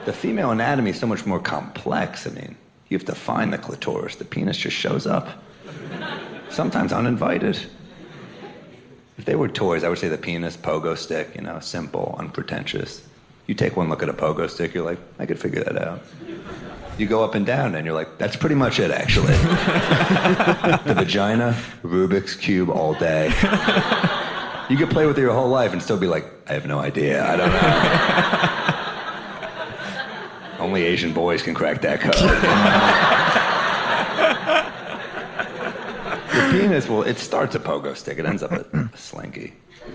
The 0.05 0.13
female 0.13 0.51
anatomy 0.51 0.91
is 0.91 0.99
so 0.99 1.07
much 1.07 1.27
more 1.27 1.39
complex. 1.39 2.27
I 2.27 2.31
mean, 2.31 2.57
you 2.89 2.97
have 2.97 3.07
to 3.07 3.15
find 3.15 3.53
the 3.53 3.59
clitoris. 3.59 4.17
The 4.17 4.25
penis 4.25 4.57
just 4.57 4.77
shows 4.77 5.07
up, 5.07 5.29
sometimes 6.49 6.93
uninvited. 6.93 7.59
If 9.19 9.27
they 9.27 9.35
were 9.37 9.49
toys, 9.49 9.85
I 9.85 9.89
would 9.91 9.99
say 9.99 10.09
the 10.09 10.17
penis, 10.17 10.57
pogo 10.57 10.97
stick, 10.97 11.35
you 11.37 11.43
know, 11.43 11.61
simple, 11.61 12.17
unpretentious. 12.19 13.07
You 13.47 13.55
take 13.55 13.77
one 13.77 13.89
look 13.89 14.03
at 14.03 14.09
a 14.09 14.15
pogo 14.15 14.49
stick, 14.49 14.73
you're 14.73 14.85
like, 14.85 14.99
I 15.19 15.27
could 15.27 15.39
figure 15.39 15.63
that 15.63 15.77
out. 15.77 16.03
You 16.97 17.07
go 17.07 17.23
up 17.23 17.35
and 17.35 17.45
down, 17.45 17.75
and 17.75 17.85
you're 17.85 17.95
like, 17.95 18.19
that's 18.19 18.37
pretty 18.37 18.55
much 18.55 18.79
it, 18.79 18.91
actually. 18.91 19.27
the 20.87 20.95
vagina, 20.97 21.57
Rubik's 21.83 22.35
Cube 22.35 22.71
all 22.71 22.95
day. 22.95 23.27
You 24.71 24.77
could 24.77 24.91
play 24.91 25.05
with 25.05 25.19
it 25.19 25.23
your 25.23 25.33
whole 25.33 25.49
life 25.49 25.73
and 25.73 25.83
still 25.83 25.99
be 25.99 26.07
like, 26.07 26.25
I 26.49 26.53
have 26.53 26.67
no 26.67 26.79
idea. 26.79 27.27
I 27.27 27.37
don't 27.37 27.53
know. 27.53 28.67
Only 30.71 30.85
Asian 30.85 31.13
boys 31.13 31.43
can 31.43 31.53
crack 31.53 31.81
that 31.81 32.01
code. 32.01 32.15
Your 36.33 36.53
penis 36.53 36.89
will, 36.89 37.03
it 37.03 37.19
starts 37.19 37.57
a 37.57 37.59
pogo 37.59 37.97
stick, 37.97 38.19
it 38.19 38.25
ends 38.25 38.45
up 38.45 38.53
a, 38.53 38.65
a 38.95 38.97
slinky. 38.97 39.53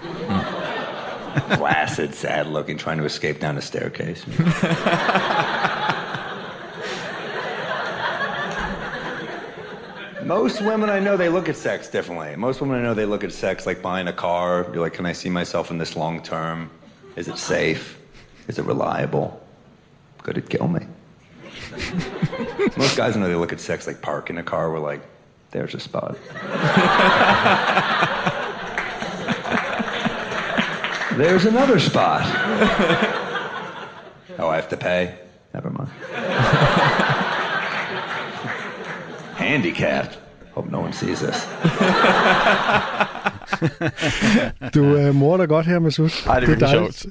Flaccid, 1.56 2.14
sad 2.14 2.48
looking, 2.48 2.78
trying 2.78 2.98
to 2.98 3.06
escape 3.06 3.40
down 3.40 3.58
a 3.58 3.62
staircase. 3.62 4.26
Most 10.26 10.60
women 10.60 10.90
I 10.90 11.00
know, 11.00 11.16
they 11.16 11.30
look 11.30 11.48
at 11.48 11.56
sex 11.56 11.88
differently. 11.88 12.36
Most 12.36 12.60
women 12.60 12.82
I 12.82 12.84
know, 12.84 12.94
they 12.94 13.06
look 13.06 13.24
at 13.24 13.32
sex 13.32 13.66
like 13.66 13.82
buying 13.82 14.10
a 14.10 14.14
car. 14.14 14.68
You're 14.74 14.82
like, 14.82 14.92
can 14.92 15.06
I 15.06 15.14
see 15.14 15.30
myself 15.30 15.72
in 15.72 15.78
this 15.78 15.96
long 15.96 16.22
term? 16.22 16.70
Is 17.16 17.30
it 17.30 17.38
safe? 17.38 17.98
Is 18.50 18.60
it 18.60 18.66
reliable? 18.66 19.42
Could 20.26 20.38
it 20.40 20.50
kill 20.50 20.68
me? 20.68 20.80
Most 22.78 22.98
guys 22.98 23.16
I 23.16 23.20
know, 23.20 23.28
they 23.28 23.36
look 23.36 23.54
at 23.54 23.60
sex 23.60 23.86
like 23.86 24.02
parking 24.02 24.40
a 24.40 24.44
car. 24.44 24.72
We're 24.72 24.80
like, 24.80 25.02
there's 25.52 25.76
a 25.76 25.80
spot. 25.80 26.18
there's 31.16 31.46
another 31.46 31.80
spot. 31.80 32.24
oh, 34.40 34.50
I 34.50 34.56
have 34.56 34.70
to 34.70 34.78
pay? 34.78 35.16
Never 35.54 35.70
mind. 35.70 35.90
Handicapped. 39.38 40.18
Hope 40.54 40.72
no 40.72 40.80
one 40.80 40.94
sees 40.94 41.20
this. 41.20 41.48
Du 44.74 44.96
øh, 44.98 45.16
morer 45.16 45.38
dig 45.38 45.48
godt 45.48 45.66
her, 45.66 45.80
Masud. 45.80 46.10
Ej, 46.28 46.40
det 46.40 46.44
er 46.44 46.48
virkelig 46.48 46.70
dejligt. 46.70 47.06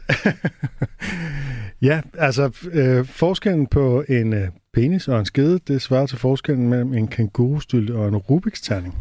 Ja, 1.82 2.00
altså 2.18 2.50
øh, 2.72 3.06
forskellen 3.06 3.66
på 3.66 4.04
en 4.08 4.32
øh, 4.32 4.48
penis 4.74 5.08
og 5.08 5.18
en 5.18 5.26
skede, 5.26 5.58
det 5.68 5.82
svarer 5.82 6.06
til 6.06 6.18
forskellen 6.18 6.68
mellem 6.68 6.94
en 6.94 7.08
kangurustylte 7.08 7.94
og 7.94 8.08
en 8.08 8.16
Rubiks 8.16 8.60
terning. 8.60 8.94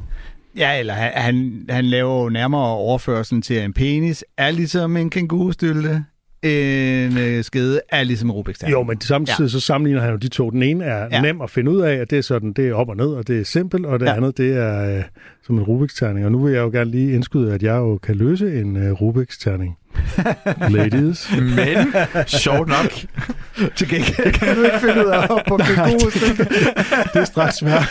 Ja, 0.58 0.80
eller 0.80 0.94
han, 0.94 1.12
han, 1.16 1.66
han 1.70 1.86
laver 1.86 2.24
jo 2.24 2.30
nærmere 2.30 2.68
overførselen 2.68 3.42
til, 3.42 3.54
at 3.54 3.66
en 3.66 3.74
penis 3.74 4.26
er 4.38 4.52
ligesom 4.52 4.98
en 4.98 5.10
kangurustylte, 5.10 6.06
en 6.44 7.18
øh, 7.18 7.44
skede 7.44 7.82
er 7.90 8.04
ligesom 8.04 8.30
en 8.30 8.36
Rubik's 8.36 8.54
terning. 8.60 8.72
Jo, 8.72 8.84
men 8.84 9.02
samtidig 9.02 9.40
ja. 9.48 9.48
så 9.52 9.60
sammenligner 9.60 10.02
han 10.02 10.12
jo 10.12 10.18
de 10.18 10.28
to. 10.28 10.50
Den 10.50 10.64
ene 10.64 10.84
er 10.86 11.08
Ja. 11.12 11.22
nem 11.22 11.42
at 11.42 11.50
finde 11.50 11.72
ud 11.72 11.82
af, 11.82 11.94
at 11.96 12.10
det 12.10 12.18
er 12.18 12.22
sådan, 12.22 12.54
det 12.54 12.68
er 12.70 12.74
op 12.74 12.90
og 12.90 12.98
ned, 12.98 13.06
og 13.08 13.28
det 13.28 13.40
er 13.40 13.44
simpelt, 13.46 13.86
og 13.86 14.00
det 14.00 14.06
Ja. 14.06 14.16
andet, 14.16 14.38
det 14.38 14.58
er 14.58 14.98
øh, 14.98 15.04
som 15.46 15.56
en 15.58 15.64
Rubiks 15.64 15.94
terning. 15.94 16.26
Og 16.26 16.32
nu 16.32 16.44
vil 16.44 16.54
jeg 16.54 16.62
jo 16.62 16.70
gerne 16.70 16.92
lige 16.92 17.14
indskyde, 17.14 17.54
at 17.54 17.64
jeg 17.64 17.76
jo 17.76 17.98
kan 17.98 18.16
løse 18.16 18.60
en 18.62 18.76
øh, 18.78 18.92
Rubiks 18.92 19.38
terning. 19.38 19.78
Ladies. 20.70 21.32
Men, 21.40 21.94
sjovt 22.28 22.68
nok, 22.68 22.92
Til 23.76 23.90
gengæld 23.90 24.34
kan 24.34 24.56
du 24.56 24.64
ikke 24.64 24.80
finde 24.80 25.06
ud 25.06 25.10
af 25.12 25.22
at 25.24 25.30
på 25.48 25.58
kængurustylte. 25.58 26.44
Det 27.14 27.20
er 27.22 27.26
straks 27.26 27.56
svært. 27.56 27.84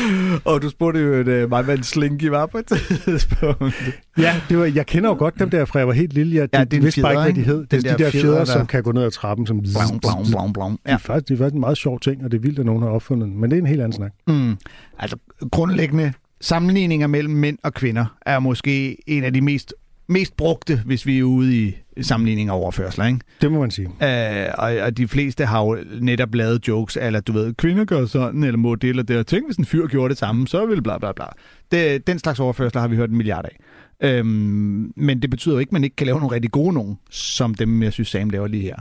Og 0.44 0.62
du 0.62 0.68
spurgte 0.70 1.00
jo, 1.00 1.12
at 1.12 1.28
uh, 1.44 1.50
mig, 1.50 1.62
hvad 1.62 1.76
en 1.78 1.82
slinky 1.84 2.24
var 2.24 2.46
på 2.46 2.58
et 2.58 2.66
tidspunkt. 3.04 3.74
Ja, 4.18 4.34
det 4.48 4.58
var, 4.58 4.64
jeg 4.64 4.86
kender 4.86 5.10
jo 5.10 5.16
godt 5.16 5.38
dem 5.38 5.50
der, 5.50 5.64
fra 5.64 5.78
jeg 5.78 5.86
var 5.86 5.92
helt 5.94 6.12
lille. 6.12 6.36
Jeg, 6.36 6.48
Ja, 6.52 6.64
det 6.64 6.82
vidste 6.82 7.02
bare 7.02 7.12
ikke, 7.12 7.22
hvad 7.22 7.54
de 7.54 7.58
hed. 7.58 7.66
Det 7.66 7.72
er 7.72 7.80
de 7.80 7.88
der 7.88 7.96
der 7.96 8.10
fjeder, 8.10 8.24
fjeder, 8.24 8.38
der- 8.38 8.44
som 8.44 8.66
kan 8.66 8.82
gå 8.82 8.92
ned 8.92 9.02
ad 9.02 9.10
trappen. 9.10 9.46
Som 9.46 9.60
Blom, 9.60 10.00
blom, 10.00 10.24
blom, 10.30 10.52
blom. 10.52 10.78
Ja. 10.86 10.90
Ja. 10.90 10.96
Det, 10.96 11.02
er 11.02 11.06
faktisk, 11.06 11.28
det 11.28 11.34
er 11.34 11.38
faktisk 11.38 11.54
en 11.54 11.60
meget 11.60 11.76
sjov 11.78 12.00
ting, 12.00 12.24
og 12.24 12.30
det 12.30 12.36
er 12.36 12.40
vildt, 12.42 12.58
at 12.58 12.66
nogen 12.66 12.82
har 12.82 12.88
opfundet 12.88 13.28
den. 13.28 13.40
Men 13.40 13.50
det 13.50 13.56
er 13.56 13.60
en 13.60 13.66
helt 13.66 13.80
anden 13.80 13.92
snak. 13.96 14.12
Mm. 14.28 14.56
Altså, 14.98 15.16
grundlæggende 15.52 16.12
sammenligninger 16.40 17.06
mellem 17.06 17.34
mænd 17.34 17.58
og 17.64 17.74
kvinder 17.74 18.16
er 18.26 18.38
måske 18.38 18.96
en 19.06 19.24
af 19.24 19.32
de 19.32 19.40
mest, 19.40 19.74
mest 20.08 20.36
brugte, 20.36 20.82
hvis 20.84 21.06
vi 21.06 21.18
er 21.18 21.22
ude 21.22 21.62
i 21.62 21.74
sammenligninger 22.02 22.52
og 22.52 22.60
overførsler, 22.60 23.06
ikke? 23.06 23.20
Det 23.40 23.52
må 23.52 23.60
man 23.60 23.70
sige. 23.70 23.86
Uh, 23.88 24.64
og, 24.64 24.72
og 24.72 24.96
de 24.96 25.08
fleste 25.08 25.46
har 25.46 25.64
jo 25.64 25.78
netop 26.00 26.34
lavet 26.34 26.68
jokes, 26.68 26.98
eller 27.00 27.20
du 27.20 27.32
ved, 27.32 27.54
kvinder 27.54 27.84
gør 27.84 28.06
sådan, 28.06 28.42
eller 28.42 28.58
må 28.58 28.74
det 28.74 28.90
eller 28.90 29.02
det, 29.02 29.18
og 29.18 29.26
tænk, 29.26 29.46
hvis 29.46 29.56
en 29.56 29.64
fyr 29.64 29.86
gjorde 29.86 30.08
det 30.08 30.18
samme, 30.18 30.48
så 30.48 30.66
ville 30.66 30.82
bla 30.82 30.98
bla 30.98 31.12
bla. 31.12 31.24
Det, 31.72 32.06
den 32.06 32.18
slags 32.18 32.40
overførsler 32.40 32.80
har 32.80 32.88
vi 32.88 32.96
hørt 32.96 33.10
en 33.10 33.16
milliard 33.16 33.44
af. 33.44 33.56
Øhm, 34.02 34.92
men 34.96 35.22
det 35.22 35.30
betyder 35.30 35.54
jo 35.54 35.58
ikke, 35.58 35.68
at 35.68 35.72
man 35.72 35.84
ikke 35.84 35.96
kan 35.96 36.06
lave 36.06 36.18
nogle 36.18 36.34
rigtig 36.34 36.50
gode 36.50 36.72
nogen, 36.72 36.98
som 37.10 37.54
dem, 37.54 37.82
jeg 37.82 37.92
synes, 37.92 38.08
Sam 38.08 38.30
laver 38.30 38.46
lige 38.46 38.62
her. 38.62 38.76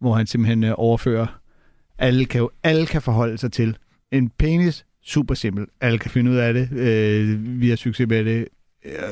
Hvor 0.00 0.14
han 0.14 0.26
simpelthen 0.26 0.64
øh, 0.64 0.72
overfører, 0.76 1.40
alle 1.98 2.24
kan 2.24 2.40
jo 2.40 2.50
alle 2.62 2.86
kan 2.86 3.02
forholde 3.02 3.38
sig 3.38 3.52
til. 3.52 3.76
En 4.12 4.30
penis, 4.38 4.84
super 5.04 5.34
simpel. 5.34 5.66
Alle 5.80 5.98
kan 5.98 6.10
finde 6.10 6.30
ud 6.30 6.36
af 6.36 6.54
det. 6.54 6.72
Øh, 6.72 7.60
vi 7.60 7.68
har 7.68 7.76
succes 7.76 8.08
med 8.08 8.24
det. 8.24 8.48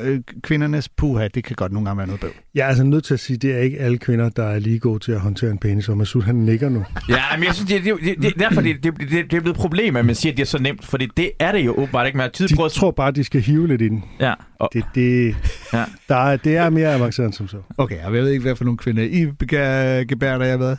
Øh, 0.04 0.20
kvindernes 0.42 0.88
puha, 0.88 1.28
det 1.34 1.44
kan 1.44 1.56
godt 1.56 1.72
nogle 1.72 1.86
gange 1.88 1.98
være 1.98 2.06
noget 2.06 2.20
bøv. 2.20 2.30
Jeg 2.54 2.62
er 2.64 2.68
altså 2.68 2.84
nødt 2.84 3.04
til 3.04 3.14
at 3.14 3.20
sige, 3.20 3.34
at 3.36 3.42
det 3.42 3.52
er 3.54 3.58
ikke 3.58 3.78
alle 3.78 3.98
kvinder, 3.98 4.28
der 4.28 4.44
er 4.44 4.58
lige 4.58 4.78
gode 4.78 4.98
til 4.98 5.12
at 5.12 5.20
håndtere 5.20 5.50
en 5.50 5.58
penis. 5.58 5.88
Og 5.88 5.98
Masud, 5.98 6.22
han 6.22 6.34
nikker 6.34 6.68
nu. 6.68 6.84
Ja, 7.08 7.16
men 7.36 7.44
jeg 7.44 7.54
synes, 7.54 7.70
det, 7.70 7.84
det, 7.84 7.94
det, 8.04 8.22
det 8.22 8.32
derfor 8.38 8.60
det, 8.60 8.84
det, 8.84 9.00
det, 9.00 9.10
det 9.10 9.20
er 9.20 9.26
blevet 9.40 9.46
et 9.48 9.56
problem, 9.56 9.96
at 9.96 10.04
man 10.06 10.14
siger, 10.14 10.32
at 10.32 10.36
det 10.36 10.42
er 10.42 10.46
så 10.46 10.58
nemt, 10.58 10.84
fordi 10.86 11.08
det 11.16 11.30
er 11.38 11.52
det 11.52 11.58
jo 11.66 11.72
åbenbart 11.72 12.06
ikke. 12.06 12.16
Man 12.16 12.24
har 12.24 12.30
tid 12.30 12.48
De 12.48 12.56
på 12.56 12.64
at... 12.64 12.72
tror 12.72 12.90
bare, 12.90 13.10
de 13.10 13.24
skal 13.24 13.40
hive 13.40 13.68
lidt 13.68 13.82
i 13.82 13.88
den. 13.88 14.04
Ja, 14.20 14.34
og, 14.58 14.70
Det, 14.72 14.84
det, 14.94 15.36
Ja. 15.72 15.84
der 16.08 16.16
er, 16.16 16.36
det 16.36 16.56
er 16.56 16.70
mere 16.70 16.94
avanceret 16.94 17.26
end 17.26 17.32
som 17.32 17.48
så. 17.48 17.56
Okay, 17.78 17.96
og 18.04 18.14
jeg 18.14 18.22
ved 18.22 18.30
ikke, 18.30 18.42
hvad 18.42 18.56
for 18.56 18.64
nogle 18.64 18.78
kvinder 18.78 19.02
I 19.02 19.26
begav- 19.38 20.04
gebærder 20.04 20.44
jeg 20.44 20.58
med. 20.58 20.76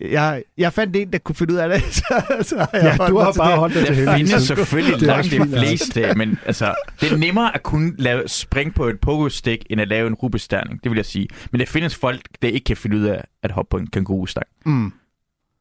Jeg, 0.00 0.42
jeg 0.58 0.72
fandt 0.72 0.96
en, 0.96 1.12
der 1.12 1.18
kunne 1.18 1.34
finde 1.36 1.52
ud 1.54 1.58
af 1.58 1.68
det, 1.68 1.82
så, 1.94 2.22
så 2.42 2.56
har 2.58 2.70
jeg 2.72 2.96
Ja, 3.00 3.06
du 3.06 3.18
har 3.18 3.32
til 3.32 3.38
bare 3.38 3.50
det. 3.50 3.58
holdt 3.58 3.74
dig 3.74 3.86
til 3.86 4.06
der 4.06 4.16
findes 4.16 4.42
selvfølgelig 4.42 5.00
Det 5.00 5.02
er 5.02 5.06
langt 5.06 5.30
de 5.30 5.40
altså. 5.40 5.58
fleste, 5.58 6.14
men 6.16 6.38
altså, 6.46 6.74
det 7.00 7.12
er 7.12 7.16
nemmere 7.16 7.54
at 7.54 7.62
kunne 7.62 7.92
lave, 7.98 8.28
springe 8.28 8.72
på 8.72 8.84
et 8.88 9.00
pogo-stik, 9.00 9.66
end 9.70 9.80
at 9.80 9.88
lave 9.88 10.06
en 10.06 10.14
rubestærning, 10.14 10.82
det 10.84 10.90
vil 10.90 10.96
jeg 10.96 11.06
sige. 11.06 11.28
Men 11.52 11.60
der 11.60 11.66
findes 11.66 11.96
folk, 11.96 12.20
der 12.42 12.48
ikke 12.48 12.64
kan 12.64 12.76
finde 12.76 12.96
ud 12.96 13.02
af 13.04 13.24
at 13.42 13.50
hoppe 13.50 13.70
på 13.70 13.76
en 13.76 13.86
kanguru-stang. 13.86 14.46
Mm. 14.66 14.92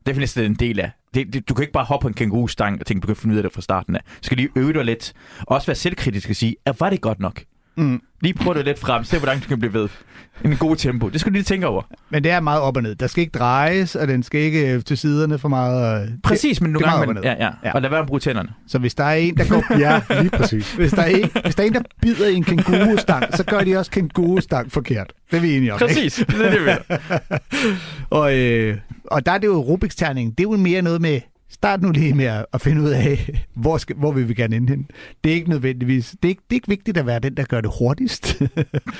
Det 0.05 0.15
er 0.15 0.19
næsten 0.19 0.45
en 0.45 0.53
del 0.55 0.79
af. 0.79 0.91
Det, 1.13 1.33
det, 1.33 1.49
du 1.49 1.53
kan 1.53 1.63
ikke 1.63 1.73
bare 1.73 1.85
hoppe 1.85 2.03
på 2.03 2.07
en 2.07 2.13
kængurustang 2.13 2.79
og 2.79 2.85
tænke, 2.85 3.01
du 3.01 3.07
kan 3.07 3.15
finde 3.15 3.33
ud 3.33 3.37
af 3.37 3.43
det 3.43 3.53
fra 3.53 3.61
starten 3.61 3.95
af. 3.95 4.01
Du 4.03 4.09
skal 4.21 4.37
lige 4.37 4.49
øve 4.55 4.73
dig 4.73 4.85
lidt. 4.85 5.13
Og 5.39 5.55
også 5.55 5.67
være 5.67 5.75
selvkritisk 5.75 6.29
og 6.29 6.35
sige, 6.35 6.55
at 6.65 6.79
var 6.79 6.89
det 6.89 7.01
godt 7.01 7.19
nok? 7.19 7.41
Mm. 7.77 8.01
Lige 8.21 8.33
prøv 8.33 8.53
det 8.55 8.65
lidt 8.65 8.79
frem, 8.79 9.03
se 9.03 9.17
hvordan 9.17 9.39
du 9.39 9.47
kan 9.47 9.59
blive 9.59 9.73
ved. 9.73 9.89
En 10.45 10.57
god 10.57 10.75
tempo. 10.75 11.09
Det 11.09 11.19
skal 11.19 11.31
du 11.31 11.33
lige 11.33 11.43
tænke 11.43 11.67
over. 11.67 11.81
Men 12.09 12.23
det 12.23 12.31
er 12.31 12.39
meget 12.39 12.61
op 12.61 12.77
og 12.77 12.83
ned. 12.83 12.95
Der 12.95 13.07
skal 13.07 13.21
ikke 13.21 13.37
drejes, 13.39 13.95
og 13.95 14.07
den 14.07 14.23
skal 14.23 14.41
ikke 14.41 14.73
øh, 14.73 14.83
til 14.83 14.97
siderne 14.97 15.37
for 15.39 15.49
meget. 15.49 16.01
og- 16.01 16.07
Præcis, 16.23 16.61
men 16.61 16.71
nogle 16.71 16.89
gange... 16.89 17.05
Man, 17.05 17.15
ned. 17.15 17.23
ja, 17.23 17.35
ja. 17.63 17.71
Og 17.73 17.81
lad 17.81 17.89
være 17.89 17.99
med 17.99 18.03
at 18.03 18.07
bruge 18.07 18.19
tænderne. 18.19 18.49
Så 18.67 18.77
hvis 18.79 18.95
der 18.95 19.03
er 19.03 19.13
en, 19.15 19.37
der 19.37 19.49
går... 19.49 19.77
Ja, 19.79 20.01
lige 20.21 20.29
præcis. 20.29 20.73
Hvis 20.73 20.91
der, 20.91 21.01
er 21.01 21.05
en, 21.07 21.29
hvis 21.43 21.55
der 21.55 21.63
er 21.63 21.67
en, 21.67 21.73
der 21.73 21.81
bider 22.01 22.27
i 22.27 22.33
en 22.35 22.43
kængurustang, 22.43 23.23
så 23.37 23.43
gør 23.43 23.59
de 23.59 23.77
også 23.77 23.91
kængurustang 23.91 24.71
forkert. 24.71 25.13
Det 25.31 25.37
er 25.37 25.41
vi 25.41 25.57
enige 25.57 25.73
om, 25.73 25.79
ikke? 25.81 25.93
Præcis, 25.93 26.25
det 26.27 26.45
er 26.45 26.51
det, 26.51 26.65
vi. 26.65 26.95
Og, 28.09 28.37
øh, 28.37 28.77
og 29.05 29.25
der 29.25 29.31
er 29.31 29.37
det 29.37 29.47
jo 29.47 29.55
Rubiks 29.61 29.95
terning. 29.95 30.37
Det 30.37 30.39
er 30.45 30.49
jo 30.51 30.57
mere 30.57 30.81
noget 30.81 31.01
med, 31.01 31.19
start 31.57 31.81
nu 31.81 31.91
lige 31.91 32.13
med 32.13 32.43
at 32.53 32.61
finde 32.61 32.81
ud 32.81 32.89
af, 32.89 33.29
hvor, 33.55 33.77
skal, 33.77 33.95
hvor 33.95 34.11
vil 34.11 34.29
vi 34.29 34.33
gerne 34.33 34.55
ind 34.55 34.69
hen. 34.69 34.87
Det 35.23 35.31
er 35.31 35.35
ikke 35.35 35.49
nødvendigvis, 35.49 36.11
det 36.11 36.25
er 36.25 36.29
ikke, 36.29 36.41
det 36.49 36.55
er 36.55 36.57
ikke 36.57 36.67
vigtigt 36.67 36.97
at 36.97 37.05
være 37.05 37.19
den, 37.19 37.37
der 37.37 37.43
gør 37.43 37.61
det 37.61 37.71
hurtigst. 37.79 38.41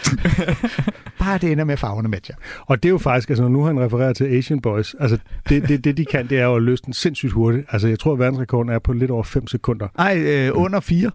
Bare 1.20 1.38
det 1.38 1.52
ender 1.52 1.63
med 1.63 1.74
at 1.74 1.80
farverne 1.80 2.08
matcher. 2.10 2.36
Og 2.62 2.84
det 2.84 2.89
er 2.89 2.91
jo 2.91 2.98
faktisk, 2.98 3.30
altså 3.30 3.48
nu 3.48 3.63
han 3.63 3.80
refererer 3.80 4.13
til 4.13 4.26
Asian 4.26 4.60
Boys, 4.62 4.96
altså 5.00 5.17
det, 5.50 5.67
det, 5.67 5.84
det 5.84 5.98
de 5.98 6.06
kan, 6.06 6.28
det 6.30 6.39
er 6.39 6.43
jo 6.43 6.56
at 6.56 6.62
løse 6.62 6.84
den 6.86 6.93
sindssygt 6.93 7.32
hurtigt. 7.34 7.65
Altså 7.70 7.88
jeg 7.88 8.00
tror, 8.00 8.13
at 8.13 8.20
verdensrekorden 8.20 8.70
er 8.74 8.80
på 8.80 8.93
lidt 8.93 9.12
over 9.12 9.24
5 9.24 9.48
sekunder. 9.48 9.88
Ej, 10.00 10.17
øh, 10.17 10.52
under 10.54 10.80
fire. 10.80 11.12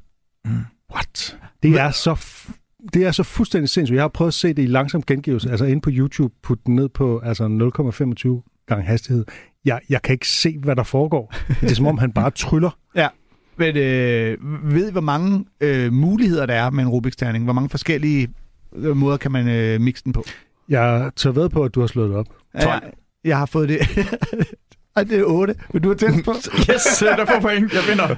What? 0.95 1.39
Det 1.63 1.71
er 1.81 1.91
så 1.91 2.13
f- 2.13 2.53
det 2.95 3.05
er 3.07 3.13
så 3.13 3.23
fuldstændig 3.23 3.69
sindssygt. 3.69 3.95
Jeg 3.95 4.03
har 4.03 4.09
prøvet 4.09 4.29
at 4.31 4.35
se 4.35 4.49
det 4.49 4.63
i 4.63 4.67
langsom 4.67 5.03
gengivelse, 5.03 5.51
altså 5.51 5.65
inde 5.65 5.81
på 5.81 5.91
YouTube, 5.93 6.35
putte 6.43 6.63
den 6.67 6.75
ned 6.75 6.89
på 6.89 7.19
altså 7.25 7.45
0,25 8.45 8.65
gange 8.69 8.85
hastighed. 8.85 9.25
Jeg, 9.65 9.81
jeg 9.89 10.03
kan 10.03 10.13
ikke 10.13 10.29
se, 10.29 10.59
hvad 10.59 10.77
der 10.77 10.83
foregår. 10.83 11.35
Det 11.61 11.71
er 11.71 11.75
som 11.75 11.87
om, 11.87 11.99
han 11.99 12.13
bare 12.13 12.31
tryller. 12.31 12.71
Ja. 12.97 13.09
Men 13.57 13.77
øh, 13.77 14.39
ved 14.75 14.89
I, 14.89 14.93
hvor 14.93 15.01
mange 15.01 15.45
øh, 15.61 15.93
muligheder 15.93 16.47
der 16.47 16.55
er 16.55 16.71
med 16.71 16.85
en 16.85 16.89
Rubiks 16.91 17.17
terning? 17.17 17.45
Hvor 17.45 17.53
mange 17.53 17.69
forskellige 17.69 18.29
øh, 18.77 18.97
måder 18.97 19.17
kan 19.17 19.33
man 19.33 19.49
øh, 19.49 19.81
mixe 19.81 20.05
den 20.05 20.13
på? 20.13 20.25
Jeg 20.69 21.11
tager 21.17 21.35
ved 21.35 21.49
på, 21.49 21.65
at 21.65 21.75
du 21.75 21.81
har 21.81 21.87
slået 21.87 22.11
det 22.11 22.19
op. 22.19 22.27
Jeg, 22.55 22.81
jeg 23.25 23.39
har 23.39 23.47
fået 23.47 23.69
det... 23.69 23.79
Ej, 24.97 25.05
det 25.05 25.19
er 25.19 25.25
8. 25.25 25.55
Vil 25.73 25.83
du 25.83 25.89
have 25.89 25.97
tæt 25.97 26.25
på? 26.25 26.33
Yes, 26.73 26.99
der 26.99 27.27
får 27.27 27.41
point. 27.41 27.73
Jeg 27.73 27.83
vinder. 27.89 28.11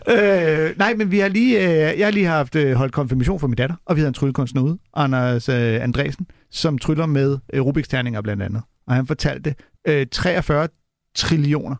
Øh, 0.69 0.79
nej, 0.79 0.95
men 0.95 1.11
vi 1.11 1.19
har 1.19 1.29
lige, 1.29 1.59
øh, 1.59 1.99
jeg 1.99 2.07
har 2.07 2.11
lige 2.11 2.27
haft 2.27 2.57
øh, 2.57 2.73
holdt 2.73 2.93
konfirmation 2.93 3.41
for 3.41 3.47
min 3.47 3.57
datter, 3.57 3.77
og 3.87 3.97
vi 3.97 4.01
havde 4.01 4.09
en 4.09 4.15
tryllekunstner 4.15 4.63
ude, 4.63 4.79
Anders 4.95 5.49
øh, 5.49 5.83
Andresen, 5.83 6.27
som 6.51 6.79
tryller 6.79 7.07
med 7.07 7.39
øh, 7.53 7.61
Rubiks 7.61 7.89
terninger 7.89 8.23
blandt 8.23 8.43
andet. 8.43 8.63
Og 8.87 8.95
han 8.95 9.07
fortalte 9.07 9.55
øh, 9.89 10.07
43 10.07 10.69
trillioner, 11.14 11.77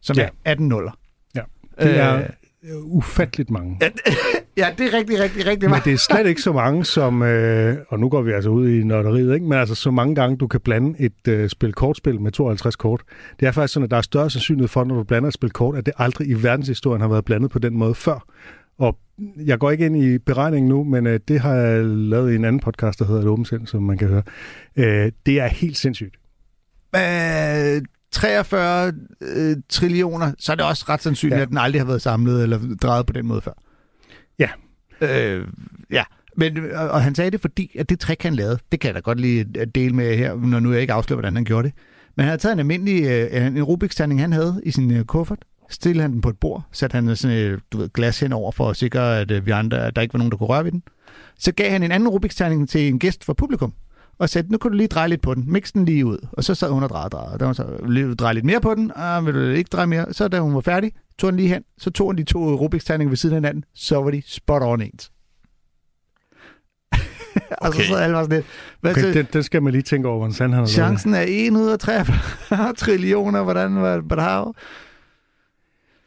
som 0.00 0.16
Ja. 0.16 0.22
er 0.22 0.28
18 0.44 0.68
nuller. 0.68 0.92
Ja. 1.34 1.40
Det 1.82 1.98
er 1.98 2.22
Øh, 2.64 2.76
ufatteligt 2.84 3.50
mange. 3.50 3.78
ja, 4.56 4.66
det 4.78 4.86
er 4.86 4.98
rigtig, 4.98 5.20
rigtig, 5.20 5.46
rigtig 5.46 5.60
Men 5.60 5.70
meget. 5.70 5.84
det 5.84 5.92
er 5.92 5.96
slet 5.96 6.26
ikke 6.26 6.42
så 6.42 6.52
mange 6.52 6.84
som, 6.84 7.22
øh, 7.22 7.76
og 7.88 8.00
nu 8.00 8.08
går 8.08 8.22
vi 8.22 8.32
altså 8.32 8.50
ud 8.50 8.68
i 8.68 8.84
nørderiet, 8.84 9.34
ikke? 9.34 9.46
men 9.46 9.58
altså 9.58 9.74
så 9.74 9.90
mange 9.90 10.14
gange, 10.14 10.36
du 10.36 10.46
kan 10.46 10.60
blande 10.60 11.00
et 11.00 11.28
øh, 11.28 11.48
spil 11.48 11.72
kortspil 11.72 12.20
med 12.20 12.32
52 12.32 12.76
kort. 12.76 13.02
Det 13.40 13.48
er 13.48 13.52
faktisk 13.52 13.74
sådan, 13.74 13.84
at 13.84 13.90
der 13.90 13.96
er 13.96 14.00
større 14.00 14.30
sandsynlighed 14.30 14.68
for, 14.68 14.84
når 14.84 14.94
du 14.94 15.02
blander 15.04 15.28
et 15.28 15.34
spil 15.34 15.50
kort, 15.50 15.76
at 15.76 15.86
det 15.86 15.94
aldrig 15.98 16.28
i 16.28 16.34
verdenshistorien 16.42 17.00
har 17.00 17.08
været 17.08 17.24
blandet 17.24 17.50
på 17.50 17.58
den 17.58 17.76
måde 17.76 17.94
før. 17.94 18.24
Og 18.78 18.98
jeg 19.36 19.58
går 19.58 19.70
ikke 19.70 19.86
ind 19.86 19.96
i 19.96 20.18
beregningen 20.18 20.68
nu, 20.68 20.84
men 20.84 21.06
øh, 21.06 21.20
det 21.28 21.40
har 21.40 21.54
jeg 21.54 21.84
lavet 21.84 22.32
i 22.32 22.34
en 22.34 22.44
anden 22.44 22.60
podcast, 22.60 22.98
der 22.98 23.04
hedder 23.04 23.20
Et 23.20 23.26
Åbent 23.28 23.48
Sind, 23.48 23.66
som 23.66 23.82
man 23.82 23.98
kan 23.98 24.08
høre. 24.08 24.22
Øh, 24.76 25.12
det 25.26 25.40
er 25.40 25.46
helt 25.46 25.76
sindssygt. 25.76 26.14
Øh, 26.96 27.00
43 28.22 28.92
øh, 29.20 29.56
trillioner, 29.68 30.32
så 30.38 30.52
er 30.52 30.56
det 30.56 30.64
også 30.64 30.84
ret 30.88 31.02
sandsynligt, 31.02 31.36
Ja. 31.38 31.42
at 31.42 31.48
den 31.48 31.58
aldrig 31.58 31.80
har 31.80 31.86
været 31.86 32.02
samlet 32.02 32.42
eller 32.42 32.58
drejet 32.82 33.06
på 33.06 33.12
den 33.12 33.26
måde 33.26 33.40
før. 33.40 33.52
Ja. 34.38 34.48
Øh, 35.00 35.46
ja. 35.90 36.02
Men, 36.36 36.58
og, 36.74 36.88
og 36.90 37.02
han 37.02 37.14
sagde 37.14 37.30
det, 37.30 37.40
fordi 37.40 37.76
at 37.78 37.88
det 37.88 38.00
trick, 38.00 38.22
han 38.22 38.34
lavede, 38.34 38.58
det 38.72 38.80
kan 38.80 38.88
jeg 38.88 38.94
da 38.94 39.00
godt 39.00 39.20
lige 39.20 39.46
at 39.58 39.74
dele 39.74 39.94
med 39.94 40.16
her, 40.16 40.34
når 40.36 40.60
nu 40.60 40.72
jeg 40.72 40.80
ikke 40.80 40.92
afslører, 40.92 41.16
hvordan 41.16 41.34
han 41.36 41.44
gjorde 41.44 41.68
det. 41.68 41.76
Men 42.16 42.24
han 42.24 42.28
havde 42.28 42.42
taget 42.42 42.52
en 42.52 42.58
almindelig 42.58 43.04
øh, 43.04 43.46
en 43.46 43.62
Rubik's 43.62 43.94
terning, 43.96 44.20
han 44.20 44.32
havde 44.32 44.60
i 44.64 44.70
sin 44.70 44.90
øh, 44.92 45.04
kuffert, 45.04 45.38
stillede 45.70 46.02
han 46.02 46.12
den 46.12 46.20
på 46.20 46.28
et 46.28 46.38
bord, 46.40 46.62
satte 46.72 46.94
han 46.94 47.16
sådan 47.16 47.36
et 47.36 47.60
du 47.72 47.78
ved, 47.78 47.88
glas 47.88 48.20
henover 48.20 48.52
for 48.52 48.70
at 48.70 48.76
sikre, 48.76 49.20
at 49.20 49.30
øh, 49.30 49.46
vi 49.46 49.50
andre, 49.50 49.86
at 49.86 49.96
der 49.96 50.02
ikke 50.02 50.14
var 50.14 50.18
nogen, 50.18 50.30
der 50.30 50.36
kunne 50.36 50.48
røre 50.48 50.64
ved 50.64 50.72
den. 50.72 50.82
Så 51.38 51.52
gav 51.52 51.70
han 51.70 51.82
en 51.82 51.92
anden 51.92 52.08
Rubik's 52.08 52.36
terning 52.36 52.68
til 52.68 52.88
en 52.88 52.98
gæst 52.98 53.24
fra 53.24 53.32
publikum, 53.32 53.72
og 54.18 54.28
sagde, 54.28 54.52
nu 54.52 54.58
kan 54.58 54.70
du 54.70 54.76
lige 54.76 54.86
dreje 54.88 55.08
lidt 55.08 55.22
på 55.22 55.34
den. 55.34 55.44
Mix 55.52 55.72
den 55.72 55.84
lige 55.84 56.06
ud. 56.06 56.18
Og 56.32 56.44
så 56.44 56.54
sad 56.54 56.70
hun 56.70 56.82
og 56.82 56.88
drejede, 56.88 57.10
drejede. 57.10 57.38
Der 57.38 57.46
var 57.46 57.52
så, 57.52 57.66
vil 57.88 58.02
du 58.04 58.14
dreje 58.14 58.34
lidt 58.34 58.44
mere 58.44 58.60
på 58.60 58.74
den? 58.74 58.92
Ah, 58.96 59.26
vil 59.26 59.34
du 59.34 59.40
ikke 59.40 59.68
dreje 59.68 59.86
mere? 59.86 60.12
Så 60.12 60.28
da 60.28 60.40
hun 60.40 60.54
var 60.54 60.60
færdig, 60.60 60.92
tog 61.18 61.32
den 61.32 61.36
lige 61.36 61.48
hen. 61.48 61.62
Så 61.78 61.90
tog 61.90 62.06
hun 62.06 62.16
de 62.16 62.22
to 62.24 62.56
Rubik's 62.56 62.84
terninger 62.86 63.08
ved 63.10 63.16
siden 63.16 63.34
af 63.34 63.40
hinanden. 63.40 63.64
Så 63.74 64.02
var 64.02 64.10
de 64.10 64.22
spot 64.26 64.62
on 64.62 64.80
ens. 64.82 65.10
og 66.92 67.72
så 67.72 67.78
Okay. 67.78 67.82
sad 67.82 67.96
alle 68.00 68.14
bare 68.14 68.24
sådan 68.24 68.36
lidt. 68.36 68.46
Hvad 68.80 68.90
Okay, 68.90 69.00
så, 69.00 69.12
den, 69.12 69.26
den 69.32 69.42
skal 69.42 69.62
man 69.62 69.72
lige 69.72 69.82
tænke 69.82 70.08
over, 70.08 70.18
hvordan 70.18 70.34
han 70.40 70.52
har 70.52 70.60
det. 70.60 70.70
chancen 70.70 71.14
er 71.14 71.24
1 71.28 71.52
ud 71.52 71.68
af 71.70 71.78
43 71.78 72.72
trillioner. 72.82 73.42
Hvordan 73.42 73.76
var 73.76 74.00
det? 74.00 74.56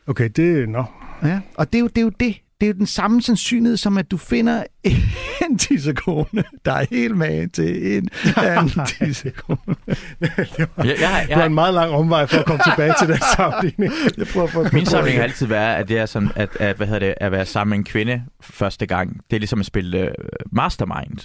Okay, 0.07 0.29
det 0.35 0.69
nå. 0.69 0.83
Ja, 1.23 1.41
og 1.55 1.73
det 1.73 1.77
er, 1.77 1.81
jo, 1.81 1.87
det 1.87 1.97
er 1.97 2.01
jo 2.01 2.11
det. 2.19 2.35
Det 2.65 2.69
er 2.71 2.73
jo 2.73 2.77
den 2.79 2.87
samme 2.87 3.21
sandsynlighed, 3.21 3.77
som 3.77 3.97
at 3.97 4.11
du 4.11 4.17
finder 4.17 4.63
en 5.49 5.57
tissekone, 5.57 6.43
der 6.65 6.71
er 6.71 6.85
helt 6.91 7.17
med 7.17 7.47
til 7.47 7.97
en 7.97 8.09
anden 8.37 8.85
tissekone. 8.85 9.57
Jeg, 10.21 10.95
jeg, 10.99 11.09
har- 11.09 11.21
Det 11.21 11.29
jeg, 11.29 11.37
var 11.37 11.45
en 11.45 11.53
meget 11.53 11.73
lang 11.73 11.91
omvej 11.91 12.25
for 12.25 12.37
at 12.37 12.45
komme 12.45 12.63
tilbage 12.71 12.93
til 12.99 13.07
den 13.07 13.17
sammenligning. 13.37 13.93
Jeg 14.17 14.27
prøver 14.27 14.47
at 14.47 14.53
få 14.53 14.65
min 14.73 14.85
samling 14.85 15.17
har 15.17 15.23
altid 15.23 15.47
været, 15.47 15.75
at 15.75 15.87
det 15.89 15.97
er 15.97 16.05
sådan, 16.05 16.29
at, 16.35 16.49
at, 16.59 16.75
hvad 16.77 16.87
hedder 16.87 16.99
det, 17.07 17.13
at 17.17 17.31
være 17.31 17.45
sammen 17.45 17.69
med 17.69 17.77
en 17.77 17.83
kvinde 17.83 18.23
første 18.41 18.85
gang. 18.85 19.17
Det 19.29 19.35
er 19.35 19.39
ligesom 19.39 19.59
at 19.59 19.65
spille 19.65 20.03
uh, 20.03 20.55
Mastermind. 20.57 21.17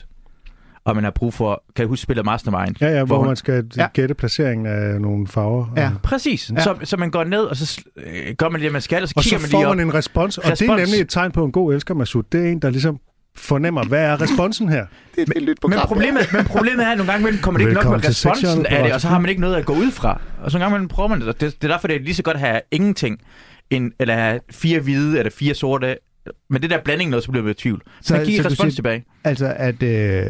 Og 0.85 0.95
man 0.95 1.05
har 1.05 1.11
brug 1.11 1.35
for, 1.35 1.63
kan 1.77 1.83
du 1.85 1.89
huske 1.89 2.03
spillet 2.03 2.25
Mastermind? 2.25 2.77
Ja, 2.81 2.89
ja, 2.89 3.05
hvor 3.05 3.19
hun- 3.19 3.27
man 3.27 3.37
skal 3.37 3.67
Ja. 3.77 3.87
gætte 3.93 4.15
placeringen 4.15 4.67
af 4.67 5.01
nogle 5.01 5.27
farver. 5.29 5.67
Ja. 5.77 5.87
Og, 5.95 6.03
Præcis. 6.03 6.51
Ja. 6.57 6.63
Så, 6.63 6.75
så 6.85 6.97
man 6.97 7.11
går 7.11 7.25
ned, 7.25 7.41
og 7.43 7.57
så 7.57 7.81
øh, 7.97 8.35
gør 8.39 8.49
man 8.49 8.61
det, 8.61 8.73
man 8.73 8.81
skal, 8.81 9.03
og 9.03 9.09
så 9.09 9.15
og 9.17 9.23
kigger 9.23 9.39
så 9.39 9.43
man 9.43 9.51
får 9.51 9.59
lige 9.59 9.69
op. 9.69 9.77
man 9.77 9.87
en 9.87 9.95
respons, 9.95 10.39
og 10.39 10.45
det 10.45 10.49
er 10.51 10.53
Respons. 10.53 10.81
nemlig 10.91 11.01
et 11.01 11.09
tegn 11.09 11.33
på 11.33 11.45
en 11.45 11.53
god 11.53 11.75
elsker, 11.75 11.95
Masud. 11.95 12.23
Det 12.33 12.47
er 12.47 12.51
en, 12.53 12.63
der 12.63 12.71
ligesom 12.71 12.99
fornemmer, 13.37 13.85
hvad 13.85 14.05
er 14.05 14.21
responsen 14.21 14.69
her? 14.69 14.87
Det 15.17 15.29
er 15.29 15.33
et 15.37 15.43
nyt 15.43 15.59
Men 15.69 15.79
problemet, 15.85 16.33
men 16.33 16.45
problemet 16.45 16.87
er, 16.87 16.91
at 16.91 16.97
nogle 16.99 17.13
gange 17.13 17.23
imellem 17.23 17.43
kommer 17.43 17.59
det 17.59 17.65
ikke 17.65 17.75
nok 17.75 17.81
Velkommen 17.81 17.97
med 17.99 18.03
til 18.03 18.29
responsen 18.29 18.59
på 18.63 18.75
af 18.75 18.85
det, 18.85 18.93
og 18.93 19.01
så 19.01 19.09
har 19.09 19.19
man 19.19 19.29
ikke 19.29 19.41
noget 19.41 19.55
at 19.57 19.65
gå 19.67 19.73
ud 19.73 19.91
fra. 19.91 20.21
Og 20.43 20.51
så 20.51 20.59
nogle 20.59 20.65
gange 20.65 20.75
imellem 20.75 20.89
prøver 20.89 21.09
man 21.09 21.21
det. 21.21 21.29
og 21.29 21.41
Det, 21.41 21.63
det 21.63 21.69
er 21.71 21.73
derfor, 21.75 21.89
det 21.89 21.97
er 21.97 22.01
lige 22.01 22.15
så 22.15 22.23
godt 22.23 22.35
at 22.35 22.41
have 22.41 22.61
ingenting, 22.71 23.19
end, 23.71 23.93
eller 24.01 24.15
have 24.15 24.41
fire 24.51 24.81
hvide 24.81 25.19
eller 25.19 25.31
fire 25.31 25.55
sorte. 25.55 25.97
Men 26.51 26.63
det 26.63 26.71
der 26.71 26.79
blanding 26.85 27.11
noget, 27.11 27.25
så 27.25 27.31
bliver 27.31 27.45
man 27.45 27.51
i 27.51 27.55
tvivl. 27.55 27.83
Så, 28.01 28.09
Så- 28.09 28.15
man 28.17 28.27
giver 28.27 28.43
så 28.43 28.49
du 28.49 28.53
respons 28.53 28.73
siger- 28.75 28.77
tilbage. 28.77 29.05
Altså, 29.25 29.55
at, 29.57 29.83
øh, 29.83 30.27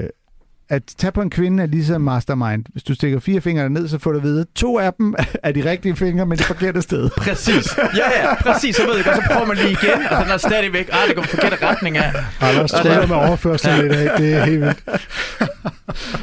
at 0.71 0.83
tage 0.99 1.13
på 1.13 1.23
en 1.23 1.31
kvinde 1.31 1.63
er 1.63 1.67
ligesom 1.67 2.01
mastermind. 2.01 2.65
Hvis 2.73 2.83
du 2.83 2.95
stikker 2.95 3.21
fire 3.21 3.41
fingre 3.41 3.71
ned, 3.71 3.89
så 3.89 3.99
får 3.99 4.13
du 4.13 4.19
at 4.19 4.23
vide, 4.25 4.47
to 4.55 4.79
af 4.79 4.93
dem 4.93 5.15
er 5.43 5.53
de 5.53 5.71
rigtige 5.71 5.97
fingre, 5.97 6.27
men 6.27 6.39
det 6.39 6.47
forkerte 6.47 6.83
sted. 6.83 7.11
Præcis. 7.25 7.77
Ja, 7.77 8.23
ja, 8.23 8.35
præcis. 8.35 8.77
Så 8.77 8.87
ved 8.87 8.97
jeg 8.97 9.05
godt, 9.05 9.17
så 9.17 9.23
prøver 9.33 9.47
man 9.47 9.57
lige 9.57 9.71
igen, 9.71 10.07
og 10.11 10.25
den 10.25 10.33
er 10.33 10.37
stadigvæk, 10.37 10.89
ah, 10.93 11.09
det 11.09 11.17
går 11.17 11.23
forkerte 11.23 11.67
retning 11.67 11.97
af. 11.97 12.13
Anders 12.41 12.71
tryller 12.71 13.07
med 13.07 13.17
overførsel 13.17 13.85
i 13.85 13.89
dag. 13.89 14.19
Det 14.19 14.35
er 14.35 14.45
helt 14.45 14.61
vildt. 14.61 14.85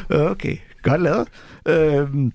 Okay, 0.09 0.57
godt 0.83 1.01
lavet. 1.01 1.27
Øhm, 1.67 2.31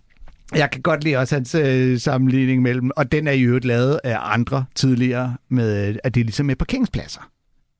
jeg 0.54 0.70
kan 0.70 0.82
godt 0.82 1.04
lide 1.04 1.16
også 1.16 1.34
hans 1.34 1.54
øh, 1.54 2.00
sammenligning 2.00 2.62
mellem, 2.62 2.90
og 2.96 3.12
den 3.12 3.28
er 3.28 3.32
i 3.32 3.42
øvrigt 3.42 3.64
lavet 3.64 4.00
af 4.04 4.18
andre 4.20 4.64
tidligere, 4.74 5.36
med, 5.48 5.88
øh, 5.88 5.96
at 6.04 6.14
det 6.14 6.20
er 6.20 6.24
ligesom 6.24 6.46
med 6.46 6.56
parkeringspladser. 6.56 7.20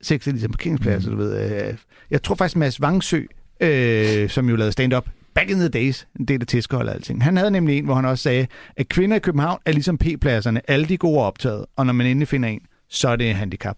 Sex 0.02 0.26
er 0.26 0.30
ligesom 0.30 0.50
parkeringspladser, 0.50 1.10
mm. 1.10 1.16
du 1.16 1.22
ved. 1.22 1.66
Øh, 1.68 1.74
jeg 2.10 2.22
tror 2.22 2.34
faktisk, 2.34 2.56
Mads 2.56 2.80
Vangsø, 2.80 3.22
øh, 3.62 4.29
som 4.29 4.48
jo 4.48 4.57
lavede 4.57 4.72
stand-up, 4.72 5.07
back 5.35 5.51
in 5.51 5.57
the 5.57 5.68
days, 5.68 6.07
en 6.20 6.25
del 6.25 6.40
af 6.40 6.46
tæskehold 6.46 6.88
og 6.88 6.94
alting. 6.94 7.25
Han 7.25 7.37
havde 7.37 7.51
nemlig 7.51 7.79
en, 7.79 7.85
hvor 7.85 7.94
han 7.94 8.05
også 8.05 8.22
sagde, 8.22 8.46
at 8.77 8.88
kvinder 8.88 9.16
i 9.16 9.20
København 9.20 9.59
er 9.66 9.72
ligesom 9.72 9.98
P-pladserne. 9.98 10.70
Alle 10.70 10.87
de 10.87 10.96
gode 10.96 11.18
er 11.18 11.22
optaget, 11.25 11.64
og 11.77 11.87
når 11.87 11.92
man 11.92 12.07
endelig 12.07 12.29
finder 12.29 12.48
en, 12.48 12.61
så 12.88 13.09
er 13.09 13.16
det 13.16 13.35
handicap. 13.35 13.77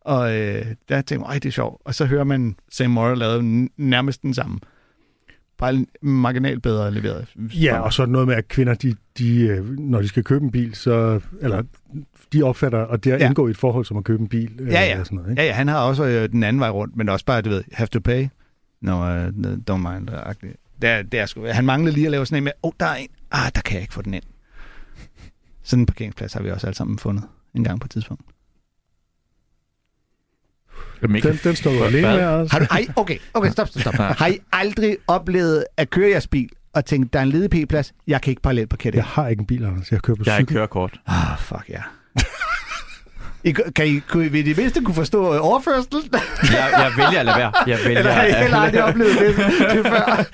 Og 0.00 0.36
øh, 0.36 0.64
der 0.88 0.94
tænkte 1.02 1.14
jeg, 1.14 1.20
"Ej, 1.32 1.34
det 1.34 1.46
er 1.46 1.50
sjovt. 1.52 1.82
Og 1.84 1.94
så 1.94 2.04
hører 2.06 2.24
man 2.24 2.56
Sam 2.72 2.90
Morrill 2.90 3.18
lave 3.18 3.68
nærmest 3.76 4.22
den 4.22 4.34
samme. 4.34 4.58
Bare 5.58 5.86
marginalt 6.02 6.62
bedre 6.62 6.94
leveret. 6.94 7.26
Ja, 7.36 7.78
og 7.80 7.92
så 7.92 8.02
er 8.02 8.06
noget 8.06 8.28
med, 8.28 8.34
at 8.34 8.48
kvinder, 8.48 8.74
de, 8.74 8.94
de, 9.18 9.40
øh, 9.40 9.78
når 9.78 10.00
de 10.02 10.08
skal 10.08 10.24
købe 10.24 10.44
en 10.44 10.50
bil, 10.50 10.74
så, 10.74 11.20
eller 11.40 11.62
de 12.32 12.42
opfatter, 12.42 12.78
og 12.78 13.04
det 13.04 13.12
at 13.12 13.20
Ja. 13.20 13.26
indgå 13.26 13.46
i 13.48 13.50
et 13.50 13.56
forhold 13.56 13.84
som 13.84 13.96
at 13.96 14.04
købe 14.04 14.20
en 14.22 14.28
bil. 14.28 14.50
øh, 14.60 14.68
Ja, 14.72 14.84
ja. 14.84 15.00
Og 15.00 15.06
sådan 15.06 15.16
noget, 15.16 15.30
ikke? 15.30 15.42
Ja, 15.42 15.48
ja, 15.48 15.54
han 15.54 15.68
har 15.68 15.78
også 15.80 16.04
øh, 16.04 16.28
den 16.28 16.42
anden 16.42 16.60
vej 16.60 16.70
rundt, 16.70 16.96
men 16.96 17.08
også 17.08 17.24
bare, 17.24 17.42
du 17.42 17.48
ved, 17.50 17.64
have 17.72 17.86
to 17.86 18.00
pay. 18.00 18.26
No, 18.80 18.92
uh, 18.92 19.28
don't 19.70 19.92
mind. 19.92 20.10
Uh, 20.10 20.50
det 20.82 20.90
er, 20.90 21.02
det 21.02 21.20
er 21.20 21.26
sgu, 21.26 21.46
han 21.46 21.64
manglede 21.64 21.94
lige 21.94 22.06
at 22.06 22.10
lave 22.10 22.26
sådan 22.26 22.36
en 22.36 22.44
med, 22.44 22.52
åh, 22.62 22.68
oh, 22.68 22.72
der 22.80 22.86
er 22.86 22.94
en. 22.94 23.08
Ah, 23.30 23.50
der 23.54 23.60
kan 23.60 23.74
jeg 23.74 23.82
ikke 23.82 23.94
få 23.94 24.02
den 24.02 24.14
ind. 24.14 24.22
Sådan 25.62 25.82
en 25.82 25.86
parkeringsplads 25.86 26.32
har 26.32 26.42
vi 26.42 26.50
også 26.50 26.66
alle 26.66 26.76
sammen 26.76 26.98
fundet 26.98 27.24
en 27.54 27.64
gang 27.64 27.80
på 27.80 27.84
et 27.84 27.90
tidspunkt. 27.90 28.22
Den, 31.00 31.38
den 31.44 31.56
står 31.56 31.70
du 31.70 31.84
alene 31.84 32.02
med, 32.02 32.20
Anders. 32.20 32.50
Har 32.52 32.58
du, 32.58 32.66
ej, 32.70 32.86
okay, 32.96 33.18
okay, 33.34 33.50
stop, 33.50 33.68
stop, 33.68 33.80
stop. 33.80 33.94
Har 34.18 34.26
I 34.26 34.38
aldrig 34.52 34.96
oplevet 35.06 35.64
at 35.76 35.90
køre 35.90 36.10
jeres 36.10 36.28
bil, 36.28 36.48
og 36.72 36.84
tænkte, 36.84 37.10
der 37.12 37.18
er 37.18 37.22
en 37.22 37.28
ledig 37.28 37.50
p-plads, 37.50 37.94
jeg 38.06 38.22
kan 38.22 38.30
ikke 38.30 38.42
parallelt 38.42 38.70
parkere 38.70 38.90
det. 38.90 38.96
Jeg 38.96 39.04
har 39.04 39.28
ikke 39.28 39.40
en 39.40 39.46
bil, 39.46 39.64
Anders. 39.64 39.92
Jeg 39.92 40.02
kører 40.02 40.16
på 40.16 40.22
Jeg 40.26 40.32
har 40.32 40.40
ikke 40.40 40.54
kørekort. 40.54 41.00
Ah, 41.06 41.38
fuck 41.38 41.68
ja. 41.68 41.82
I, 43.46 43.52
kan 43.52 43.86
I, 43.86 43.98
kunne 44.08 44.26
I 44.26 44.32
ved 44.32 44.44
det 44.44 44.56
mindste 44.56 44.80
kunne 44.80 44.94
forstå 44.94 45.34
øh, 45.34 45.46
overførselen? 45.46 46.02
Jeg, 46.12 46.68
jeg 46.72 46.92
vælger 46.96 47.18
at 47.20 47.26
lade 47.26 47.36
være. 47.36 47.52
Jeg 47.66 47.78
vælger 47.84 47.98
Eller 47.98 48.12
har 48.12 48.24
I 48.24 48.32
heller 48.32 48.56
aldrig 48.58 48.84
oplevet 48.84 49.18
det, 49.18 49.36
det 49.74 49.86
før? 49.86 50.24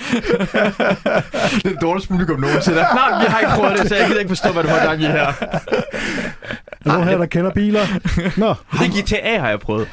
Det 1.65 1.73
er 1.73 1.79
dårligst 1.81 2.09
publikum 2.09 2.41
nogensinde. 2.41 2.77
Nej, 2.79 2.89
jeg 3.23 3.31
har 3.31 3.41
ikke 3.41 3.53
prøvet 3.55 3.79
det, 3.79 3.89
så 3.89 3.97
jeg 3.97 4.07
gider 4.07 4.19
ikke 4.19 4.29
forstå, 4.29 4.53
hvad 4.53 4.63
du 4.63 4.69
har 4.69 4.87
gang 4.87 5.01
i 5.03 5.05
her. 5.07 5.27
Er 5.27 5.33
der 6.85 6.93
nogen 6.93 7.09
her, 7.09 7.19
der 7.19 7.27
kender 7.27 7.51
biler? 7.51 7.81
Nå, 8.37 8.55
Det 8.81 9.05
GTA 9.05 9.39
har 9.39 9.49
jeg 9.49 9.61
prøvet. 9.61 9.89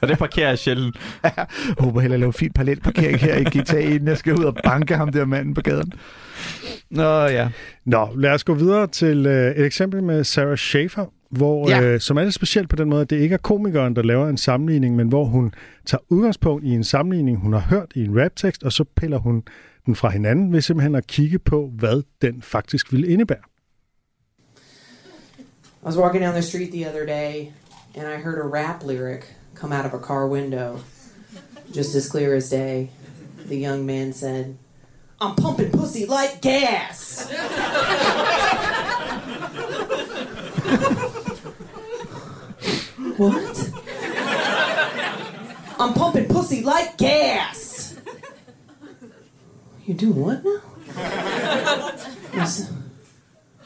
og 0.00 0.08
det 0.08 0.18
parkerer 0.18 0.48
jeg 0.48 0.58
sjældent. 0.58 0.96
Jeg 1.22 1.46
håber 1.78 2.00
heller 2.00 2.14
at 2.14 2.20
lave 2.20 2.32
fin 2.32 2.52
parallelparkering 2.52 3.18
her 3.20 3.36
i 3.36 3.44
GTA, 3.44 3.78
inden 3.78 4.08
jeg 4.08 4.18
skal 4.18 4.34
ud 4.34 4.44
og 4.44 4.56
banke 4.64 4.96
ham 4.96 5.12
der 5.12 5.24
manden 5.24 5.54
på 5.54 5.60
gaden. 5.60 5.92
Nå 6.90 7.24
ja. 7.24 7.48
Nå, 7.86 8.08
lad 8.16 8.30
os 8.30 8.44
gå 8.44 8.54
videre 8.54 8.86
til 8.86 9.26
øh, 9.26 9.56
et 9.56 9.64
eksempel 9.66 10.02
med 10.02 10.24
Sarah 10.24 10.56
Schaefer, 10.56 11.04
hvor, 11.30 11.68
Ja. 11.68 11.80
øh, 11.82 12.00
som 12.00 12.16
er 12.16 12.24
lidt 12.24 12.34
specielt 12.34 12.68
på 12.68 12.76
den 12.76 12.88
måde, 12.88 13.00
at 13.00 13.10
det 13.10 13.20
ikke 13.20 13.32
er 13.32 13.38
komikeren, 13.38 13.96
der 13.96 14.02
laver 14.02 14.28
en 14.28 14.36
sammenligning, 14.36 14.96
men 14.96 15.08
hvor 15.08 15.24
hun 15.24 15.52
tager 15.86 16.02
udgangspunkt 16.08 16.64
i 16.64 16.70
en 16.70 16.84
sammenligning, 16.84 17.38
hun 17.38 17.52
har 17.52 17.60
hørt 17.60 17.92
i 17.94 18.04
en 18.04 18.22
raptekst, 18.22 18.62
og 18.62 18.72
så 18.72 18.84
piller 18.96 19.18
hun 19.18 19.42
den 19.86 19.96
fra 19.96 20.08
hinanden 20.10 20.52
ved 20.52 20.60
simpelthen 20.60 20.94
at 20.94 21.06
kigge 21.06 21.38
på, 21.38 21.70
hvad 21.78 22.02
den 22.22 22.42
faktisk 22.42 22.92
ville 22.92 23.08
indebære. 23.08 23.38
I 25.82 25.84
was 25.84 25.96
walking 25.96 26.24
down 26.24 26.32
the 26.32 26.42
street 26.42 26.70
the 26.72 26.88
other 26.88 27.06
day 27.06 27.46
and 27.94 28.04
I 28.08 28.22
heard 28.22 28.38
a 28.38 28.48
rap 28.58 28.82
lyric 28.86 29.22
come 29.54 29.76
out 29.76 29.84
of 29.86 29.94
a 29.94 29.98
car 30.06 30.26
window. 30.28 30.78
Just 31.76 31.94
as 31.94 32.08
clear 32.10 32.36
as 32.36 32.48
day. 32.50 32.90
The 33.48 33.56
young 33.56 33.86
man 33.86 34.12
said, 34.12 34.44
I'm 35.20 35.34
pumping 35.36 35.70
pussy 35.72 36.06
like 36.06 36.40
gas. 36.42 37.28
what? 43.18 43.70
I'm 45.80 45.92
pumping 45.94 46.28
pussy 46.28 46.62
like 46.62 46.96
gas. 46.96 47.96
You 49.84 49.94
do 49.94 50.12
what 50.12 50.44
now? 50.44 50.60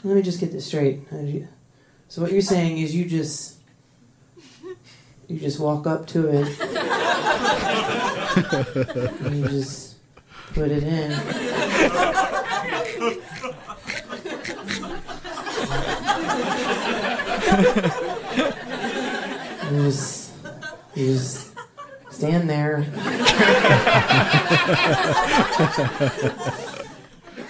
Let 0.03 0.15
me 0.15 0.21
just 0.21 0.39
get 0.39 0.51
this 0.51 0.65
straight. 0.67 1.07
So 2.07 2.21
what 2.21 2.31
you're 2.31 2.41
saying 2.41 2.77
is 2.79 2.95
you 2.95 3.05
just 3.05 3.57
you 5.27 5.39
just 5.39 5.59
walk 5.59 5.87
up 5.87 6.07
to 6.07 6.29
it 6.29 6.59
and 9.21 9.37
you 9.37 9.47
just 9.47 9.95
put 10.53 10.71
it 10.71 10.83
in. 10.83 11.11
You 19.73 19.85
just 19.85 20.31
you 20.93 21.13
just 21.13 21.49
stand 22.11 22.47
there. 22.47 22.77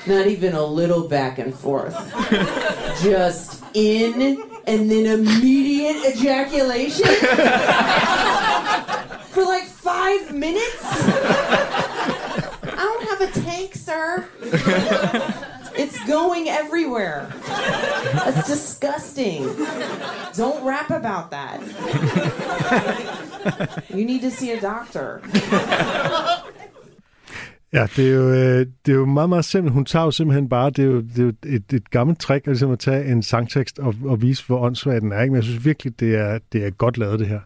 Not 0.07 0.27
even 0.27 0.53
a 0.53 0.63
little 0.63 1.09
back 1.09 1.39
and 1.39 1.53
forth. 1.53 1.93
Just 3.03 3.61
in 3.73 4.41
and 4.65 4.89
then 4.89 5.05
immediate 5.05 6.15
ejaculation 6.15 7.05
for 9.25 9.43
like 9.43 9.65
five 9.65 10.33
minutes. 10.33 10.79
I 12.63 12.71
don't 12.73 13.03
have 13.09 13.19
a 13.19 13.27
tank, 13.41 13.75
sir. 13.75 14.25
It's 15.75 15.97
going 16.15 16.47
everywhere. 16.49 17.31
That's 18.13 18.47
disgusting. 18.47 19.43
Don't 20.37 20.63
rap 20.63 20.89
about 20.91 21.31
that. 21.31 21.59
You 23.89 24.05
need 24.05 24.21
to 24.21 24.31
see 24.31 24.51
a 24.51 24.59
doctor. 24.61 25.21
Ja, 27.73 27.87
det 27.95 28.07
er 28.09 28.13
jo, 28.13 28.29
øh, 28.29 28.65
det 28.85 28.91
er 28.91 28.95
jo 28.95 29.05
meget, 29.05 29.29
meget 29.29 29.45
simpelt. 29.45 29.73
Hun 29.73 29.85
tager 29.85 30.05
jo 30.05 30.11
simpelthen 30.11 30.49
bare, 30.49 30.69
det 30.69 30.79
er 30.79 30.83
jo, 30.87 31.01
det 31.01 31.19
er 31.19 31.23
jo 31.23 31.31
et, 31.45 31.73
et 31.73 31.89
gammelt 31.89 32.19
trick, 32.19 32.45
ligesom 32.45 32.71
at 32.71 32.79
tage 32.79 33.05
en 33.11 33.23
sangtekst 33.23 33.79
og, 33.79 33.95
og 34.05 34.21
vise, 34.21 34.45
hvor 34.47 34.59
åndssvagt 34.59 35.01
den 35.01 35.11
er. 35.11 35.21
Ikke? 35.21 35.31
Men 35.31 35.35
jeg 35.35 35.43
synes 35.43 35.65
virkelig, 35.65 35.99
det 35.99 36.15
er, 36.15 36.39
det 36.53 36.65
er 36.65 36.69
godt 36.69 36.97
lavet, 36.97 37.19
det 37.19 37.27
her. 37.27 37.39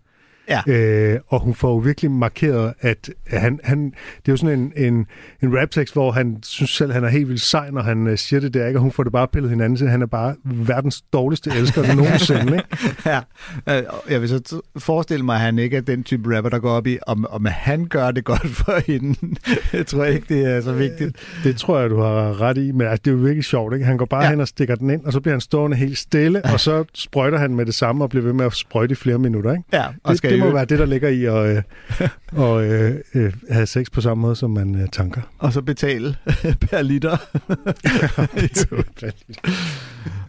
Ja. 0.50 0.62
Øh, 0.74 1.20
og 1.28 1.40
hun 1.40 1.54
får 1.54 1.70
jo 1.70 1.78
virkelig 1.78 2.12
markeret, 2.12 2.74
at 2.82 3.10
han, 3.28 3.60
han, 3.64 3.86
det 3.86 3.92
er 4.28 4.32
jo 4.32 4.38
sådan 4.38 4.60
en, 4.60 4.94
en, 4.94 5.06
en 5.44 5.58
raptekst, 5.62 5.94
hvor 5.94 6.12
han 6.12 6.38
synes 6.44 6.70
selv, 6.72 6.92
han 6.94 7.04
er 7.04 7.08
helt 7.10 7.28
vildt 7.28 7.42
sej, 7.42 7.70
når 7.72 7.82
han 7.82 8.08
øh, 8.08 8.18
siger 8.18 8.40
det 8.40 8.54
der, 8.54 8.68
ikke? 8.68 8.78
og 8.80 8.82
hun 8.82 8.92
får 8.92 9.04
det 9.04 9.12
bare 9.12 9.28
pillet 9.28 9.50
hinanden 9.50 9.78
til. 9.78 9.90
Han 9.90 10.02
er 10.02 10.06
bare 10.06 10.36
verdens 10.44 11.02
dårligste 11.14 11.52
elsker 11.58 11.96
nogensinde. 11.96 12.54
Ikke? 12.54 12.66
ja. 13.68 13.78
Øh, 13.78 13.84
Jeg 14.10 14.22
vil 14.22 14.30
så 14.30 14.62
forestille 14.78 15.26
mig, 15.26 15.36
at 15.36 15.42
han 15.42 15.60
ikke 15.60 15.78
er 15.78 15.82
den 15.82 16.04
type 16.04 16.36
rapper, 16.38 16.50
der 16.50 16.60
går 16.60 16.72
op 16.72 16.88
i, 16.88 16.98
om, 17.08 17.26
om 17.30 17.46
han 17.46 17.86
gør 17.86 18.12
det 18.12 18.24
godt 18.26 18.48
for 18.48 18.82
hende. 18.92 19.16
jeg 19.74 19.88
tror 19.88 20.06
ikke, 20.06 20.26
det 20.36 20.46
er 20.52 20.62
så 20.62 20.74
vigtigt. 20.74 21.16
Det 21.44 21.58
tror 21.58 21.80
jeg, 21.80 21.90
du 21.90 22.00
har 22.00 22.42
ret 22.42 22.58
i, 22.58 22.72
men 22.72 22.88
altså, 22.88 23.02
det 23.06 23.12
er 23.12 23.16
jo 23.16 23.22
virkelig 23.22 23.46
sjovt. 23.46 23.74
Ikke? 23.74 23.86
Han 23.86 23.98
går 23.98 24.06
bare 24.06 24.22
Ja. 24.22 24.26
ja. 24.26 24.32
hen 24.32 24.42
og 24.42 24.48
stikker 24.48 24.76
den 24.76 24.90
ind, 24.90 25.06
og 25.06 25.14
så 25.14 25.20
bliver 25.20 25.34
han 25.34 25.42
stående 25.42 25.78
helt 25.78 25.98
stille, 25.98 26.42
og 26.46 26.60
så 26.60 26.84
sprøjter 26.94 27.38
han 27.38 27.56
med 27.56 27.66
det 27.66 27.76
samme 27.76 28.04
og 28.04 28.10
bliver 28.10 28.24
ved 28.24 28.34
med 28.34 28.46
at 28.46 28.54
sprøjte 28.54 28.92
i 28.92 28.96
flere 28.96 29.18
minutter. 29.20 29.52
Ikke? 29.52 29.64
Ja, 29.74 29.86
og 30.04 30.10
Det, 30.12 30.18
skal 30.18 30.32
det 30.32 30.37
må 30.40 30.46
jo- 30.46 30.52
være 30.54 30.66
det, 30.66 30.80
der 30.80 30.86
ligger 30.86 31.10
i 31.10 31.26
at 31.26 31.58
øh, 32.02 32.10
og, 32.44 32.66
øh, 32.66 32.96
øh, 33.16 33.34
have 33.50 33.66
sex 33.66 33.86
på 33.92 34.02
samme 34.02 34.22
måde, 34.22 34.36
som 34.36 34.52
man 34.52 34.76
øh, 34.82 34.88
tanker. 34.92 35.22
Og 35.38 35.54
så 35.54 35.62
betale 35.62 36.16
per 36.70 36.82
liter. 36.82 37.18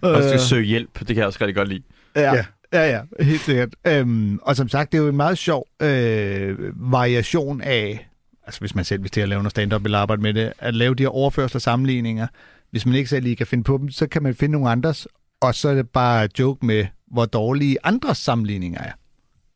Og 0.02 0.22
så 0.22 0.38
søge 0.48 0.64
hjælp. 0.64 0.98
Det 0.98 1.06
kan 1.06 1.16
jeg 1.16 1.26
også 1.26 1.38
rigtig 1.40 1.54
godt 1.56 1.68
lide. 1.68 1.82
Ja, 2.16 2.34
Ja. 2.34 2.44
ja, 2.72 2.90
ja, 2.90 3.24
helt 3.24 3.40
sikkert. 3.40 3.68
Øhm, 3.86 4.38
og 4.42 4.56
som 4.56 4.68
sagt, 4.68 4.92
det 4.92 4.98
er 4.98 5.02
jo 5.02 5.09
en 5.09 5.16
meget 5.16 5.38
sjov 5.38 5.66
øh, 5.82 6.56
variation 6.92 7.61
af, 7.61 8.09
altså 8.46 8.61
hvis 8.61 8.74
man 8.74 8.84
selv 8.84 9.02
vil 9.02 9.11
til 9.11 9.20
at 9.20 9.28
lave 9.28 9.42
noget 9.42 9.50
stand-up 9.50 9.84
eller 9.84 9.98
arbejde 9.98 10.22
med 10.22 10.34
det, 10.34 10.52
at 10.59 10.74
lave 10.74 10.94
de 10.94 11.02
her 11.02 11.09
overførsler 11.11 11.56
og 11.59 11.62
sammenligninger. 11.62 12.26
Hvis 12.70 12.86
man 12.86 12.94
ikke 12.94 13.11
selv 13.11 13.22
lige 13.24 13.36
kan 13.36 13.46
finde 13.46 13.64
på 13.64 13.78
dem, 13.78 13.90
så 13.90 14.06
kan 14.06 14.22
man 14.22 14.34
finde 14.34 14.52
nogle 14.52 14.70
andres, 14.70 15.09
og 15.40 15.54
så 15.54 15.68
er 15.68 15.74
det 15.74 15.88
bare 15.88 16.28
joke 16.38 16.66
med, 16.66 16.86
hvor 17.11 17.24
dårlige 17.24 17.76
andres 17.84 18.18
sammenligninger 18.18 18.80
er. 18.80 18.92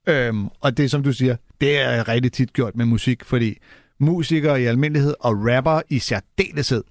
Øhm, 0.06 0.46
og 0.60 0.76
det, 0.76 0.90
som 0.90 1.02
du 1.02 1.12
siger, 1.12 1.36
det 1.60 1.78
er 1.78 2.08
rigtig 2.08 2.32
tit 2.32 2.52
gjort 2.52 2.76
med 2.76 2.84
musik, 2.84 3.24
fordi 3.24 3.56
musikere 4.00 4.62
i 4.62 4.64
almindelighed 4.64 5.14
og 5.20 5.46
rapper 5.50 5.80
i 5.88 5.98
særdeleshed, 5.98 6.84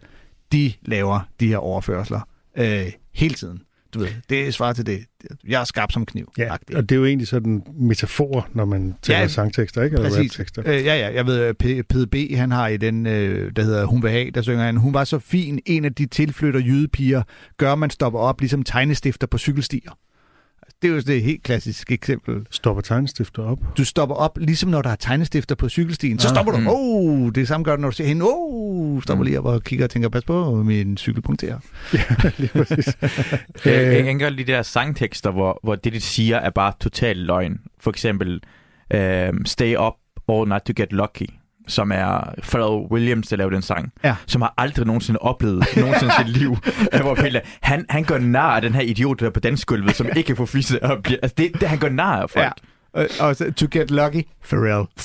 de 0.51 0.73
laver 0.85 1.19
de 1.39 1.47
her 1.47 1.57
overførsler 1.57 2.19
øh, 2.57 2.91
hele 3.13 3.33
tiden. 3.35 3.61
Du 3.93 3.99
ved, 3.99 4.07
det 4.29 4.47
er 4.47 4.51
svar 4.51 4.73
til 4.73 4.85
det. 4.85 5.05
Jeg 5.47 5.61
er 5.61 5.65
skarp 5.65 5.91
som 5.91 6.05
kniv. 6.05 6.31
Ja, 6.37 6.53
agtigt. 6.53 6.77
og 6.77 6.89
det 6.89 6.95
er 6.95 6.99
jo 6.99 7.05
egentlig 7.05 7.27
sådan 7.27 7.63
metafor, 7.79 8.47
når 8.53 8.65
man 8.65 8.95
taler 9.01 9.19
Ja, 9.19 9.27
sangtekster, 9.27 9.83
ikke? 9.83 9.95
Eller 9.95 10.09
Præcis. 10.09 10.31
raptekster. 10.39 10.63
Øh, 10.65 10.85
ja, 10.85 10.95
ja. 10.95 11.13
Jeg 11.13 11.25
ved, 11.25 11.53
P- 11.63 11.81
PDB, 11.81 12.35
han 12.37 12.51
har 12.51 12.67
i 12.67 12.77
den, 12.77 13.05
øh, 13.07 13.51
der 13.55 13.63
hedder 13.63 13.85
Hun 13.85 14.03
vil 14.03 14.11
have, 14.11 14.31
der 14.31 14.41
synger 14.41 14.63
han, 14.63 14.77
hun 14.77 14.93
var 14.93 15.03
så 15.03 15.19
fin, 15.19 15.59
en 15.65 15.85
af 15.85 15.93
de 15.95 16.05
tilflytter 16.05 16.59
jydepiger, 16.59 17.23
gør 17.57 17.75
man 17.75 17.89
stopper 17.89 18.19
op, 18.19 18.39
ligesom 18.39 18.63
tegnestifter 18.63 19.27
på 19.27 19.37
cykelstier. 19.37 19.91
Det 20.81 20.89
er 20.89 20.93
jo 20.93 20.99
det 20.99 21.23
helt 21.23 21.43
klassiske 21.43 21.93
eksempel. 21.93 22.45
Stopper 22.51 22.81
tegnestifter 22.81 23.43
op. 23.43 23.59
Du 23.77 23.85
stopper 23.85 24.15
op, 24.15 24.37
ligesom 24.37 24.69
når 24.69 24.81
der 24.81 24.89
er 24.89 24.95
tegnestifter 24.95 25.55
på 25.55 25.69
cykelstien. 25.69 26.19
Så 26.19 26.27
Ah, 26.27 26.35
stopper 26.35 26.51
du. 26.53 26.57
mm. 26.59 26.67
Oh, 26.69 27.31
det 27.35 27.47
samme 27.47 27.63
gør 27.63 27.75
du, 27.75 27.81
når 27.81 27.89
du 27.89 27.95
ser 27.95 28.05
hende. 28.05 28.25
Oh, 28.25 29.01
stopper 29.03 29.23
lige 29.25 29.39
op 29.39 29.45
og 29.45 29.63
kigger 29.63 29.85
og 29.85 29.89
tænker, 29.89 30.09
pas 30.09 30.23
på, 30.23 30.55
min 30.55 30.97
cykel 30.97 31.21
punkterer. 31.21 31.59
Lige 32.41 32.49
præcis. 32.53 32.97
Jeg, 33.01 33.11
Øh, 33.65 33.95
jeg 33.95 34.03
kan 34.03 34.19
godt 34.19 34.33
lide 34.35 34.47
de 34.51 34.55
der 34.57 34.61
sangtekster, 34.61 35.31
hvor, 35.31 35.59
hvor 35.63 35.75
det, 35.75 35.93
de 35.93 36.01
siger, 36.01 36.37
er 36.37 36.49
bare 36.49 36.73
total 36.79 37.17
løgn. 37.17 37.59
For 37.79 37.89
eksempel, 37.91 38.41
um, 38.95 39.45
Stay 39.45 39.75
Up 39.75 39.93
All 40.29 40.47
Night 40.49 40.65
To 40.65 40.73
Get 40.75 40.93
Lucky, 40.93 41.27
som 41.67 41.91
er 41.91 42.33
Pharrell 42.41 42.87
Williams, 42.91 43.27
der 43.27 43.35
lavede 43.37 43.55
den 43.55 43.61
sang, 43.61 43.91
Ja. 44.03 44.15
som 44.27 44.41
har 44.41 44.53
aldrig 44.57 44.85
nogensinde 44.85 45.19
oplevet 45.19 45.65
nogensinde 45.77 46.13
sit 46.17 46.29
liv. 46.29 46.57
Hvor 47.01 47.17
han, 47.61 47.85
han 47.89 48.03
gør 48.03 48.17
nar 48.17 48.55
af 48.55 48.61
den 48.61 48.73
her 48.75 48.81
idiot 48.81 49.19
der 49.19 49.29
på 49.29 49.39
dansgulvet, 49.39 49.95
som 49.95 50.07
ikke 50.15 50.27
kan 50.27 50.35
få 50.35 50.45
fisse 50.45 50.83
og 50.83 51.03
bliver, 51.03 51.19
altså 51.21 51.35
det, 51.37 51.51
det, 51.61 51.69
han 51.69 51.77
gør 51.79 51.89
nar 51.89 52.21
af 52.21 52.29
folk. 52.29 52.45
Ja. 52.45 52.51
Og, 52.93 53.07
og 53.19 53.35
så, 53.35 53.51
to 53.53 53.67
get 53.71 53.91
lucky, 53.91 54.23
Pharrell. 54.49 54.85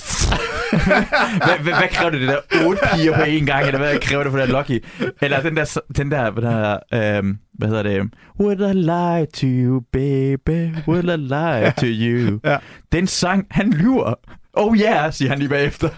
Hvad, 0.70 1.58
hvad, 1.62 1.72
hvad 1.74 1.88
kræver 1.90 2.10
det, 2.10 2.20
det 2.20 2.28
der 2.28 2.66
otte 2.66 2.82
piger 2.94 3.14
på 3.14 3.20
én 3.22 3.44
gang, 3.44 3.66
eller 3.66 3.78
hvad 3.78 3.98
kræver 4.00 4.22
det 4.22 4.32
for 4.32 4.38
der 4.38 4.46
Lucky? 4.46 4.84
Eller 5.22 5.42
den 5.42 5.56
der, 5.56 5.78
den 5.96 6.10
der, 6.10 6.30
hvad, 6.30 6.42
der, 6.42 6.78
øhm, 7.18 7.38
hvad 7.54 7.68
hedder 7.68 7.82
det? 7.82 8.02
Would 8.40 8.60
I 8.60 8.72
lie 8.72 9.26
to 9.26 9.46
you, 9.46 9.80
baby? 9.92 10.74
Would 10.88 11.04
I 11.04 11.16
lie 11.16 11.72
to 11.78 11.86
you? 11.86 12.40
Ja. 12.44 12.56
Den 12.92 13.06
sang, 13.06 13.46
han 13.50 13.70
lyver. 13.70 14.14
Oh 14.56 14.76
yeah, 14.78 15.12
siger 15.12 15.28
han 15.28 15.38
lige 15.38 15.48
bagefter. 15.48 15.88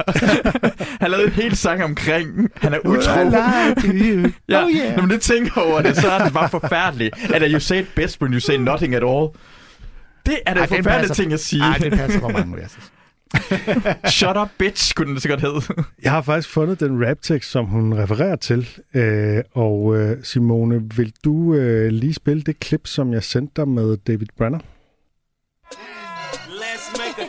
han 1.02 1.10
lavede 1.10 1.26
en 1.26 1.32
hel 1.32 1.56
sang 1.56 1.84
omkring, 1.84 2.50
han 2.56 2.74
er 2.74 2.78
utro. 2.78 3.20
You? 3.84 4.30
Ja, 4.48 4.64
Oh 4.64 4.70
yeah. 4.70 4.94
når 4.96 5.02
man 5.02 5.08
lidt 5.10 5.22
tænker 5.22 5.60
over 5.60 5.82
det, 5.82 5.96
så 5.96 6.10
er 6.10 6.24
det 6.24 6.32
bare 6.32 6.48
forfærdeligt. 6.48 7.32
At 7.34 7.42
you 7.50 7.58
say 7.60 7.80
it 7.80 7.86
best 7.96 8.20
when 8.22 8.32
you 8.34 8.40
say 8.40 8.54
nothing 8.54 8.94
at 8.94 9.02
all. 9.02 9.28
Det 10.26 10.38
er 10.46 10.54
da 10.54 10.62
en 10.62 10.68
forfærdelig 10.68 11.16
ting 11.16 11.32
at 11.32 11.40
sige. 11.40 11.62
Ej, 11.62 11.78
det 11.78 11.92
passer 11.92 12.20
for 12.20 12.28
mange, 12.28 12.56
jeg. 12.56 12.68
Shut 14.10 14.36
up, 14.36 14.48
bitch, 14.58 14.94
kunne 14.94 15.10
den 15.10 15.20
så 15.20 15.28
godt 15.28 15.40
hedde. 15.40 15.60
Jeg 16.02 16.12
har 16.12 16.22
faktisk 16.22 16.48
fundet 16.48 16.80
den 16.80 17.08
raptekst, 17.08 17.50
som 17.50 17.64
hun 17.66 17.94
refererer 17.98 18.36
til. 18.36 18.68
Øh, 18.94 19.38
og 19.54 19.96
øh, 19.96 20.16
Simone, 20.22 20.82
vil 20.96 21.12
du 21.24 21.54
øh, 21.54 21.88
lige 21.92 22.14
spille 22.14 22.42
det 22.42 22.60
klip, 22.60 22.86
som 22.86 23.12
jeg 23.12 23.22
sendte 23.22 23.52
dig 23.56 23.68
med 23.68 23.96
David 23.96 24.26
Brenner? 24.38 24.58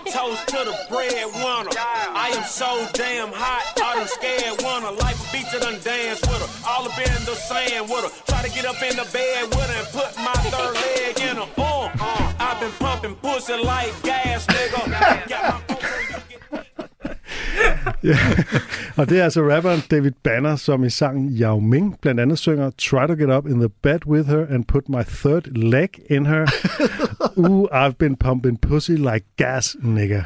A 0.09 0.11
toast 0.11 0.47
to 0.47 0.57
the 0.57 0.75
breadwinner. 0.89 1.69
I 1.77 2.31
am 2.33 2.43
so 2.43 2.87
damn 2.93 3.31
hot, 3.31 3.73
I 3.77 3.95
done 3.95 4.07
scared 4.07 4.57
winner. 4.61 4.91
Life 4.97 5.31
beat 5.31 5.45
to 5.51 5.59
done 5.59 5.79
dance 5.83 6.21
with 6.21 6.41
her. 6.41 6.49
All 6.67 6.85
up 6.85 6.97
in 6.97 7.25
the 7.25 7.35
sand 7.35 7.89
with 7.89 8.03
her. 8.05 8.11
Try 8.25 8.41
to 8.41 8.49
get 8.49 8.65
up 8.65 8.81
in 8.81 8.95
the 8.95 9.07
bed 9.13 9.43
with 9.49 9.69
her 9.69 9.77
and 9.77 9.87
put 9.93 10.15
my 10.17 10.33
third 10.49 10.73
leg 10.73 11.19
in 11.19 11.35
her. 11.37 11.49
Uh, 11.57 11.91
uh, 11.99 12.33
I've 12.39 12.59
been 12.59 12.71
pumping 12.79 13.15
pussy 13.15 13.57
like 13.57 13.91
gas, 14.03 14.45
nigga. 14.47 16.08
Ja, 18.03 18.17
og 18.95 19.09
det 19.09 19.19
er 19.19 19.23
altså 19.23 19.41
rapperen 19.41 19.79
David 19.91 20.11
Banner, 20.23 20.55
som 20.55 20.83
i 20.83 20.89
sangen 20.89 21.37
Yao 21.41 21.59
Ming 21.59 21.95
blandt 22.01 22.19
andet 22.19 22.37
synger 22.37 22.69
Try 22.69 23.07
to 23.07 23.13
get 23.13 23.29
up 23.29 23.45
in 23.45 23.59
the 23.59 23.69
bed 23.69 23.99
with 24.07 24.29
her 24.29 24.45
and 24.49 24.65
put 24.65 24.89
my 24.89 25.03
third 25.03 25.57
leg 25.57 25.89
in 26.09 26.25
her. 26.25 26.45
Ooh, 27.39 27.67
I've 27.71 27.97
been 27.97 28.15
pumping 28.15 28.61
pussy 28.61 28.91
like 28.91 29.25
gas, 29.37 29.75
nigga. 29.83 30.23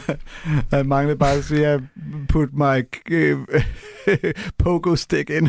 Jeg 0.72 0.86
manglede 0.86 1.18
bare 1.18 1.36
at 1.36 1.44
sige, 1.44 1.66
at 1.66 1.80
put 2.28 2.48
my 2.52 2.82
uh, 3.12 3.38
pogo 4.58 4.94
stick 4.94 5.30
in. 5.30 5.44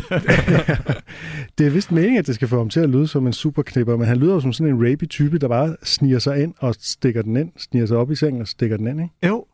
Det 1.58 1.66
er 1.66 1.70
vist 1.70 1.92
meningen, 1.92 2.18
at 2.18 2.26
det 2.26 2.34
skal 2.34 2.48
få 2.48 2.58
ham 2.58 2.68
til 2.68 2.80
at 2.80 2.88
lyde 2.88 3.08
som 3.08 3.26
en 3.26 3.32
superknipper, 3.32 3.96
men 3.96 4.06
han 4.06 4.16
lyder 4.16 4.34
jo 4.34 4.40
som 4.40 4.52
sådan 4.52 4.74
en 4.74 4.92
rapey 4.92 5.06
type, 5.08 5.38
der 5.38 5.48
bare 5.48 5.76
sniger 5.82 6.18
sig 6.18 6.42
ind 6.42 6.54
og 6.58 6.74
stikker 6.80 7.22
den 7.22 7.36
ind, 7.36 7.52
sniger 7.56 7.86
sig 7.86 7.96
op 7.96 8.10
i 8.10 8.14
sengen 8.14 8.42
og 8.42 8.48
stikker 8.48 8.76
den 8.76 8.86
ind, 8.86 9.00
ikke? 9.00 9.26
Jo. 9.26 9.44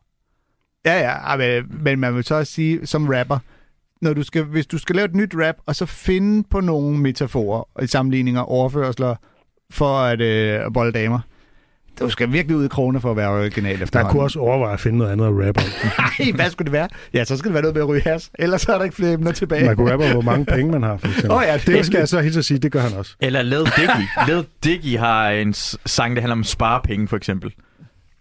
Ja, 0.86 1.00
ja, 1.00 1.32
ah, 1.32 1.38
men, 1.38 1.64
men 1.84 2.00
man 2.00 2.14
vil 2.14 2.24
så 2.24 2.34
også 2.34 2.52
sige, 2.52 2.86
som 2.86 3.08
rapper, 3.08 3.38
når 4.02 4.12
du 4.12 4.22
skal, 4.22 4.42
hvis 4.42 4.66
du 4.66 4.78
skal 4.78 4.96
lave 4.96 5.04
et 5.04 5.14
nyt 5.14 5.34
rap, 5.34 5.54
og 5.66 5.76
så 5.76 5.86
finde 5.86 6.44
på 6.50 6.60
nogle 6.60 6.98
metaforer, 6.98 7.68
og 7.74 7.88
sammenligninger, 7.88 8.40
overførsler, 8.40 9.14
for 9.70 9.98
at 9.98 10.20
øh, 10.20 10.72
bolde 10.72 10.92
damer, 10.92 11.20
du 12.00 12.10
skal 12.10 12.32
virkelig 12.32 12.56
ud 12.56 12.64
i 12.64 12.68
krone 12.68 13.00
for 13.00 13.10
at 13.10 13.16
være 13.16 13.28
original 13.28 13.76
Der 13.76 13.82
efterhånden. 13.82 14.12
kunne 14.12 14.22
også 14.22 14.38
overveje 14.38 14.72
at 14.74 14.80
finde 14.80 14.98
noget 14.98 15.12
andet 15.12 15.24
at 15.26 15.46
rappe 15.46 15.60
om. 15.60 15.66
Nej, 16.18 16.32
hvad 16.34 16.50
skulle 16.50 16.64
det 16.64 16.72
være? 16.72 16.88
Ja, 17.14 17.24
så 17.24 17.36
skal 17.36 17.48
det 17.48 17.54
være 17.54 17.62
noget 17.62 17.74
med 17.74 17.82
at 17.82 17.88
ryge 17.88 18.02
has. 18.02 18.30
Ellers 18.38 18.64
er 18.64 18.76
der 18.78 18.84
ikke 18.84 18.96
flere 18.96 19.12
emner 19.12 19.32
tilbage. 19.32 19.66
Man 19.66 19.76
kunne 19.76 19.92
rappe 19.92 20.04
om, 20.04 20.10
hvor 20.12 20.20
mange 20.20 20.44
penge 20.44 20.72
man 20.72 20.82
har, 20.82 20.96
for 20.96 21.06
eksempel. 21.06 21.30
Åh 21.32 21.42
ja, 21.46 21.58
det 21.66 21.86
skal 21.86 21.98
jeg 21.98 22.08
så 22.08 22.20
helt 22.20 22.36
at 22.36 22.44
sige, 22.44 22.58
det 22.58 22.72
gør 22.72 22.80
han 22.80 22.92
også. 22.98 23.16
Eller 23.20 23.42
Led 23.42 23.64
Dicky. 23.64 24.28
Led 24.28 24.44
Dicky 24.64 24.98
har 24.98 25.28
en 25.30 25.52
sang, 25.86 26.16
der 26.16 26.22
handler 26.22 26.36
om 26.36 26.44
sparepenge, 26.44 27.08
for 27.08 27.16
eksempel. 27.16 27.54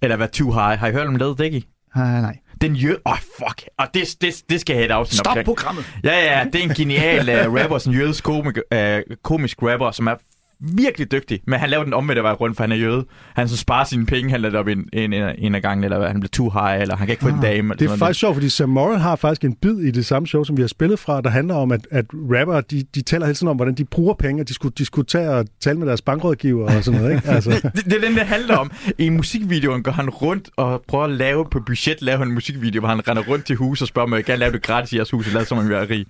Eller 0.01 0.16
hvad 0.16 0.28
too 0.28 0.51
high. 0.51 0.80
Har 0.80 0.88
I 0.88 0.91
hørt 0.91 1.07
om 1.07 1.16
Led 1.16 1.36
Dicky? 1.36 1.66
Ah, 1.95 2.22
nej. 2.22 2.38
Den 2.62 2.76
jø... 2.76 2.95
Åh, 3.06 3.12
oh, 3.12 3.18
fuck. 3.18 3.64
Og 3.78 3.88
det, 3.93 4.16
det, 4.22 4.43
det 4.49 4.62
skal 4.62 4.74
jeg 4.74 4.80
have 4.80 4.86
et 4.86 4.91
afsnit 4.91 5.18
Stop 5.18 5.28
omkring. 5.28 5.45
programmet. 5.45 5.86
Ja, 6.04 6.38
ja, 6.38 6.43
det 6.43 6.56
er 6.56 6.64
en 6.64 6.76
genial 6.76 7.47
uh, 7.47 7.54
rapper, 7.60 7.78
sådan 7.78 7.93
en 7.93 7.99
jødisk 7.99 8.24
komik, 8.24 8.58
uh, 8.76 9.16
komisk 9.24 9.58
rapper, 9.62 9.91
som 9.91 10.08
er 10.08 10.16
virkelig 10.60 11.12
dygtig, 11.12 11.39
men 11.47 11.60
han 11.60 11.70
laver 11.70 11.84
den 11.84 11.93
omvendte 11.93 12.24
vej 12.24 12.32
rundt, 12.32 12.58
for 12.58 12.64
han 12.64 12.72
er 12.72 12.76
jøde. 12.76 13.06
Han 13.36 13.47
så 13.47 13.58
sparer 13.58 13.84
sine 13.86 14.06
penge, 14.06 14.32
han 14.32 14.41
lader 14.41 14.60
op 14.60 14.68
en, 14.68 14.86
en, 14.93 15.14
en, 15.14 15.36
en 15.38 15.56
af 15.56 15.62
gangen, 15.62 15.84
eller 15.84 15.97
hvad, 15.97 16.08
han 16.08 16.20
bliver 16.20 16.30
too 16.30 16.49
high, 16.49 16.82
eller 16.82 16.95
han 16.95 17.08
kan 17.08 17.14
ikke 17.14 17.24
få 17.24 17.30
en 17.30 17.41
dame. 17.41 17.58
Eller 17.58 17.74
Ah, 17.74 17.80
Det 17.80 17.89
er 17.91 17.95
faktisk 17.97 18.20
sjovt, 18.20 18.36
fordi 18.36 18.49
Sam 18.49 18.70
Morrill 18.70 18.99
har 18.99 19.16
faktisk 19.16 19.43
en 19.43 19.54
bid 19.56 19.78
i 19.80 19.91
det 19.91 20.06
samme 20.06 20.28
show, 20.28 20.43
som 20.43 20.58
vi 20.58 20.62
har 20.62 20.68
spillet 20.68 20.99
fra, 20.99 21.22
der 21.22 21.30
handler 21.30 21.56
om, 21.56 21.72
at, 21.72 21.88
at 21.91 22.06
rappere, 22.14 22.62
de, 22.72 22.84
de 22.95 23.01
taler 23.01 23.26
hele 23.26 23.36
tiden 23.36 23.47
om, 23.47 23.56
hvordan 23.56 23.74
de 23.76 23.86
bruger 23.86 24.14
penge, 24.14 24.41
og 24.43 24.47
de 24.49 24.54
skulle, 24.54 24.74
de 24.78 24.86
skulle 24.86 25.06
tage 25.06 25.30
og 25.30 25.45
tale 25.62 25.80
med 25.80 25.88
deres 25.88 26.01
bankrådgiver 26.01 26.76
og 26.76 26.84
sådan 26.84 26.99
noget, 27.01 27.16
ikke? 27.16 27.30
Altså, 27.30 27.49
det, 27.76 27.86
det 27.86 27.93
er 27.93 28.01
den, 28.08 28.14
det 28.14 28.22
handler 28.26 28.58
om. 28.58 28.72
I 28.97 29.10
musikvideoen 29.10 29.84
går 29.84 29.91
han 29.91 30.10
rundt 30.10 30.49
og 30.58 30.84
prøver 30.88 31.04
at 31.04 31.12
lave 31.12 31.45
på 31.51 31.60
budget, 31.66 32.01
lave 32.01 32.24
en 32.24 32.32
musikvideo, 32.32 32.80
hvor 32.80 32.89
han 32.89 33.08
render 33.08 33.24
rundt 33.24 33.45
til 33.45 33.56
hus 33.56 33.82
og 33.82 33.88
spørger, 33.88 34.08
om 34.08 34.14
jeg 34.14 34.26
kan 34.26 34.39
lave 34.39 34.51
det 34.51 34.62
gratis 34.62 34.93
i 34.93 34.95
jeres 34.95 35.12
hus, 35.12 35.28
og 35.28 35.34
lade 35.34 35.45
som 35.45 35.58
om 35.58 35.72
jeg 35.72 35.82
er 35.84 35.89
rig. 35.89 36.06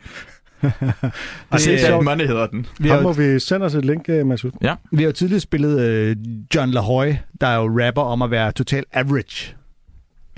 Det 0.72 1.12
er 1.52 1.58
That 1.58 1.80
sjovt. 1.80 2.06
Money 2.06 2.28
hedder 2.28 2.48
den. 2.48 2.66
Vi 2.80 2.90
har, 2.90 3.02
må 3.02 3.14
vi 3.14 3.40
sende 3.40 3.66
os 3.66 3.76
et 3.76 3.86
link, 3.86 4.10
øh, 4.10 4.26
Masud. 4.28 4.52
Ja. 4.62 4.76
vi 4.92 4.98
har 5.04 5.06
jo 5.06 5.12
tidligere 5.12 5.40
spillet 5.40 5.80
øh, 5.82 6.16
John 6.56 6.72
LaHoy, 6.72 7.14
der 7.42 7.48
er 7.48 7.56
jo 7.56 7.80
rapper 7.88 8.02
om 8.02 8.22
at 8.22 8.32
være 8.32 8.52
total 8.52 8.84
average. 8.94 9.56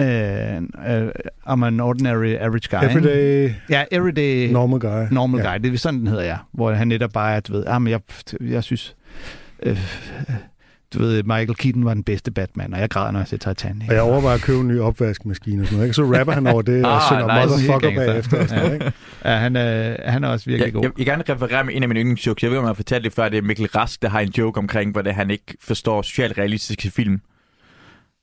Øh, 0.02 0.56
øh, 1.02 1.08
om 1.46 1.64
en 1.64 1.80
ordinary 1.80 2.36
average 2.36 2.68
guy. 2.72 2.84
ikke? 2.90 3.00
Everyday 3.10 3.54
Ja, 3.70 3.84
everyday 3.92 4.52
normal 4.52 4.80
guy. 4.80 5.14
normal 5.14 5.42
Ja. 5.42 5.52
guy. 5.52 5.60
Det 5.64 5.74
er 5.74 5.78
sådan, 5.78 6.00
den 6.00 6.08
hedder, 6.08 6.24
ja. 6.24 6.38
Hvor 6.54 6.72
han 6.72 6.88
netop 6.88 7.12
bare 7.14 7.36
er, 7.36 7.40
du 7.40 7.54
ved, 7.54 7.64
ah, 7.68 7.82
men 7.82 7.92
jeg, 7.92 8.00
jeg 8.42 8.64
synes, 8.64 8.96
øh, 9.64 9.80
du 10.96 11.00
ved, 11.00 11.24
Michael 11.24 11.56
Keaton 11.56 11.86
var 11.86 11.94
den 11.94 12.04
bedste 12.04 12.32
Batman, 12.32 12.74
og 12.74 12.80
jeg 12.80 12.90
græder, 12.90 13.12
når 13.12 13.20
jeg 13.20 13.28
ser 13.28 13.38
Titanic. 13.38 13.90
Og 13.90 13.94
jeg 13.96 14.02
overvejer 14.04 14.36
at 14.36 14.42
købe 14.42 14.60
en 14.60 14.68
ny 14.68 14.80
opvaskemaskine 14.80 15.62
og 15.62 15.66
sådan 15.68 15.76
noget, 15.78 15.88
ikke? 15.88 15.94
Så 15.96 16.04
rapper 16.20 16.34
han 16.34 16.48
over 16.48 16.62
det 16.62 16.86
og 16.86 16.96
Ah, 16.96 17.02
synger 17.02 17.46
nice. 17.46 17.68
motherfucker 17.68 18.06
bagefter 18.06 18.42
og 18.42 18.50
sådan 18.50 18.64
noget, 18.64 18.74
ikke? 18.74 18.92
Ja, 19.26 19.36
han 19.38 19.56
er, 19.56 19.96
han 20.12 20.24
er 20.24 20.28
også 20.28 20.46
virkelig 20.46 20.66
Jeg, 20.66 20.74
god. 20.74 20.82
jeg, 20.84 20.92
jeg 20.92 20.98
vil 20.98 21.06
gerne 21.06 21.24
referere 21.30 21.64
med 21.64 21.76
en 21.76 21.84
af 21.84 21.90
mine 21.90 22.00
yndlingsjokes. 22.00 22.44
Jeg 22.44 22.52
ved, 22.52 22.58
om 22.58 22.64
jeg 22.64 22.70
har 22.70 22.74
fortalt 22.74 23.04
det 23.04 23.14
før. 23.14 23.30
Det 23.30 23.38
er 23.38 23.42
Mikkel 23.42 23.66
Rask, 23.68 24.02
der 24.02 24.10
har 24.10 24.20
en 24.20 24.30
joke 24.38 24.58
omkring, 24.58 24.92
hvor 24.92 25.02
det, 25.02 25.14
han 25.16 25.32
ikke 25.32 25.58
forstår 25.62 26.02
socialt 26.02 26.38
realistiske 26.38 26.92
film. 26.92 27.22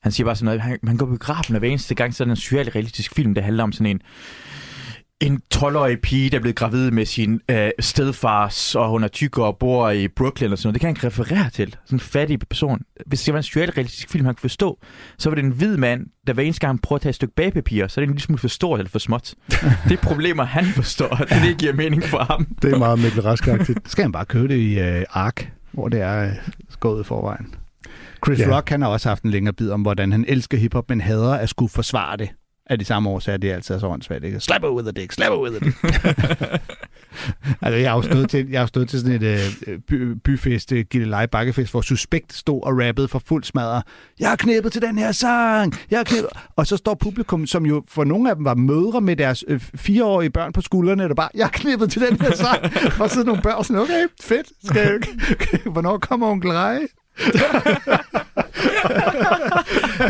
Han 0.02 0.12
siger 0.12 0.24
bare 0.24 0.36
sådan 0.36 0.44
noget, 0.44 0.60
han, 0.60 0.78
han 0.86 0.96
går 0.96 1.06
på 1.06 1.10
biografen, 1.12 1.54
og 1.54 1.58
hver 1.58 1.68
eneste 1.68 1.94
gang, 1.94 2.14
så 2.14 2.22
er 2.22 2.24
der 2.24 2.32
en 2.32 2.36
socialt 2.36 2.74
realistisk 2.74 3.14
film, 3.14 3.34
der 3.34 3.42
handler 3.42 3.62
om 3.62 3.72
sådan 3.72 3.86
en, 3.86 4.00
en 5.22 5.40
12-årig 5.54 6.00
pige, 6.00 6.30
der 6.30 6.36
er 6.36 6.40
blevet 6.40 6.56
gravid 6.56 6.90
med 6.90 7.06
sin 7.06 7.40
øh, 7.50 7.70
stedfars, 7.80 8.74
og 8.74 8.88
hun 8.88 9.04
er 9.04 9.08
tyk 9.08 9.38
og 9.38 9.56
bor 9.58 9.90
i 9.90 10.08
Brooklyn 10.08 10.52
og 10.52 10.58
sådan 10.58 10.66
noget. 10.66 10.74
Det 10.74 10.80
kan 10.80 10.88
han 10.88 10.96
ikke 10.96 11.06
referere 11.06 11.50
til. 11.50 11.76
Sådan 11.84 11.96
en 11.96 12.00
fattig 12.00 12.40
person. 12.40 12.80
Hvis 13.06 13.22
det 13.22 13.34
var 13.34 13.38
en 13.38 13.42
socialt 13.42 13.76
realistisk 13.76 14.10
film, 14.10 14.24
han 14.24 14.34
kunne 14.34 14.40
forstå, 14.40 14.78
så 15.18 15.30
var 15.30 15.34
det 15.34 15.44
en 15.44 15.50
hvid 15.50 15.76
mand, 15.76 16.06
der 16.26 16.32
hver 16.32 16.42
eneste 16.42 16.60
gang 16.60 16.70
han 16.70 16.78
prøver 16.78 16.96
at 16.96 17.02
tage 17.02 17.10
et 17.10 17.14
stykke 17.14 17.34
bagpapir, 17.34 17.86
så 17.86 18.00
er 18.00 18.02
det 18.02 18.08
en 18.08 18.14
lille 18.14 18.22
smule 18.22 18.38
for 18.38 18.48
stort 18.48 18.80
eller 18.80 18.90
for 18.90 18.98
småt. 18.98 19.34
det 19.88 19.92
er 19.92 20.02
problemer, 20.02 20.44
han 20.44 20.64
forstår. 20.64 21.08
Det 21.08 21.32
er 21.32 21.40
det, 21.40 21.50
der 21.50 21.58
giver 21.58 21.72
mening 21.72 22.04
for 22.04 22.18
ham. 22.18 22.46
Det 22.62 22.72
er 22.72 22.78
meget 22.78 22.98
Mikkel 22.98 23.20
Rask-agtigt. 23.22 23.90
Skal 23.90 24.02
han 24.02 24.12
bare 24.12 24.24
købe 24.24 24.48
det 24.48 24.56
i 24.56 24.78
øh, 24.78 25.04
Ark, 25.10 25.52
hvor 25.72 25.88
det 25.88 26.00
er 26.00 26.24
øh, 26.24 26.32
skået 26.70 27.00
i 27.00 27.04
forvejen. 27.04 27.54
Chris 28.26 28.38
ja. 28.38 28.56
Rock, 28.56 28.68
han 28.68 28.82
har 28.82 28.88
også 28.88 29.08
haft 29.08 29.22
en 29.22 29.30
længere 29.30 29.54
bid 29.54 29.70
om, 29.70 29.82
hvordan 29.82 30.12
han 30.12 30.24
elsker 30.28 30.58
hiphop, 30.58 30.88
men 30.88 31.00
hader 31.00 31.34
at 31.34 31.48
skulle 31.48 31.70
forsvare 31.70 32.16
det. 32.16 32.28
Af 32.66 32.78
de 32.78 32.84
samme 32.84 33.10
årsager, 33.10 33.36
det 33.36 33.50
er 33.50 33.54
altid 33.54 33.80
så 33.80 33.86
åndssvagt, 33.86 34.24
ikke? 34.24 34.40
Slap 34.40 34.64
with 34.64 34.88
a 34.88 34.90
dick, 34.90 35.12
slap 35.12 35.32
with 35.32 35.56
a 35.56 35.58
dick. 35.64 35.76
altså, 37.62 37.76
jeg 37.76 37.90
har 37.90 37.96
jo 37.96 38.02
stået 38.02 38.30
til, 38.30 38.48
jeg 38.50 38.60
har 38.60 38.66
stået 38.66 38.88
til 38.88 39.00
sådan 39.00 39.22
et 39.22 39.54
øh, 39.66 39.78
by, 39.78 39.94
byfest, 40.24 40.72
øh, 40.72 40.84
Gilleleje 40.90 41.28
Bakkefest, 41.28 41.70
hvor 41.70 41.80
Suspekt 41.80 42.32
stod 42.32 42.62
og 42.62 42.78
rappede 42.78 43.08
for 43.08 43.22
fuld 43.26 43.44
smadre. 43.44 43.82
Jeg 44.20 44.28
har 44.28 44.36
knæppet 44.36 44.72
til 44.72 44.82
den 44.82 44.98
her 44.98 45.12
sang, 45.12 45.74
jeg 45.90 45.98
har 45.98 46.04
knæppet. 46.04 46.30
Og 46.56 46.66
så 46.66 46.76
står 46.76 46.94
publikum, 46.94 47.46
som 47.46 47.66
jo 47.66 47.84
for 47.88 48.04
nogle 48.04 48.30
af 48.30 48.36
dem 48.36 48.44
var 48.44 48.54
mødre 48.54 49.00
med 49.00 49.16
deres 49.16 49.44
øh, 49.48 49.60
fireårige 49.60 50.30
børn 50.30 50.52
på 50.52 50.60
skuldrene, 50.60 51.08
der 51.08 51.14
bare, 51.14 51.28
jeg 51.34 51.46
har 51.46 51.50
knæppet 51.52 51.90
til 51.90 52.02
den 52.02 52.20
her 52.20 52.34
sang. 52.34 52.62
Og 53.02 53.10
så 53.10 53.22
nogle 53.24 53.42
børn 53.42 53.64
sådan, 53.64 53.82
okay, 53.82 54.06
fedt. 54.20 54.46
Skal 54.64 54.80
jeg, 54.82 55.00
hvornår 55.72 55.98
kommer 55.98 56.26
onkel 56.26 56.50
Rej? 56.52 56.80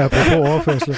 Apropos 0.04 0.32
overførsel. 0.32 0.96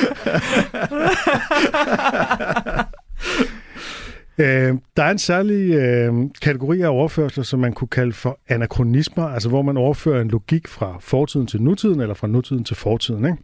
Øh, 4.39 4.75
der 4.97 5.03
er 5.03 5.11
en 5.11 5.19
særlig 5.19 5.75
øh, 5.75 6.15
kategori 6.43 6.81
af 6.81 6.89
overførsler, 6.89 7.45
som 7.45 7.61
man 7.61 7.73
kunne 7.73 7.89
kalde 7.89 8.13
for 8.13 8.39
anachronismer, 8.49 9.29
altså 9.29 9.49
hvor 9.49 9.63
man 9.63 9.77
overfører 9.77 10.21
en 10.23 10.29
logik 10.29 10.69
fra 10.69 10.97
fortiden 11.01 11.47
til 11.47 11.63
nutiden, 11.63 12.01
eller 12.01 12.15
fra 12.15 12.27
nutiden 12.27 12.65
til 12.65 12.77
fortiden. 12.77 13.25
Ikke? 13.25 13.37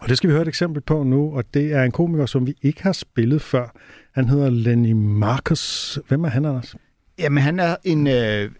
Og 0.00 0.08
det 0.08 0.16
skal 0.16 0.28
vi 0.28 0.32
høre 0.32 0.42
et 0.42 0.48
eksempel 0.48 0.82
på 0.82 1.02
nu, 1.02 1.36
og 1.36 1.44
det 1.54 1.72
er 1.72 1.82
en 1.82 1.90
komiker, 1.90 2.26
som 2.26 2.46
vi 2.46 2.54
ikke 2.62 2.82
har 2.82 2.92
spillet 2.92 3.42
før. 3.42 3.72
Han 4.14 4.28
hedder 4.28 4.50
Lenny 4.50 4.92
Marcus. 4.92 5.98
Hvem 6.08 6.24
er 6.24 6.28
han, 6.28 6.44
Anders? 6.44 6.76
Jamen, 7.18 7.42
han 7.42 7.60
er 7.60 7.76
en, 7.84 8.06
øh, 8.06 8.50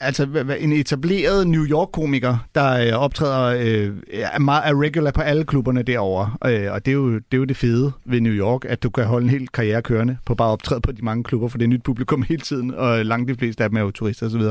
altså, 0.00 0.56
en 0.60 0.72
etableret 0.72 1.46
New 1.48 1.64
York-komiker, 1.64 2.46
der 2.54 2.86
øh, 2.86 3.02
optræder 3.02 3.58
øh, 3.60 3.96
er 4.12 4.38
meget 4.38 4.62
er 4.66 4.82
regular 4.82 5.10
på 5.10 5.20
alle 5.20 5.44
klubberne 5.44 5.82
derovre. 5.82 6.50
Øh, 6.50 6.72
og 6.72 6.86
det 6.86 6.90
er, 6.90 6.96
jo, 6.96 7.14
det 7.14 7.32
er 7.32 7.36
jo 7.36 7.44
det 7.44 7.56
fede 7.56 7.92
ved 8.06 8.20
New 8.20 8.32
York, 8.32 8.64
at 8.64 8.82
du 8.82 8.90
kan 8.90 9.04
holde 9.04 9.24
en 9.24 9.30
hel 9.30 9.48
karriere 9.48 9.82
kørende 9.82 10.16
på 10.26 10.34
bare 10.34 10.50
optræde 10.50 10.80
på 10.80 10.92
de 10.92 11.02
mange 11.02 11.24
klubber, 11.24 11.48
for 11.48 11.58
det 11.58 11.64
er 11.64 11.68
nyt 11.68 11.82
publikum 11.82 12.22
hele 12.22 12.40
tiden, 12.40 12.74
og 12.74 13.04
langt 13.04 13.28
de 13.28 13.34
fleste 13.34 13.64
af 13.64 13.70
dem 13.70 13.76
er 13.76 13.80
jo 13.80 13.90
turister 13.90 14.26
osv. 14.26 14.42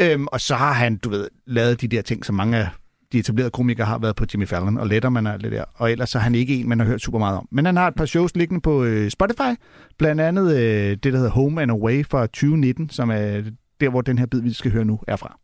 Øhm, 0.00 0.26
og 0.26 0.40
så 0.40 0.54
har 0.54 0.72
han, 0.72 0.96
du 0.96 1.10
ved, 1.10 1.28
lavet 1.46 1.80
de 1.80 1.88
der 1.88 2.02
ting, 2.02 2.24
som 2.24 2.34
mange 2.34 2.58
af 2.58 2.68
de 3.12 3.18
etablerede 3.18 3.50
komikere 3.50 3.86
har 3.86 3.98
været 3.98 4.16
på 4.16 4.24
Jimmy 4.34 4.48
Fallon 4.48 4.78
og 4.78 4.86
Letterman 4.86 5.26
og 5.26 5.32
alt 5.32 5.44
det 5.44 5.52
der. 5.52 5.64
Og 5.74 5.92
ellers 5.92 6.10
så 6.10 6.18
er 6.18 6.22
han 6.22 6.34
ikke 6.34 6.60
en, 6.60 6.68
man 6.68 6.78
har 6.78 6.86
hørt 6.86 7.00
super 7.00 7.18
meget 7.18 7.38
om. 7.38 7.48
Men 7.50 7.66
han 7.66 7.76
har 7.76 7.88
et 7.88 7.94
par 7.94 8.06
shows 8.06 8.36
liggende 8.36 8.60
på 8.60 8.84
øh, 8.84 9.10
Spotify. 9.10 9.54
Blandt 9.98 10.20
andet 10.20 10.56
øh, 10.56 10.90
det, 10.90 11.04
der 11.04 11.16
hedder 11.16 11.30
Home 11.30 11.62
and 11.62 11.70
Away 11.70 12.06
fra 12.06 12.26
2019, 12.26 12.90
som 12.90 13.10
er 13.10 13.42
der, 13.82 13.90
hvor 13.90 14.00
den 14.00 14.18
her 14.18 14.26
bid, 14.26 14.40
vi 14.40 14.52
skal 14.52 14.72
høre 14.72 14.84
nu, 14.84 15.00
er 15.08 15.16
fra. 15.16 15.38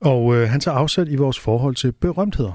Og 0.00 0.34
øh, 0.34 0.48
han 0.48 0.60
tager 0.60 0.76
afsæt 0.76 1.08
i 1.08 1.16
vores 1.16 1.38
forhold 1.38 1.74
til 1.74 1.92
berømtheder. 1.92 2.52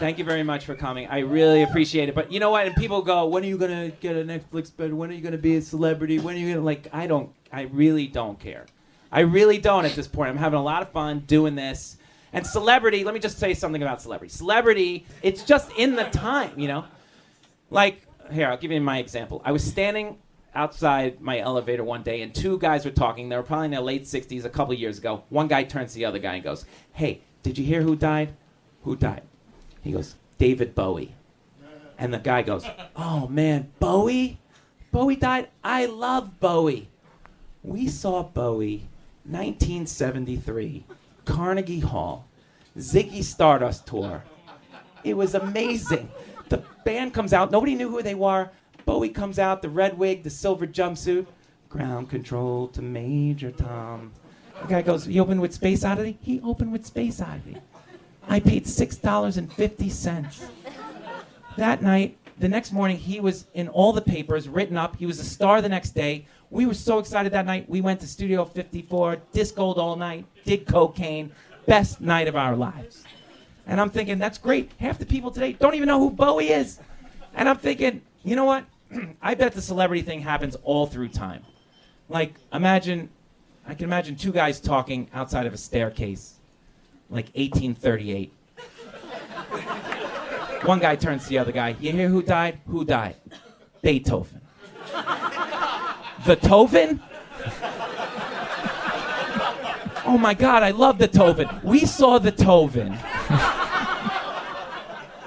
Thank 0.00 0.18
you 0.18 0.24
very 0.24 0.42
much 0.42 0.66
for 0.66 0.74
coming. 0.74 1.08
I 1.18 1.22
really 1.22 1.62
appreciate 1.62 2.08
it. 2.08 2.14
But 2.14 2.26
you 2.30 2.38
know 2.38 2.50
what? 2.50 2.66
And 2.66 2.74
people 2.76 3.00
go, 3.14 3.26
when 3.26 3.44
are 3.44 3.48
you 3.48 3.58
gonna 3.58 3.90
get 4.00 4.16
a 4.16 4.24
Netflix 4.24 4.70
bed? 4.76 4.92
When 4.92 5.10
are 5.10 5.14
you 5.14 5.22
gonna 5.22 5.42
be 5.50 5.56
a 5.56 5.62
celebrity? 5.62 6.18
When 6.18 6.36
are 6.36 6.38
you 6.38 6.54
gonna 6.54 6.70
like? 6.70 6.88
I 6.92 7.06
don't. 7.06 7.28
I 7.52 7.62
really 7.62 8.06
don't 8.06 8.38
care. 8.38 8.64
I 9.10 9.20
really 9.20 9.58
don't 9.58 9.84
at 9.84 9.94
this 9.94 10.06
point. 10.06 10.28
I'm 10.30 10.36
having 10.36 10.58
a 10.58 10.62
lot 10.62 10.82
of 10.82 10.88
fun 10.90 11.24
doing 11.26 11.54
this. 11.56 11.96
And 12.32 12.46
celebrity. 12.46 13.04
Let 13.04 13.14
me 13.14 13.20
just 13.20 13.38
say 13.38 13.54
something 13.54 13.82
about 13.82 14.02
celebrity. 14.02 14.32
Celebrity. 14.32 15.06
It's 15.22 15.42
just 15.42 15.66
in 15.78 15.96
the 15.96 16.04
time, 16.04 16.52
you 16.58 16.68
know. 16.68 16.84
Like 17.70 18.02
here, 18.30 18.48
I'll 18.48 18.58
give 18.58 18.70
you 18.70 18.80
my 18.80 18.98
example. 18.98 19.40
I 19.44 19.52
was 19.52 19.64
standing 19.64 20.18
outside 20.58 21.20
my 21.20 21.38
elevator 21.38 21.84
one 21.84 22.02
day, 22.02 22.20
and 22.22 22.34
two 22.34 22.58
guys 22.58 22.84
were 22.84 22.90
talking. 22.90 23.28
They 23.28 23.36
were 23.36 23.44
probably 23.44 23.66
in 23.66 23.70
their 23.70 23.80
late 23.80 24.02
60s, 24.02 24.44
a 24.44 24.50
couple 24.50 24.74
years 24.74 24.98
ago. 24.98 25.22
One 25.28 25.46
guy 25.46 25.62
turns 25.62 25.92
to 25.92 25.98
the 25.98 26.04
other 26.04 26.18
guy 26.18 26.34
and 26.34 26.42
goes, 26.42 26.64
Hey, 26.92 27.22
did 27.44 27.56
you 27.56 27.64
hear 27.64 27.82
who 27.82 27.94
died? 27.94 28.34
Who 28.82 28.96
died? 28.96 29.22
He 29.82 29.92
goes, 29.92 30.16
David 30.36 30.74
Bowie. 30.74 31.14
And 31.96 32.12
the 32.12 32.18
guy 32.18 32.42
goes, 32.42 32.66
Oh 32.96 33.28
man, 33.28 33.70
Bowie? 33.78 34.40
Bowie 34.90 35.16
died? 35.16 35.48
I 35.62 35.86
love 35.86 36.40
Bowie. 36.40 36.88
We 37.62 37.86
saw 37.86 38.24
Bowie 38.24 38.88
1973, 39.24 40.84
Carnegie 41.24 41.80
Hall, 41.80 42.26
Ziggy 42.76 43.22
Stardust 43.22 43.86
tour. 43.86 44.24
It 45.04 45.14
was 45.14 45.34
amazing. 45.34 46.10
The 46.48 46.64
band 46.84 47.14
comes 47.14 47.32
out, 47.32 47.52
nobody 47.52 47.74
knew 47.74 47.90
who 47.90 48.02
they 48.02 48.14
were. 48.14 48.50
Bowie 48.88 49.10
comes 49.10 49.38
out, 49.38 49.60
the 49.60 49.68
red 49.68 49.98
wig, 49.98 50.22
the 50.22 50.30
silver 50.30 50.66
jumpsuit. 50.66 51.26
Ground 51.68 52.08
control 52.08 52.68
to 52.68 52.80
Major 52.80 53.50
Tom. 53.50 54.12
The 54.62 54.66
guy 54.66 54.80
goes, 54.80 55.04
He 55.04 55.20
opened 55.20 55.42
with 55.42 55.52
Space 55.52 55.84
Oddity? 55.84 56.16
He 56.22 56.40
opened 56.40 56.72
with 56.72 56.86
Space 56.86 57.20
Oddity. 57.20 57.58
I 58.30 58.40
paid 58.40 58.64
$6.50. 58.64 60.48
That 61.58 61.82
night, 61.82 62.16
the 62.38 62.48
next 62.48 62.72
morning, 62.72 62.96
he 62.96 63.20
was 63.20 63.44
in 63.52 63.68
all 63.68 63.92
the 63.92 64.00
papers, 64.00 64.48
written 64.48 64.78
up. 64.78 64.96
He 64.96 65.04
was 65.04 65.20
a 65.20 65.24
star 65.24 65.60
the 65.60 65.68
next 65.68 65.90
day. 65.90 66.24
We 66.48 66.64
were 66.64 66.72
so 66.72 66.98
excited 66.98 67.30
that 67.34 67.44
night. 67.44 67.68
We 67.68 67.82
went 67.82 68.00
to 68.00 68.06
Studio 68.06 68.46
54, 68.46 69.18
discoed 69.34 69.76
all 69.76 69.96
night, 69.96 70.24
did 70.46 70.66
cocaine. 70.66 71.30
Best 71.66 72.00
night 72.00 72.26
of 72.26 72.36
our 72.36 72.56
lives. 72.56 73.04
And 73.66 73.82
I'm 73.82 73.90
thinking, 73.90 74.18
that's 74.18 74.38
great. 74.38 74.72
Half 74.80 74.98
the 74.98 75.04
people 75.04 75.30
today 75.30 75.52
don't 75.52 75.74
even 75.74 75.88
know 75.88 75.98
who 75.98 76.10
Bowie 76.10 76.48
is. 76.48 76.80
And 77.34 77.50
I'm 77.50 77.58
thinking, 77.58 78.00
you 78.24 78.34
know 78.34 78.46
what? 78.46 78.64
I 79.20 79.34
bet 79.34 79.52
the 79.52 79.62
celebrity 79.62 80.02
thing 80.02 80.20
happens 80.20 80.56
all 80.62 80.86
through 80.86 81.08
time. 81.08 81.44
Like, 82.08 82.34
imagine, 82.52 83.10
I 83.66 83.74
can 83.74 83.84
imagine 83.84 84.16
two 84.16 84.32
guys 84.32 84.60
talking 84.60 85.10
outside 85.12 85.46
of 85.46 85.52
a 85.52 85.58
staircase, 85.58 86.34
like 87.10 87.26
1838. 87.34 88.32
One 90.64 90.80
guy 90.80 90.96
turns 90.96 91.24
to 91.24 91.28
the 91.28 91.38
other 91.38 91.52
guy. 91.52 91.76
You 91.80 91.92
hear 91.92 92.08
who 92.08 92.22
died? 92.22 92.60
Who 92.66 92.84
died? 92.84 93.16
Beethoven. 93.82 94.40
The 96.26 96.36
Tovin? 96.36 97.00
Oh 100.04 100.18
my 100.18 100.34
God, 100.34 100.62
I 100.62 100.70
love 100.70 100.98
the 100.98 101.06
Tovin. 101.06 101.62
We 101.62 101.80
saw 101.80 102.18
the 102.18 102.32
Tovin. 102.32 102.98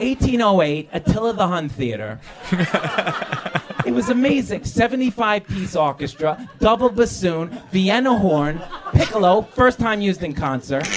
1808, 0.01 0.89
Attila 0.91 1.33
the 1.33 1.47
Hun 1.47 1.69
Theater. 1.69 2.19
It 3.83 3.93
was 3.93 4.09
amazing. 4.09 4.63
75 4.63 5.47
piece 5.47 5.75
orchestra, 5.75 6.47
double 6.59 6.89
bassoon, 6.89 7.49
Vienna 7.71 8.15
horn, 8.15 8.61
piccolo, 8.93 9.41
first 9.41 9.79
time 9.79 10.01
used 10.01 10.23
in 10.23 10.33
concert. 10.33 10.87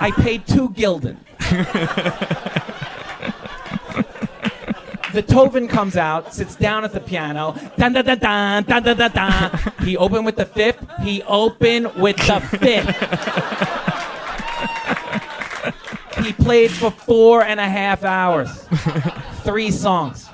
I 0.00 0.12
paid 0.18 0.46
two 0.46 0.68
gulden. 0.70 1.16
The 5.12 5.22
Tovin 5.22 5.68
comes 5.68 5.98
out, 5.98 6.32
sits 6.32 6.56
down 6.56 6.84
at 6.84 6.92
the 6.92 7.00
piano. 7.00 7.54
Dun, 7.76 7.92
dun, 7.92 8.04
dun, 8.06 8.18
dun, 8.18 8.62
dun, 8.62 8.82
dun, 8.82 8.96
dun, 8.96 9.10
dun. 9.10 9.72
He 9.84 9.94
opened 9.96 10.24
with 10.24 10.36
the 10.36 10.46
fifth. 10.46 10.82
He 11.02 11.22
opened 11.24 11.94
with 11.96 12.16
the 12.16 12.40
fifth. 12.40 13.71
He 16.22 16.32
played 16.32 16.70
for 16.70 16.90
four 16.90 17.42
and 17.42 17.58
a 17.58 17.68
half 17.68 18.04
hours. 18.04 18.64
Three 19.42 19.70
songs. 19.70 20.28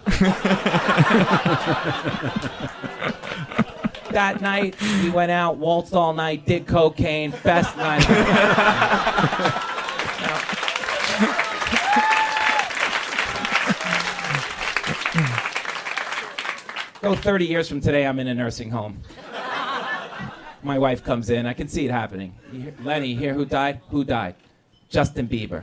that 4.11 4.41
night, 4.41 4.81
we 5.03 5.11
went 5.11 5.31
out, 5.31 5.57
waltzed 5.57 5.95
all 5.95 6.13
night, 6.13 6.45
did 6.45 6.67
cocaine. 6.67 7.33
Best 7.43 7.77
night. 7.77 8.05
Go 17.01 17.15
30 17.15 17.47
years 17.47 17.69
from 17.69 17.81
today, 17.81 18.07
I'm 18.07 18.19
in 18.19 18.27
a 18.27 18.35
nursing 18.35 18.71
home. 18.71 19.01
My 20.63 20.79
wife 20.79 21.05
comes 21.05 21.31
in. 21.31 21.47
I 21.47 21.55
can 21.55 21.69
see 21.69 21.87
it 21.87 21.91
happening. 21.91 22.35
Lenny, 22.83 23.15
hear 23.15 23.33
who 23.33 23.45
died? 23.45 23.81
Who 23.91 24.05
died? 24.05 24.35
Justin 24.95 25.29
Bieber. 25.29 25.61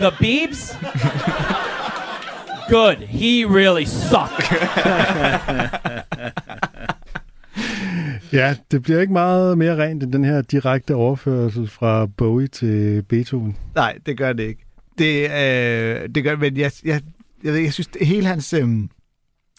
The 0.00 0.12
Biebs? 0.20 0.76
Good. 2.68 2.96
He 2.96 3.44
really 3.44 3.84
sucked. 3.84 4.52
Ja, 8.32 8.56
det 8.70 8.82
bliver 8.82 9.00
ikke 9.00 9.12
meget 9.12 9.58
mere 9.58 9.76
rent 9.76 10.02
end 10.02 10.12
den 10.12 10.24
her 10.24 10.42
direkte 10.42 10.94
overførsel 10.94 11.68
fra 11.68 12.06
Bowie 12.06 12.46
til 12.46 13.02
Beethoven. 13.02 13.56
Nej, 13.74 13.98
det 14.06 14.18
gør 14.18 14.32
det 14.32 14.42
ikke. 14.42 14.64
Det, 14.98 15.24
øh, 15.24 16.08
det 16.14 16.24
gør 16.24 16.36
men 16.36 16.56
jeg, 16.56 16.72
jeg, 16.84 17.02
jeg, 17.44 17.62
jeg 17.62 17.72
synes, 17.72 17.86
det, 17.86 18.06
hele 18.06 18.26
hans, 18.26 18.52
øh, 18.52 18.68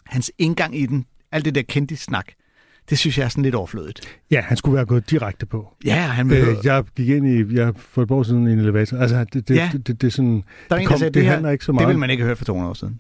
hans 0.06 0.32
indgang 0.38 0.78
i 0.78 0.86
den, 0.86 1.06
alt 1.32 1.46
det 1.46 1.56
der 1.56 1.62
kendte 1.62 1.98
snak, 1.98 2.26
det 2.90 2.98
synes 2.98 3.18
jeg 3.18 3.24
er 3.26 3.30
sådan 3.30 3.44
lidt 3.44 3.56
overflødigt. 3.56 4.02
Ja, 4.32 4.42
han 4.42 4.58
skulle 4.58 4.76
være 4.76 4.86
gået 4.86 5.10
direkte 5.10 5.46
på. 5.46 5.74
Ja, 5.86 5.96
han 5.96 6.32
Øh, 6.32 6.48
vil... 6.48 6.58
jeg 6.64 6.84
gik 6.96 7.10
ind 7.10 7.28
i, 7.52 7.56
jeg 7.56 7.74
for 7.76 8.04
et 8.04 8.12
år 8.12 8.24
siden 8.24 8.48
i 8.48 8.52
en 8.54 8.60
elevator. 8.60 8.98
Altså, 8.98 9.26
det, 9.34 9.48
det, 9.48 9.56
Ja. 9.56 9.70
det, 9.74 9.88
det, 9.88 10.02
det, 10.02 10.08
er 10.08 10.12
sådan, 10.12 10.44
Der 10.70 10.76
er 10.76 10.80
en, 10.80 10.86
kom, 10.88 10.98
sagde, 10.98 11.10
det, 11.10 11.14
det, 11.14 11.24
her, 11.24 11.32
handler 11.32 11.50
ikke 11.52 11.66
så 11.66 11.72
meget. 11.72 11.82
det 11.82 11.88
ville 11.88 12.00
man 12.00 12.10
ikke 12.10 12.22
have 12.24 12.28
hørt 12.28 12.38
for 12.38 12.46
200 12.46 12.70
år 12.70 12.74
siden. 12.74 13.00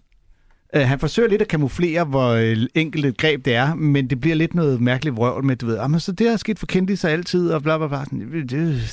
Uh, 0.75 0.81
han 0.81 0.99
forsøger 0.99 1.29
lidt 1.29 1.41
at 1.41 1.47
kamuflere, 1.47 2.03
hvor 2.03 2.27
øh, 2.29 2.57
enkelt 2.75 3.05
et 3.05 3.17
greb 3.17 3.45
det 3.45 3.55
er, 3.55 3.73
men 3.75 4.09
det 4.09 4.21
bliver 4.21 4.35
lidt 4.35 4.53
noget 4.55 4.81
mærkeligt 4.81 5.15
vrøvl 5.15 5.45
med, 5.45 5.55
du 5.55 5.65
ved, 5.65 5.75
"Jamen, 5.75 5.99
så 5.99 6.11
det 6.11 6.29
har 6.29 6.37
sket 6.37 6.59
for 6.59 6.65
kendte 6.65 6.97
sig 6.97 7.11
altid, 7.11 7.49
og 7.49 7.63
bla 7.63 7.77
bla 7.77 7.87
bla. 7.87 8.03
Sådan, 8.03 8.19
Det, 8.31 8.49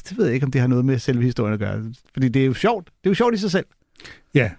det 0.09 0.15
ved 0.19 0.25
jeg 0.25 0.35
ikke, 0.35 0.47
om 0.47 0.53
det 0.53 0.61
har 0.61 0.69
noget 0.69 0.85
med 0.85 0.99
selve 0.99 1.23
historien 1.23 1.53
at 1.55 1.61
gøre. 1.61 1.83
Fordi 2.13 2.29
det 2.29 2.43
er 2.43 2.47
jo 2.47 2.55
sjovt. 2.55 2.87
Det 2.87 3.07
er 3.07 3.11
jo 3.11 3.15
sjovt 3.15 3.35
i 3.35 3.39
sig 3.39 3.51
selv. 3.51 3.67
Ja, 4.35 4.51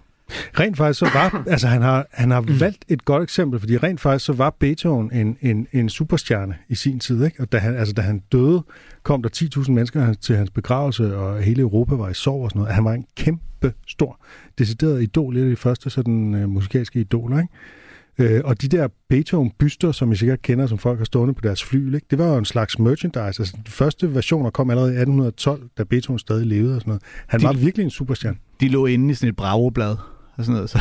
rent 0.60 0.76
faktisk 0.76 0.98
så 0.98 1.04
var, 1.14 1.42
altså 1.52 1.66
han 1.68 1.82
har, 1.82 2.06
han 2.10 2.30
har 2.30 2.40
Mm. 2.40 2.60
valgt 2.60 2.84
et 2.88 3.04
godt 3.04 3.22
eksempel, 3.22 3.60
fordi 3.60 3.76
rent 3.76 4.00
faktisk 4.00 4.24
så 4.26 4.32
var 4.32 4.56
Beethoven 4.60 5.10
en, 5.12 5.36
en, 5.40 5.66
en 5.72 5.88
superstjerne 5.88 6.54
i 6.68 6.74
sin 6.74 6.98
tid, 7.00 7.24
ikke? 7.24 7.40
Og 7.42 7.52
da 7.52 7.58
han, 7.58 7.76
altså 7.76 7.94
da 7.94 8.02
han 8.02 8.22
døde, 8.32 8.62
kom 9.02 9.22
der 9.22 9.28
10.000 9.64 9.70
mennesker 9.70 10.12
til 10.12 10.36
hans 10.36 10.50
begravelse, 10.50 11.16
og 11.16 11.42
hele 11.42 11.62
Europa 11.62 11.94
var 11.94 12.08
i 12.08 12.14
sorg 12.14 12.42
og 12.44 12.50
sådan 12.50 12.60
noget. 12.60 12.74
Han 12.74 12.84
var 12.84 12.92
en 12.92 13.04
kæmpe 13.16 13.72
stor, 13.88 14.20
decideret 14.58 15.02
idol, 15.02 15.34
lidt 15.34 15.44
af 15.44 15.50
de 15.50 15.56
første 15.56 15.90
sådan 15.90 16.34
øh, 16.34 16.48
musikalske 16.48 17.00
idoler, 17.00 17.38
ikke? 17.40 17.52
Øh, 18.18 18.40
og 18.44 18.62
de 18.62 18.68
der 18.68 18.88
Beethoven-byster, 19.08 19.92
som 19.92 20.12
I 20.12 20.16
sikkert 20.16 20.42
kender, 20.42 20.66
som 20.66 20.78
folk 20.78 20.98
har 20.98 21.04
stående 21.04 21.34
på 21.34 21.40
deres 21.40 21.64
fly, 21.64 21.94
ikke? 21.94 22.06
det 22.10 22.18
var 22.18 22.26
jo 22.26 22.36
en 22.38 22.44
slags 22.44 22.78
merchandise. 22.78 23.20
Altså, 23.20 23.56
de 23.66 23.70
første 23.70 24.14
versioner 24.14 24.50
kom 24.50 24.70
allerede 24.70 24.90
i 24.92 24.96
1812, 24.96 25.68
da 25.78 25.84
Beethoven 25.84 26.18
stadig 26.18 26.46
levede 26.46 26.74
og 26.74 26.80
sådan 26.80 26.90
noget. 26.90 27.02
Han 27.26 27.40
De- 27.40 27.44
var 27.44 27.52
virkelig 27.52 27.84
en 27.84 27.90
superstjerne. 27.90 28.36
De 28.60 28.68
lå 28.68 28.86
inde 28.86 29.10
i 29.10 29.14
sådan 29.14 29.28
et 29.28 29.36
bravoblad 29.36 29.96
og 30.36 30.44
sådan 30.44 30.54
noget, 30.54 30.70
så 30.70 30.78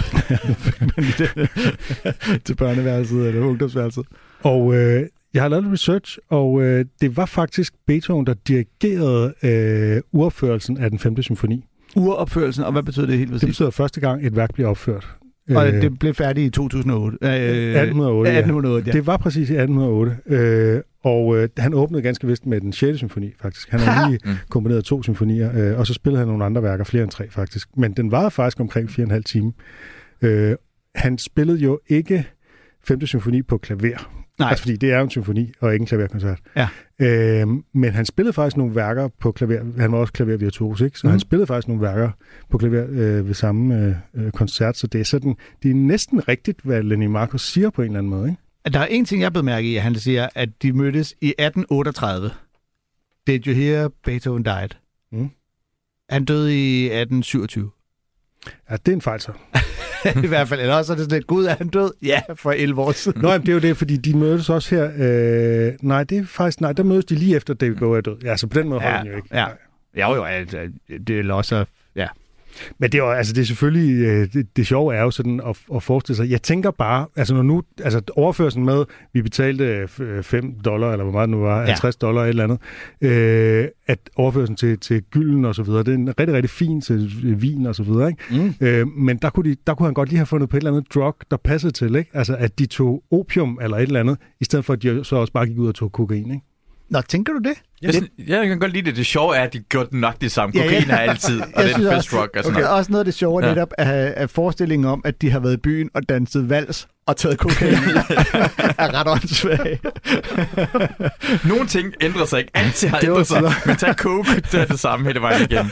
fik 0.58 0.82
man 0.82 0.90
det 1.18 1.50
til 2.46 2.56
børneværelset 2.56 3.28
eller 3.28 3.42
ungdomsværelset. 3.42 4.06
Og 4.44 4.76
øh, 4.76 5.04
jeg 5.34 5.42
har 5.42 5.50
lavet 5.50 5.64
lidt 5.64 5.74
research, 5.74 6.18
og 6.30 6.62
øh, 6.62 6.86
det 7.02 7.18
var 7.18 7.26
faktisk 7.26 7.74
Beethoven, 7.88 8.26
der 8.28 8.34
dirigerede 8.48 9.34
øh, 9.44 10.02
uropførelsen 10.12 10.78
af 10.78 10.90
den 10.90 11.00
5. 11.00 11.22
symfoni. 11.22 11.66
Uropførelsen, 11.96 12.64
og 12.64 12.72
hvad 12.72 12.84
betyder 12.84 13.06
det 13.06 13.18
helt 13.18 13.30
Det 13.30 13.34
præcis? 13.42 13.48
betyder 13.50 13.70
første 13.70 14.00
gang, 14.00 14.26
et 14.28 14.36
værk 14.36 14.54
bliver 14.54 14.70
opført. 14.70 15.08
Og 15.56 15.68
Øh, 15.68 15.82
det 15.82 16.00
blev 16.00 16.14
færdigt 16.14 16.48
i 16.48 16.50
2008. 16.50 17.18
Øh, 17.22 17.30
1808, 17.34 18.32
ja. 18.32 18.38
1808, 18.38 18.88
ja. 18.88 18.92
Det 18.98 19.08
var 19.08 19.18
præcis 19.18 19.50
i 19.50 19.54
1808. 19.54 20.18
Øh, 20.26 20.82
og 21.04 21.38
øh, 21.38 21.50
han 21.58 21.74
åbnede 21.74 22.02
ganske 22.04 22.28
vist 22.28 22.46
med 22.46 22.62
den 22.62 22.74
6. 22.74 22.98
symfoni, 22.98 23.34
faktisk. 23.42 23.70
Han 23.72 23.80
har 23.80 24.10
lige 24.10 24.20
Mm. 24.26 24.32
komponeret 24.50 24.86
to 24.86 25.04
symfonier, 25.04 25.72
øh, 25.72 25.80
og 25.80 25.88
så 25.88 25.94
spillede 25.94 26.20
han 26.20 26.28
nogle 26.28 26.46
andre 26.46 26.64
værker, 26.64 26.84
flere 26.84 27.04
end 27.04 27.12
tre 27.12 27.30
faktisk. 27.30 27.78
Men 27.78 27.92
den 27.94 28.12
var 28.12 28.30
faktisk 28.30 28.60
omkring 28.60 28.90
4,5 28.90 29.22
timer. 29.24 29.52
Øh, 30.22 30.56
han 30.96 31.18
spillede 31.18 31.58
jo 31.60 31.80
ikke 31.88 32.28
5. 32.84 33.06
symfoni 33.06 33.42
på 33.42 33.58
klaver. 33.58 34.12
Nej. 34.40 34.50
Altså, 34.50 34.62
fordi 34.64 34.76
det 34.76 34.92
er 34.92 34.98
jo 34.98 35.04
en 35.04 35.10
symfoni, 35.10 35.52
og 35.60 35.74
ikke 35.74 35.84
en 35.84 35.88
klaverkoncert. 35.88 36.40
Ja. 36.56 36.68
Øh, 37.00 37.48
men 37.74 37.92
han 37.94 38.06
spillede 38.06 38.34
faktisk 38.34 38.58
nogle 38.58 38.76
værker 38.76 39.08
på 39.20 39.32
klaver. 39.32 39.60
Han 39.80 39.92
var 39.92 39.98
også 39.98 40.14
klavervirtuos, 40.14 40.82
ikke? 40.82 41.00
Så 41.00 41.08
Mhm. 41.08 41.12
han 41.12 41.20
spillede 41.20 41.48
faktisk 41.48 41.68
nogle 41.68 41.82
værker 41.84 42.10
på 42.50 42.58
klaver 42.58 42.86
øh, 42.90 43.28
ved 43.28 43.34
samme 43.34 43.86
øh, 44.16 44.26
øh, 44.26 44.32
koncert. 44.32 44.78
Så 44.78 44.88
det 44.88 45.02
er 45.02 45.06
sådan, 45.06 45.36
det 45.64 45.72
er 45.72 45.76
næsten 45.76 46.28
rigtigt, 46.28 46.62
hvad 46.64 46.84
Lenny 46.84 47.06
Marcus 47.06 47.42
siger 47.52 47.70
på 47.70 47.82
en 47.82 47.86
eller 47.88 48.00
anden 48.00 48.10
måde, 48.10 48.30
ikke? 48.30 48.42
Der 48.74 48.80
er 48.80 48.86
en 48.86 49.06
ting, 49.06 49.22
jeg 49.22 49.32
blevet 49.34 49.46
mærke 49.46 49.68
i, 49.68 49.76
at 49.76 49.82
han 49.84 49.96
siger, 49.96 50.30
at 50.36 50.50
de 50.62 50.74
mødtes 50.74 51.16
i 51.22 51.28
1838. 51.28 52.32
Did 53.28 53.48
you 53.48 53.54
hear 53.54 53.90
Beethoven 54.04 54.44
died? 54.44 54.70
Mm. 55.12 55.30
Han 56.10 56.26
døde 56.26 56.54
i 56.56 56.84
1827. 56.86 57.70
Ja, 58.70 58.76
det 58.76 58.88
er 58.88 58.96
en 58.96 59.02
fejl 59.02 59.22
så. 59.22 59.32
I 60.24 60.28
hvert 60.28 60.48
fald. 60.48 60.60
Eller 60.62 60.76
også 60.76 60.94
er 60.94 60.96
det 60.98 61.04
sådan 61.06 61.18
lidt, 61.18 61.28
gud, 61.28 61.46
er 61.46 61.56
han 61.56 61.68
død? 61.68 61.92
Ja, 62.02 62.22
for 62.36 62.52
11 62.52 62.82
år 62.82 62.92
siden. 62.92 63.22
Nå, 63.22 63.32
jamen, 63.32 63.42
det 63.46 63.50
er 63.50 63.54
jo 63.54 63.60
det, 63.60 63.78
fordi 63.78 63.98
de 63.98 64.18
mødes 64.18 64.50
også 64.50 64.76
her. 64.76 64.92
Øh, 64.98 65.74
nej, 65.82 66.04
det 66.04 66.18
er 66.18 66.26
faktisk, 66.26 66.62
nej, 66.62 66.74
der 66.74 66.84
mødes 66.84 67.06
de 67.06 67.16
lige 67.16 67.36
efter 67.36 67.54
David 67.54 67.76
Bowie 67.76 67.98
er 67.98 68.02
død. 68.02 68.18
Ja, 68.24 68.38
så 68.38 68.48
på 68.48 68.60
den 68.60 68.70
måde 68.70 68.82
holder 68.82 68.98
Ja, 68.98 69.04
den 69.04 69.12
jo 69.12 69.16
ikke. 69.18 69.28
ja. 69.32 69.46
Jo, 69.96 70.16
jo, 70.16 70.24
at 70.24 70.52
det 71.08 71.10
er 71.30 71.34
også... 71.34 71.66
Ja. 71.96 72.08
Men 72.80 72.92
det 72.92 72.98
er, 73.00 73.04
altså, 73.04 73.34
det 73.34 73.42
er 73.42 73.46
selvfølgelig, 73.46 74.06
øh, 74.06 74.28
det, 74.34 74.58
det 74.58 74.68
sjove 74.68 74.96
er 74.96 75.02
jo 75.02 75.12
sådan 75.12 75.42
at, 75.50 75.58
at 75.76 75.84
forestille 75.84 76.16
sig, 76.16 76.30
jeg 76.32 76.42
tænker 76.42 76.72
bare, 76.72 77.06
altså 77.16 77.34
når 77.34 77.42
nu, 77.44 77.64
altså 77.84 78.02
overførelsen 78.16 78.66
med, 78.66 78.86
vi 79.14 79.22
betalte 79.22 79.88
5 80.22 80.54
dollar, 80.66 80.92
eller 80.92 81.04
hvor 81.04 81.12
meget 81.14 81.28
det 81.30 81.38
nu 81.38 81.44
var, 81.44 81.60
Ja. 81.62 81.66
50 81.66 81.96
dollar 81.96 82.26
eller 82.26 82.44
andet, 82.44 82.60
øh, 83.02 83.68
at 83.88 84.00
overførelsen 84.16 84.56
til, 84.56 84.78
til 84.80 85.02
gylden 85.02 85.46
og 85.46 85.56
så 85.56 85.64
videre, 85.64 85.84
det 85.84 85.88
er 85.94 85.96
en 85.98 86.08
rigtig, 86.20 86.34
rigtig 86.36 86.50
fin 86.50 86.82
til 86.82 87.12
vin 87.42 87.66
og 87.66 87.76
så 87.76 87.84
videre, 87.84 88.08
ikke? 88.10 88.44
Mm. 88.62 88.68
Øh, 88.68 88.88
men 88.88 89.18
der 89.18 89.30
kunne, 89.30 89.50
de, 89.52 89.56
der 89.68 89.74
kunne 89.74 89.88
han 89.88 89.94
godt 89.94 90.10
lige 90.10 90.18
have 90.18 90.26
fundet 90.26 90.50
på 90.50 90.58
et 90.58 90.62
eller 90.62 90.72
andet 90.72 90.94
drug, 90.94 91.16
der 91.32 91.38
passede 91.38 91.74
til, 91.74 91.96
ikke? 91.96 92.12
Altså 92.14 92.36
at 92.36 92.60
de 92.60 92.66
tog 92.66 93.04
opium 93.12 93.60
eller 93.62 93.78
et 93.78 93.82
eller 93.84 94.00
andet, 94.00 94.18
i 94.40 94.44
stedet 94.44 94.66
for 94.66 94.74
at 94.74 94.82
de 94.84 95.04
så 95.04 95.16
også 95.16 95.34
bare 95.34 95.46
gik 95.46 95.58
ud 95.58 95.68
og 95.68 95.76
tog 95.76 95.92
kokain, 95.92 96.32
ikke? 96.32 96.46
Nå, 96.92 97.02
tænker 97.02 97.34
du 97.34 97.40
det? 97.40 97.54
Jeg, 97.82 97.94
synes, 97.94 98.10
jeg 98.28 98.48
kan 98.48 98.60
godt 98.60 98.72
lide 98.74 98.86
det. 98.86 98.96
Det 98.96 99.06
sjove 99.06 99.36
er, 99.36 99.42
at 99.44 99.54
de 99.54 99.60
gjorde 99.60 100.00
nok 100.00 100.22
det 100.22 100.32
samme. 100.32 100.54
Ja, 100.56 100.64
ja. 100.64 100.68
Kokain 100.70 100.90
er 100.90 100.98
altid, 100.98 101.42
og 101.42 101.48
Jeg 101.56 101.64
det 101.64 101.70
er 101.72 101.74
synes 101.76 101.88
en 101.90 101.94
også- 101.96 102.10
fist 102.10 102.18
rock 102.22 102.36
og 102.38 102.44
sådan 102.44 102.56
Okay. 102.56 102.62
noget. 102.64 102.78
Også 102.78 102.92
noget 102.92 103.00
af 103.02 103.06
det 103.06 103.14
sjove 103.14 103.40
Ja. 103.42 103.48
ja. 103.48 103.54
netop 103.54 103.74
af, 103.78 104.14
af 104.18 104.30
forestillingen 104.30 104.88
om, 104.88 105.02
at 105.06 105.22
de 105.22 105.32
har 105.32 105.40
været 105.40 105.54
i 105.54 105.58
byen 105.58 105.90
og 105.94 106.10
danset 106.10 106.50
vals 106.50 106.88
og 107.08 107.18
taget 107.18 107.38
kokain, 107.40 107.74
er 108.78 108.94
ret 109.00 109.08
åndssvagt. 109.08 109.86
Nogle 111.50 111.68
ting 111.68 111.94
ændrer 112.02 112.26
sig 112.26 112.40
ikke. 112.40 112.52
Altid 112.54 112.88
har 112.88 113.00
ændret 113.04 113.28
sig. 113.28 113.42
Men 113.66 113.76
tag 113.76 113.94
coke, 113.96 114.30
det 114.52 114.54
er 114.54 114.66
det 114.66 114.80
samme 114.80 115.08
hele 115.08 115.22
vejen 115.22 115.42
igennem. 115.52 115.72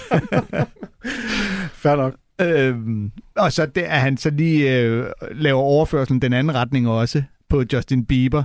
Fair 1.73 1.95
nok. 1.95 2.13
Øhm, 2.41 3.11
og 3.37 3.51
så 3.53 3.65
det, 3.65 3.81
at 3.81 3.99
han 3.99 4.17
så 4.17 4.29
lige 4.29 4.77
øh, 4.79 5.05
laver 5.31 5.59
overførselen 5.61 6.21
den 6.21 6.33
anden 6.33 6.55
retning 6.55 6.89
også 6.89 7.23
på 7.49 7.63
Justin 7.73 8.05
Bieber. 8.05 8.43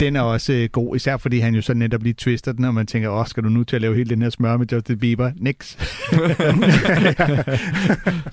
Den 0.00 0.16
er 0.16 0.20
også 0.20 0.52
øh, 0.52 0.68
god, 0.72 0.96
især 0.96 1.16
fordi 1.16 1.38
han 1.38 1.54
jo 1.54 1.62
så 1.62 1.74
netop 1.74 2.02
lige 2.02 2.12
twister 2.18 2.52
den, 2.52 2.64
og 2.64 2.74
man 2.74 2.86
tænker, 2.86 3.10
åh, 3.10 3.26
skal 3.26 3.42
du 3.42 3.48
nu 3.48 3.64
til 3.64 3.76
at 3.76 3.82
lave 3.82 3.94
hele 3.94 4.10
den 4.10 4.22
her 4.22 4.30
smør 4.30 4.56
med 4.56 4.66
Justin 4.72 4.98
Bieber? 4.98 5.32
Nix. 5.36 5.76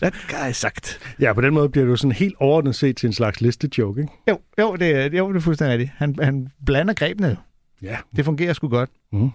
That 0.01 0.13
guy 0.29 0.51
sagt. 0.51 0.99
Ja, 1.19 1.33
på 1.33 1.41
den 1.41 1.53
måde 1.53 1.69
bliver 1.69 1.85
det 1.85 1.91
jo 1.91 1.95
sådan 1.95 2.11
helt 2.11 2.35
overordnet 2.39 2.75
set 2.75 2.97
til 2.97 3.07
en 3.07 3.13
slags 3.13 3.41
listejoke, 3.41 4.01
ikke? 4.01 4.13
Jo, 4.29 4.37
jo, 4.59 4.75
det, 4.75 4.95
er- 4.95 5.17
jo, 5.17 5.29
det 5.29 5.35
er 5.35 5.41
fuldstændig 5.41 5.71
rigtigt. 5.73 5.91
Han, 5.97 6.15
han 6.21 6.47
blander 6.65 6.93
grebene. 6.93 7.37
Ja. 7.81 7.95
Det 8.15 8.25
fungerer 8.25 8.53
sgu 8.53 8.67
godt. 8.67 8.89
Mhm. 9.13 9.29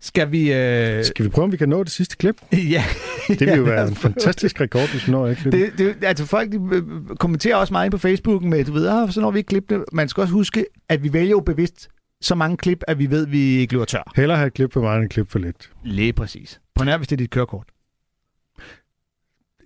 Skal 0.00 0.32
vi... 0.32 0.52
Øh... 0.52 1.04
Skal 1.04 1.24
vi 1.24 1.30
prøve, 1.30 1.44
om 1.44 1.52
vi 1.52 1.56
kan 1.56 1.68
nå 1.68 1.84
det 1.84 1.92
sidste 1.92 2.16
klip? 2.16 2.36
ja. 2.52 2.84
Det 3.28 3.40
vil 3.40 3.54
jo 3.56 3.62
være 3.62 3.88
en 3.88 3.94
fantastisk 4.06 4.60
rekord, 4.60 4.90
hvis 4.90 5.06
vi 5.06 5.12
når 5.12 5.26
ikke 5.28 5.42
klip. 5.42 5.52
Det, 5.52 5.72
det, 5.78 5.96
altså 6.04 6.26
folk 6.26 6.52
de, 6.52 6.56
øh, 6.72 7.16
kommenterer 7.16 7.56
også 7.56 7.72
meget 7.72 7.90
på 7.92 7.98
Facebook 7.98 8.42
med, 8.42 8.64
du 8.64 8.72
ved, 8.72 8.86
ah, 8.88 9.12
så 9.12 9.20
når 9.20 9.30
vi 9.30 9.38
ikke 9.38 9.48
klippet. 9.48 9.84
Man 9.92 10.08
skal 10.08 10.20
også 10.20 10.32
huske, 10.34 10.66
at 10.88 11.02
vi 11.02 11.12
vælger 11.12 11.30
jo 11.30 11.40
bevidst 11.40 11.88
så 12.20 12.34
mange 12.34 12.56
klip, 12.56 12.82
at 12.88 12.98
vi 12.98 13.10
ved, 13.10 13.26
at 13.26 13.32
vi 13.32 13.38
ikke 13.40 13.72
løber 13.72 13.84
tør. 13.84 14.12
Hellere 14.16 14.36
have 14.36 14.46
et 14.46 14.54
klip 14.54 14.72
for 14.72 14.80
meget 14.80 14.96
end 14.96 15.04
et 15.04 15.10
klip 15.10 15.30
for 15.30 15.38
lidt. 15.38 15.70
Lige 15.84 16.12
præcis. 16.12 16.60
På 16.74 16.84
nær, 16.84 16.96
hvis 16.96 17.08
det 17.08 17.16
er 17.16 17.18
dit 17.18 17.30
kørekort. 17.30 17.66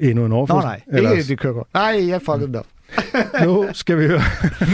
Endnu 0.01 0.25
en 0.25 0.31
Nå 0.31 0.37
overførsel. 0.37 0.63
nej, 0.69 0.81
Ellers- 0.93 1.11
ikke 1.13 1.23
dit 1.29 1.41
kørekort. 1.41 1.67
Nej, 1.75 2.09
jeg 2.09 2.23
fucked 2.23 2.47
den 2.47 2.55
op. 2.55 2.67
nu 3.45 3.69
skal 3.73 3.99
vi 3.99 4.07
høre, 4.07 4.21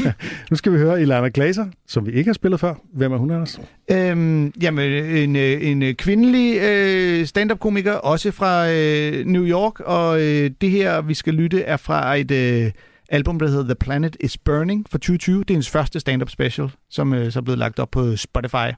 nu 0.51 0.57
skal 0.57 0.73
vi 0.73 0.79
høre 0.79 1.03
Ilana 1.03 1.29
Glaser, 1.35 1.67
som 1.87 2.07
vi 2.07 2.13
ikke 2.13 2.29
har 2.29 2.35
spillet 2.35 2.61
før. 2.61 2.75
Hvem 2.93 3.13
er 3.13 3.17
hun, 3.17 3.31
Anders? 3.31 3.61
Øhm, 3.91 4.53
jamen, 4.63 4.93
en, 4.93 5.37
øh, 5.37 5.67
en 5.67 5.83
øh, 5.83 5.95
kvindelig 5.95 6.59
øh, 6.63 7.27
stand-up-komiker, 7.27 7.93
også 7.93 8.31
fra 8.31 8.71
øh, 8.71 9.27
New 9.27 9.45
York, 9.45 9.81
og 9.81 10.23
øh, 10.23 10.51
det 10.61 10.71
her, 10.71 11.03
vi 11.03 11.15
skal 11.15 11.35
lytte, 11.35 11.63
er 11.63 11.77
fra 11.77 12.15
et 12.15 12.31
øh, 12.31 12.71
album, 13.09 13.39
der 13.39 13.49
hedder 13.49 13.65
The 13.65 13.75
Planet 13.75 14.17
is 14.21 14.39
Burning 14.39 14.87
fra 14.91 14.99
2020. 14.99 15.39
Det 15.39 15.51
er 15.51 15.55
hendes 15.55 15.71
første 15.71 16.01
stand-up 16.01 16.31
special, 16.31 16.71
som 16.91 17.15
øh, 17.15 17.33
så 17.33 17.39
er 17.39 17.43
blevet 17.43 17.59
lagt 17.59 17.79
op 17.79 17.91
på 17.91 18.17
Spotify. 18.17 18.73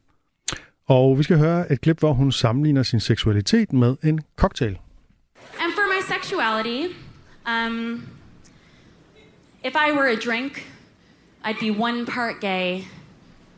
Og 0.89 1.19
vi 1.19 1.23
skal 1.23 1.39
høre 1.39 1.73
et 1.73 1.81
klip, 1.81 1.99
hvor 1.99 2.13
hun 2.13 2.33
sammenligner 2.33 2.83
sin 2.83 3.01
seksualitet 3.01 3.73
med 3.73 3.97
en 4.05 4.21
cocktail. 4.37 4.79
And 5.61 5.73
for 5.75 5.87
my 5.95 6.01
sexuality, 6.15 6.95
um, 7.47 8.03
if 9.67 9.75
I 9.75 9.91
were 9.91 10.07
a 10.07 10.15
drink, 10.15 10.65
I'd 11.43 11.59
be 11.59 11.73
one 11.73 12.07
part 12.07 12.41
gay 12.41 12.85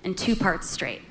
and 0.04 0.16
two 0.16 0.34
parts 0.34 0.70
straight. 0.70 1.02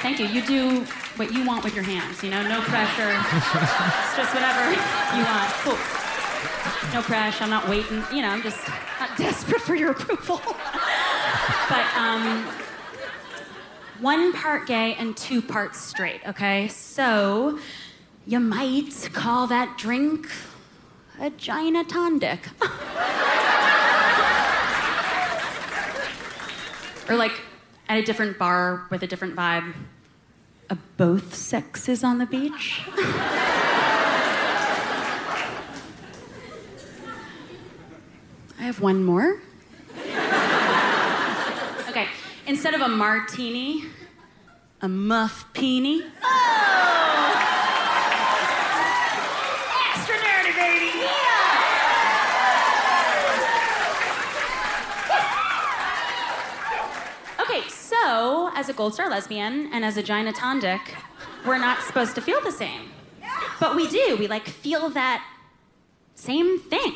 Thank 0.00 0.18
you. 0.18 0.26
You 0.26 0.40
do 0.46 0.80
what 1.16 1.34
you 1.34 1.44
want 1.44 1.64
with 1.64 1.74
your 1.74 1.84
hands, 1.84 2.22
you 2.22 2.30
know, 2.30 2.42
no 2.48 2.62
pressure. 2.62 3.10
it's 3.10 4.16
just 4.16 4.32
whatever 4.32 4.70
you 4.70 5.22
want. 5.22 5.50
Cool. 5.60 5.76
No 6.94 7.02
pressure. 7.02 7.44
I'm 7.44 7.50
not 7.50 7.68
waiting. 7.68 8.02
You 8.10 8.22
know, 8.22 8.28
I'm 8.28 8.42
just 8.42 8.66
not 8.98 9.14
desperate 9.18 9.60
for 9.60 9.74
your 9.74 9.90
approval. 9.90 10.40
but 11.68 11.84
um, 11.94 12.42
one 14.00 14.32
part 14.32 14.66
gay 14.66 14.94
and 14.94 15.14
two 15.14 15.42
parts 15.42 15.78
straight, 15.78 16.22
okay? 16.26 16.68
So 16.68 17.58
you 18.26 18.40
might 18.40 19.10
call 19.12 19.46
that 19.48 19.76
drink 19.76 20.30
a 21.20 21.30
Gina 21.30 21.84
Tondic. 21.84 22.40
or 27.08 27.16
like 27.16 27.40
at 27.88 27.98
a 27.98 28.02
different 28.02 28.38
bar 28.38 28.86
with 28.90 29.02
a 29.02 29.06
different 29.06 29.34
vibe, 29.34 29.74
a 30.70 30.76
both 30.96 31.34
sexes 31.34 32.04
on 32.04 32.18
the 32.18 32.26
beach. 32.26 32.82
I 38.58 38.62
have 38.62 38.80
one 38.80 39.04
more. 39.04 39.40
Okay, 41.88 42.06
instead 42.46 42.74
of 42.74 42.82
a 42.82 42.88
martini, 42.88 43.84
a 44.82 44.88
muff 44.88 45.50
peony. 45.54 46.02
Oh! 46.22 46.58
Extra 46.88 47.07
as 58.60 58.68
a 58.68 58.72
Gold 58.72 58.92
Star 58.94 59.08
lesbian 59.10 59.54
and 59.72 59.84
as 59.84 59.96
a 59.96 60.02
Gina 60.02 60.32
Tondic, 60.32 60.84
we're 61.46 61.64
not 61.68 61.78
supposed 61.88 62.14
to 62.14 62.20
feel 62.20 62.40
the 62.50 62.56
same. 62.64 62.82
But 63.60 63.70
we 63.76 63.84
do. 64.00 64.16
We 64.20 64.26
like 64.34 64.46
feel 64.64 64.90
that 64.94 65.20
same 66.14 66.50
thing. 66.72 66.94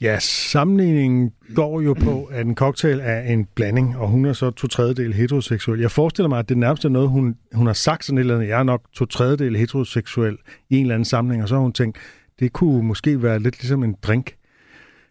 Ja, 0.00 0.18
sammenligningen 0.20 1.32
går 1.54 1.80
jo 1.80 1.94
på, 1.94 2.24
at 2.24 2.46
en 2.46 2.54
cocktail 2.54 3.00
er 3.02 3.20
en 3.20 3.46
blanding, 3.54 3.96
og 3.96 4.08
hun 4.08 4.24
er 4.24 4.32
så 4.32 4.50
to 4.50 4.68
tredjedel 4.68 5.14
heteroseksuel. 5.14 5.80
Jeg 5.80 5.90
forestiller 5.90 6.28
mig, 6.28 6.38
at 6.38 6.48
det 6.48 6.58
nærmest 6.58 6.84
er 6.84 6.88
noget, 6.88 7.08
hun, 7.08 7.36
hun 7.52 7.66
har 7.66 7.74
sagt 7.74 8.04
sådan 8.04 8.18
et 8.18 8.20
eller 8.20 8.34
andet. 8.34 8.48
Jeg 8.48 8.58
er 8.58 8.62
nok 8.62 8.82
to 8.92 9.04
tredjedel 9.04 9.56
heteroseksuel 9.56 10.36
i 10.70 10.76
en 10.76 10.82
eller 10.82 10.94
anden 10.94 11.04
sammenhæng, 11.04 11.42
og 11.42 11.48
så 11.48 11.54
har 11.54 11.62
hun 11.62 11.72
tænkt, 11.72 11.98
det 12.40 12.52
kunne 12.52 12.82
måske 12.82 13.22
være 13.22 13.38
lidt 13.38 13.58
ligesom 13.58 13.84
en 13.84 13.96
drink. 14.02 14.36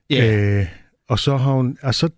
Ja. 0.10 0.36
Øh, 0.36 0.66
og 1.10 1.20
så 1.20 1.38
har 1.38 1.52
hun, 1.52 1.78
og 1.82 1.96
så, 1.96 2.10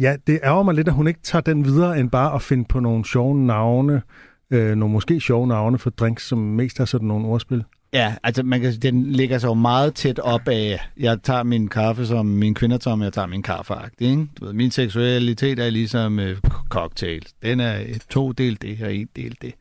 ja, 0.00 0.16
det 0.26 0.40
ærger 0.44 0.62
mig 0.62 0.74
lidt, 0.74 0.88
at 0.88 0.94
hun 0.94 1.08
ikke 1.08 1.20
tager 1.22 1.42
den 1.42 1.64
videre, 1.64 2.00
end 2.00 2.10
bare 2.10 2.34
at 2.34 2.42
finde 2.42 2.64
på 2.64 2.80
nogle 2.80 3.04
sjove 3.04 3.38
navne, 3.38 4.02
øh, 4.50 4.74
nogle 4.74 4.92
måske 4.92 5.20
sjove 5.20 5.46
navne 5.46 5.78
for 5.78 5.90
drinks, 5.90 6.28
som 6.28 6.38
mest 6.38 6.80
er 6.80 6.84
sådan 6.84 7.08
nogle 7.08 7.26
ordspil. 7.26 7.64
Ja, 7.92 8.14
altså 8.22 8.42
man 8.42 8.60
kan, 8.60 8.72
den 8.82 9.12
ligger 9.12 9.38
så 9.38 9.46
jo 9.46 9.54
meget 9.54 9.94
tæt 9.94 10.18
op 10.18 10.48
af, 10.48 10.80
jeg 10.96 11.22
tager 11.22 11.42
min 11.42 11.68
kaffe 11.68 12.06
som 12.06 12.26
min 12.26 12.54
kvinder 12.54 12.78
tager, 12.78 12.96
men 12.96 13.04
jeg 13.04 13.12
tager 13.12 13.26
min 13.26 13.42
kaffe 13.42 13.74
ikke? 14.00 14.28
Du 14.40 14.44
ved, 14.44 14.52
min 14.52 14.70
seksualitet 14.70 15.58
er 15.58 15.70
ligesom 15.70 16.18
øh, 16.18 16.36
cocktail. 16.68 17.26
Den 17.42 17.60
er 17.60 17.80
øh, 17.80 17.96
to 18.10 18.32
del 18.32 18.58
det 18.62 18.82
og 18.82 18.94
en 18.94 19.08
del 19.16 19.36
det. 19.42 19.54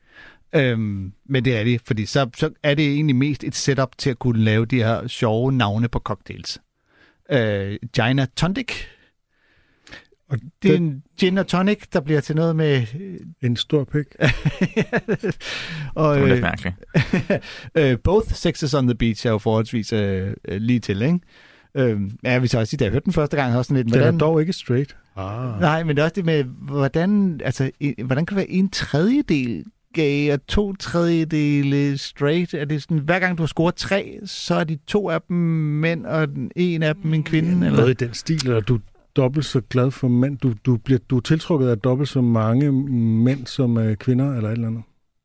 Øhm, 0.55 1.13
men 1.25 1.45
det 1.45 1.57
er 1.57 1.63
det, 1.63 1.81
fordi 1.85 2.05
så, 2.05 2.29
så 2.37 2.49
er 2.63 2.73
det 2.73 2.85
egentlig 2.93 3.15
mest 3.15 3.43
et 3.43 3.55
setup 3.55 3.97
til 3.97 4.09
at 4.09 4.19
kunne 4.19 4.43
lave 4.43 4.65
de 4.65 4.77
her 4.77 5.07
sjove 5.07 5.51
navne 5.51 5.87
på 5.87 5.99
cocktails. 5.99 6.59
Øh, 7.31 7.77
Gina 7.95 8.25
Tonic. 8.35 8.71
Og 10.31 10.37
det 10.63 10.71
er 10.71 10.75
en 10.75 11.03
gin 11.19 11.37
og 11.37 11.47
tonic, 11.47 11.79
der 11.93 11.99
bliver 11.99 12.21
til 12.21 12.35
noget 12.35 12.55
med... 12.55 12.83
En 13.41 13.55
stor 13.55 13.83
pik. 13.83 14.05
og, 15.95 16.15
Det 16.15 16.21
var 16.21 16.27
lidt 16.27 16.31
øh, 16.31 16.41
mærkeligt. 16.41 16.75
øh, 17.77 17.97
both 18.03 18.33
Sexes 18.33 18.73
on 18.73 18.87
the 18.87 18.95
Beach 18.95 19.27
er 19.27 19.31
jo 19.31 19.37
forholdsvis 19.37 19.93
øh, 19.93 20.33
øh, 20.47 20.61
lige 20.61 20.79
til, 20.79 21.01
ikke? 21.01 21.19
Øh, 21.75 22.01
ja, 22.23 22.31
jeg 22.31 22.41
vil 22.41 22.49
så 22.49 22.59
også 22.59 22.69
sige, 22.69 22.77
da 22.77 22.83
jeg 22.83 22.91
hørte 22.91 23.05
den 23.05 23.13
første 23.13 23.37
gang, 23.37 23.53
jeg 23.53 23.65
sådan 23.65 23.77
lidt... 23.77 23.93
Den 23.93 24.03
er 24.03 24.17
dog 24.17 24.41
ikke 24.41 24.53
straight. 24.53 24.95
Ah. 25.15 25.61
Nej, 25.61 25.83
men 25.83 25.95
det 25.95 26.01
er 26.01 26.03
også 26.03 26.15
det 26.15 26.25
med, 26.25 26.43
hvordan, 26.43 27.41
altså, 27.43 27.71
hvordan 28.05 28.25
kan 28.25 28.37
det 28.37 28.41
være 28.47 28.51
en 28.51 28.69
tredjedel 28.69 29.63
gay 29.93 30.33
og 30.33 30.47
to 30.47 30.75
tredjedele 30.75 31.97
straight? 31.97 32.53
Er 32.53 32.65
det 32.65 32.81
sådan, 32.81 32.97
hver 32.97 33.19
gang 33.19 33.37
du 33.37 33.43
har 33.43 33.47
scoret 33.47 33.75
tre, 33.75 34.19
så 34.25 34.55
er 34.55 34.63
de 34.63 34.75
to 34.87 35.09
af 35.09 35.21
dem 35.21 35.37
mænd, 35.37 36.05
og 36.05 36.27
den 36.27 36.51
en 36.55 36.83
af 36.83 36.95
dem 36.95 37.13
en 37.13 37.23
kvinde? 37.23 37.65
Eller? 37.65 37.79
Noget 37.79 38.01
i 38.01 38.05
den 38.05 38.13
stil, 38.13 38.47
eller 38.47 38.59
du 38.59 38.79
dobbelt 39.15 39.45
så 39.45 39.61
glad 39.61 39.91
for 39.91 40.07
mænd. 40.07 40.37
Du, 40.37 40.53
du, 40.65 40.77
bliver, 40.77 40.99
du 41.09 41.17
er 41.17 41.21
tiltrukket 41.21 41.67
af 41.67 41.77
dobbelt 41.79 42.09
så 42.09 42.21
mange 42.21 42.71
mænd 43.23 43.45
som 43.47 43.77
uh, 43.77 43.93
kvinder, 43.93 44.35
eller 44.35 44.49
et 44.49 44.53
eller 44.53 44.67
andet. 44.67 44.83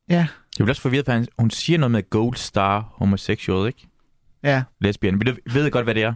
Ja. 0.08 0.16
Jeg 0.58 0.64
bliver 0.64 0.68
også 0.70 0.82
forvirret, 0.82 1.04
for 1.04 1.12
han- 1.12 1.26
hun 1.38 1.50
siger 1.50 1.78
noget 1.78 1.90
med 1.90 2.10
gold 2.10 2.36
star 2.36 2.88
homosexual, 2.94 3.66
ikke? 3.66 3.88
Ja. 4.42 4.62
Lesbian. 4.80 5.20
Ved, 5.20 5.26
du- 5.26 5.36
ved 5.52 5.70
godt, 5.70 5.84
hvad 5.86 5.94
det 5.94 6.02
er? 6.02 6.14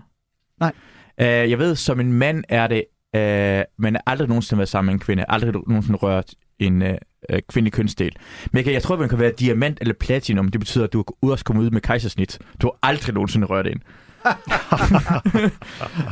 Nej. 0.61 0.73
Uh, 1.21 1.51
jeg 1.51 1.59
ved, 1.59 1.77
som 1.77 2.01
en 2.01 2.13
mand 2.13 2.45
er 2.49 2.67
det, 2.67 2.85
uh, 3.17 3.83
man 3.83 3.97
er 3.97 4.01
aldrig 4.07 4.29
nogensinde 4.29 4.59
været 4.59 4.69
sammen 4.69 4.87
med 4.87 4.95
en 4.95 5.01
kvinde, 5.01 5.25
aldrig 5.29 5.53
nogensinde 5.53 5.99
rørt 5.99 6.35
en, 6.59 6.83
uh, 6.83 6.89
øh, 7.31 7.41
kvindelig 7.49 7.73
kønsdel. 7.73 8.13
Men 8.53 8.57
jeg, 8.57 8.65
kan- 8.65 8.73
jeg 8.73 8.83
tror, 8.83 8.97
man 8.97 9.09
kan 9.09 9.19
være 9.19 9.33
diamant 9.39 9.79
eller 9.81 9.95
platinum. 9.95 10.49
Det 10.49 10.61
betyder, 10.61 10.85
at 10.85 10.93
du 10.93 11.01
er 11.01 11.05
også 11.31 11.45
kommet 11.45 11.63
ud 11.65 11.71
med 11.71 11.81
kejsersnit. 11.81 12.39
Du 12.63 12.67
har 12.67 12.89
aldrig 12.89 13.15
nogensinde 13.15 13.47
rørt 13.47 13.67
ind. 13.67 13.81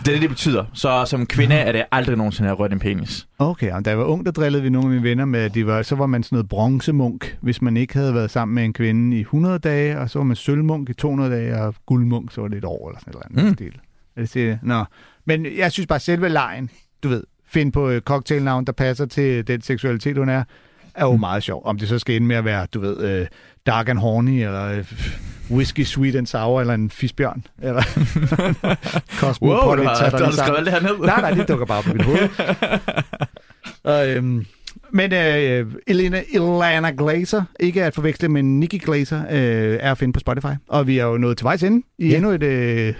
Det 0.05 0.09
er 0.09 0.13
det, 0.13 0.21
det 0.23 0.29
betyder. 0.31 0.65
Så 0.75 1.05
som 1.07 1.27
kvinde 1.27 1.55
er 1.55 1.73
det 1.73 1.85
aldrig 1.93 2.17
nogensinde 2.17 2.51
at 2.51 2.59
rørt 2.59 2.73
en 2.73 2.79
penis. 2.79 3.27
Okay, 3.39 3.73
og 3.73 3.85
da 3.85 3.91
jeg 3.91 3.99
var 3.99 4.05
ung, 4.05 4.27
der 4.27 4.33
drillede 4.33 4.63
vi 4.63 4.69
nogle 4.71 4.87
af 4.87 4.91
mine 4.91 5.03
venner 5.03 5.25
med, 5.25 5.41
at 5.41 5.55
de 5.55 5.67
var, 5.67 5.83
så 5.83 5.95
var 5.97 6.07
man 6.07 6.23
sådan 6.23 6.37
noget 6.37 6.49
bronzemunk, 6.49 7.37
hvis 7.41 7.63
man 7.63 7.77
ikke 7.77 7.95
havde 7.95 8.15
været 8.15 8.31
sammen 8.31 8.55
med 8.55 8.65
en 8.65 8.73
kvinde 8.73 9.17
i 9.17 9.21
100 9.21 9.59
dage, 9.59 9.99
og 9.99 10.11
så 10.11 10.19
var 10.19 10.25
man 10.25 10.37
sølvmunk 10.37 10.89
i 10.91 10.93
200 10.95 11.31
dage, 11.31 11.63
og 11.63 11.75
guldmunk, 11.87 12.33
så 12.33 12.41
var 12.41 12.49
det 12.49 12.59
et 12.59 12.65
år 12.65 12.89
eller 12.89 13.01
sådan 13.01 13.11
et 13.11 13.15
eller 13.15 13.27
andet 13.41 13.45
Mm. 13.51 13.55
stil. 13.55 13.81
Er 14.17 14.21
det 14.21 14.35
det? 14.35 14.59
Nå. 14.63 14.85
Men 15.25 15.47
jeg 15.59 15.73
synes 15.73 15.87
bare, 15.87 16.01
selve 16.01 16.29
lejen, 16.29 16.71
du 17.03 17.09
ved, 17.09 17.23
find 17.47 17.73
på 17.73 17.87
et 17.87 18.03
cocktailnavn, 18.03 18.65
der 18.65 18.73
passer 18.73 19.07
til 19.07 19.47
den 19.47 19.61
seksualitet, 19.63 20.17
hun 20.19 20.29
er, 20.29 20.45
er 20.95 21.05
jo 21.05 21.17
meget 21.17 21.43
sjov. 21.43 21.63
Om 21.65 21.79
det 21.79 21.89
så 21.89 21.99
skal 21.99 22.17
ende 22.17 22.27
med 22.27 22.37
at 22.37 22.45
være, 22.45 22.67
du 22.75 22.81
ved, 22.81 23.01
øh, 23.21 23.27
dark 23.67 23.89
and 23.89 23.99
horny, 23.99 24.31
eller 24.45 24.65
øh, 24.65 24.85
whisky 25.51 25.85
sweet 25.85 26.15
and 26.17 26.27
sour, 26.27 26.61
eller 26.61 26.75
en 26.75 26.91
fisbjørn, 26.91 27.45
eller 27.63 27.83
Wow, 29.43 29.77
du 29.77 29.83
har- 29.83 30.11
du 30.19 30.25
har 30.25 30.31
skrevet 30.33 30.57
alt 30.57 30.67
det 30.67 30.75
her 30.75 30.81
ned. 30.81 30.99
Nej, 30.99 31.21
nej, 31.21 31.31
det 31.31 31.49
dukker 31.49 31.67
bare 31.67 31.83
på 31.83 31.93
mit 31.93 32.03
hoved. 32.03 32.29
og, 33.95 34.09
øhm, 34.11 34.47
men 34.93 35.13
øh, 35.13 35.67
Elena, 35.87 36.23
Elena 36.35 36.91
Glazer, 36.91 37.43
ikke 37.61 37.85
at 37.85 37.95
forveksle 37.95 38.29
med 38.29 38.43
Nikki 38.43 38.79
Glazer, 38.79 39.21
øh, 39.31 39.79
er 39.81 39.91
at 39.91 39.99
finde 39.99 40.13
på 40.13 40.21
Spotify. 40.21 40.53
Og 40.69 40.87
vi 40.87 40.99
er 40.99 41.05
jo 41.05 41.19
nået 41.19 41.37
til 41.37 41.45
vejs 41.45 41.63
ende 41.63 41.83
i 41.99 42.09
ja. 42.09 42.17
endnu 42.17 42.31
et, 42.31 42.43
øh, 42.43 42.95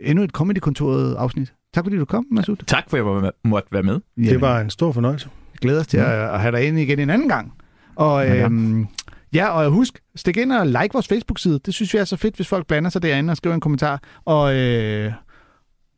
endnu 0.00 0.24
et 0.24 0.30
Comedy-kontoret 0.30 1.14
afsnit. 1.14 1.52
Tak 1.74 1.84
fordi 1.84 1.96
du 1.96 2.04
kom, 2.04 2.26
Masud. 2.30 2.56
Tak 2.66 2.84
for, 2.90 2.96
at 2.96 3.04
jeg 3.04 3.22
må- 3.22 3.30
måtte 3.50 3.68
være 3.72 3.82
med. 3.82 4.00
Det 4.16 4.40
var 4.40 4.60
en 4.60 4.70
stor 4.70 4.92
fornøjelse. 4.92 5.28
glæder 5.60 5.80
os 5.80 5.86
til 5.86 5.96
at, 5.98 6.06
at 6.34 6.40
have 6.40 6.56
dig 6.56 6.66
ind 6.68 6.78
igen 6.78 6.98
en 6.98 7.10
anden 7.10 7.28
gang. 7.28 7.52
Og, 7.96 8.26
Ja, 8.26 8.48
ja. 9.34 9.48
og 9.48 9.70
husk, 9.70 10.00
stik 10.16 10.36
ind 10.36 10.52
og 10.52 10.66
like 10.66 10.88
vores 10.92 11.08
Facebook-side. 11.08 11.58
Det 11.66 11.74
synes 11.74 11.94
vi 11.94 11.98
er 11.98 12.04
så 12.04 12.16
fedt, 12.16 12.36
hvis 12.36 12.48
folk 12.48 12.66
blander 12.66 12.90
sig 12.90 13.02
derinde 13.02 13.30
og 13.30 13.36
skriver 13.36 13.54
en 13.54 13.60
kommentar. 13.60 14.02
Og, 14.24 14.56
øh, 14.56 15.12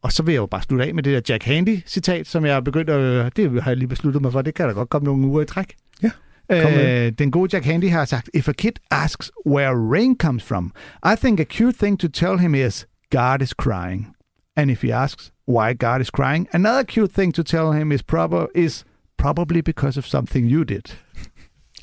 og 0.03 0.13
så 0.13 0.23
vil 0.23 0.33
jeg 0.33 0.41
jo 0.41 0.47
bare 0.47 0.63
slutte 0.63 0.85
af 0.85 0.95
med 0.95 1.03
det 1.03 1.13
der 1.13 1.33
Jack 1.35 1.45
Handy-citat, 1.45 2.27
som 2.27 2.45
jeg 2.45 2.55
har 2.55 2.61
begyndt 2.61 2.91
at... 2.91 3.37
Det 3.37 3.63
har 3.63 3.71
jeg 3.71 3.77
lige 3.77 3.89
besluttet 3.89 4.23
mig 4.23 4.33
for. 4.33 4.43
Det 4.43 4.55
kan 4.55 4.69
der 4.69 4.75
godt 4.75 4.89
komme 4.89 5.07
nogle 5.07 5.27
uger 5.27 5.43
i 5.43 5.47
træk. 5.47 5.75
Ja, 6.03 6.11
Øh, 6.53 7.13
den 7.19 7.31
gode 7.31 7.51
Jack 7.53 7.65
Handy 7.65 7.91
har 7.91 8.05
sagt, 8.05 8.31
If 8.35 8.49
a 8.49 8.53
kid 8.53 8.73
asks 8.91 9.31
where 9.47 9.75
rain 9.93 10.17
comes 10.17 10.43
from, 10.43 10.73
I 11.05 11.15
think 11.17 11.41
a 11.41 11.45
cute 11.45 11.79
thing 11.79 12.01
to 12.01 12.09
tell 12.09 12.39
him 12.39 12.55
is, 12.55 12.87
God 13.11 13.43
is 13.43 13.51
crying. 13.51 14.15
And 14.57 14.71
if 14.71 14.83
he 14.83 14.95
asks 14.95 15.33
why 15.49 15.75
God 15.79 16.01
is 16.01 16.11
crying, 16.11 16.49
another 16.53 16.83
cute 16.85 17.13
thing 17.13 17.35
to 17.35 17.43
tell 17.43 17.73
him 17.73 17.93
is, 17.93 18.03
proper, 18.03 18.49
is 18.55 18.85
probably 19.17 19.61
because 19.61 19.99
of 19.99 20.07
something 20.07 20.47
you 20.47 20.65
did. 20.65 20.91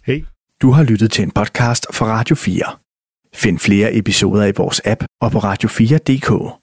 Hey. 0.03 0.25
Du 0.61 0.71
har 0.71 0.83
lyttet 0.83 1.11
til 1.11 1.23
en 1.23 1.31
podcast 1.31 1.85
fra 1.93 2.05
Radio 2.05 2.35
4. 2.35 2.77
Find 3.33 3.59
flere 3.59 3.95
episoder 3.95 4.45
i 4.45 4.51
vores 4.57 4.81
app 4.85 5.03
og 5.21 5.31
på 5.31 5.37
radio4.dk. 5.37 6.55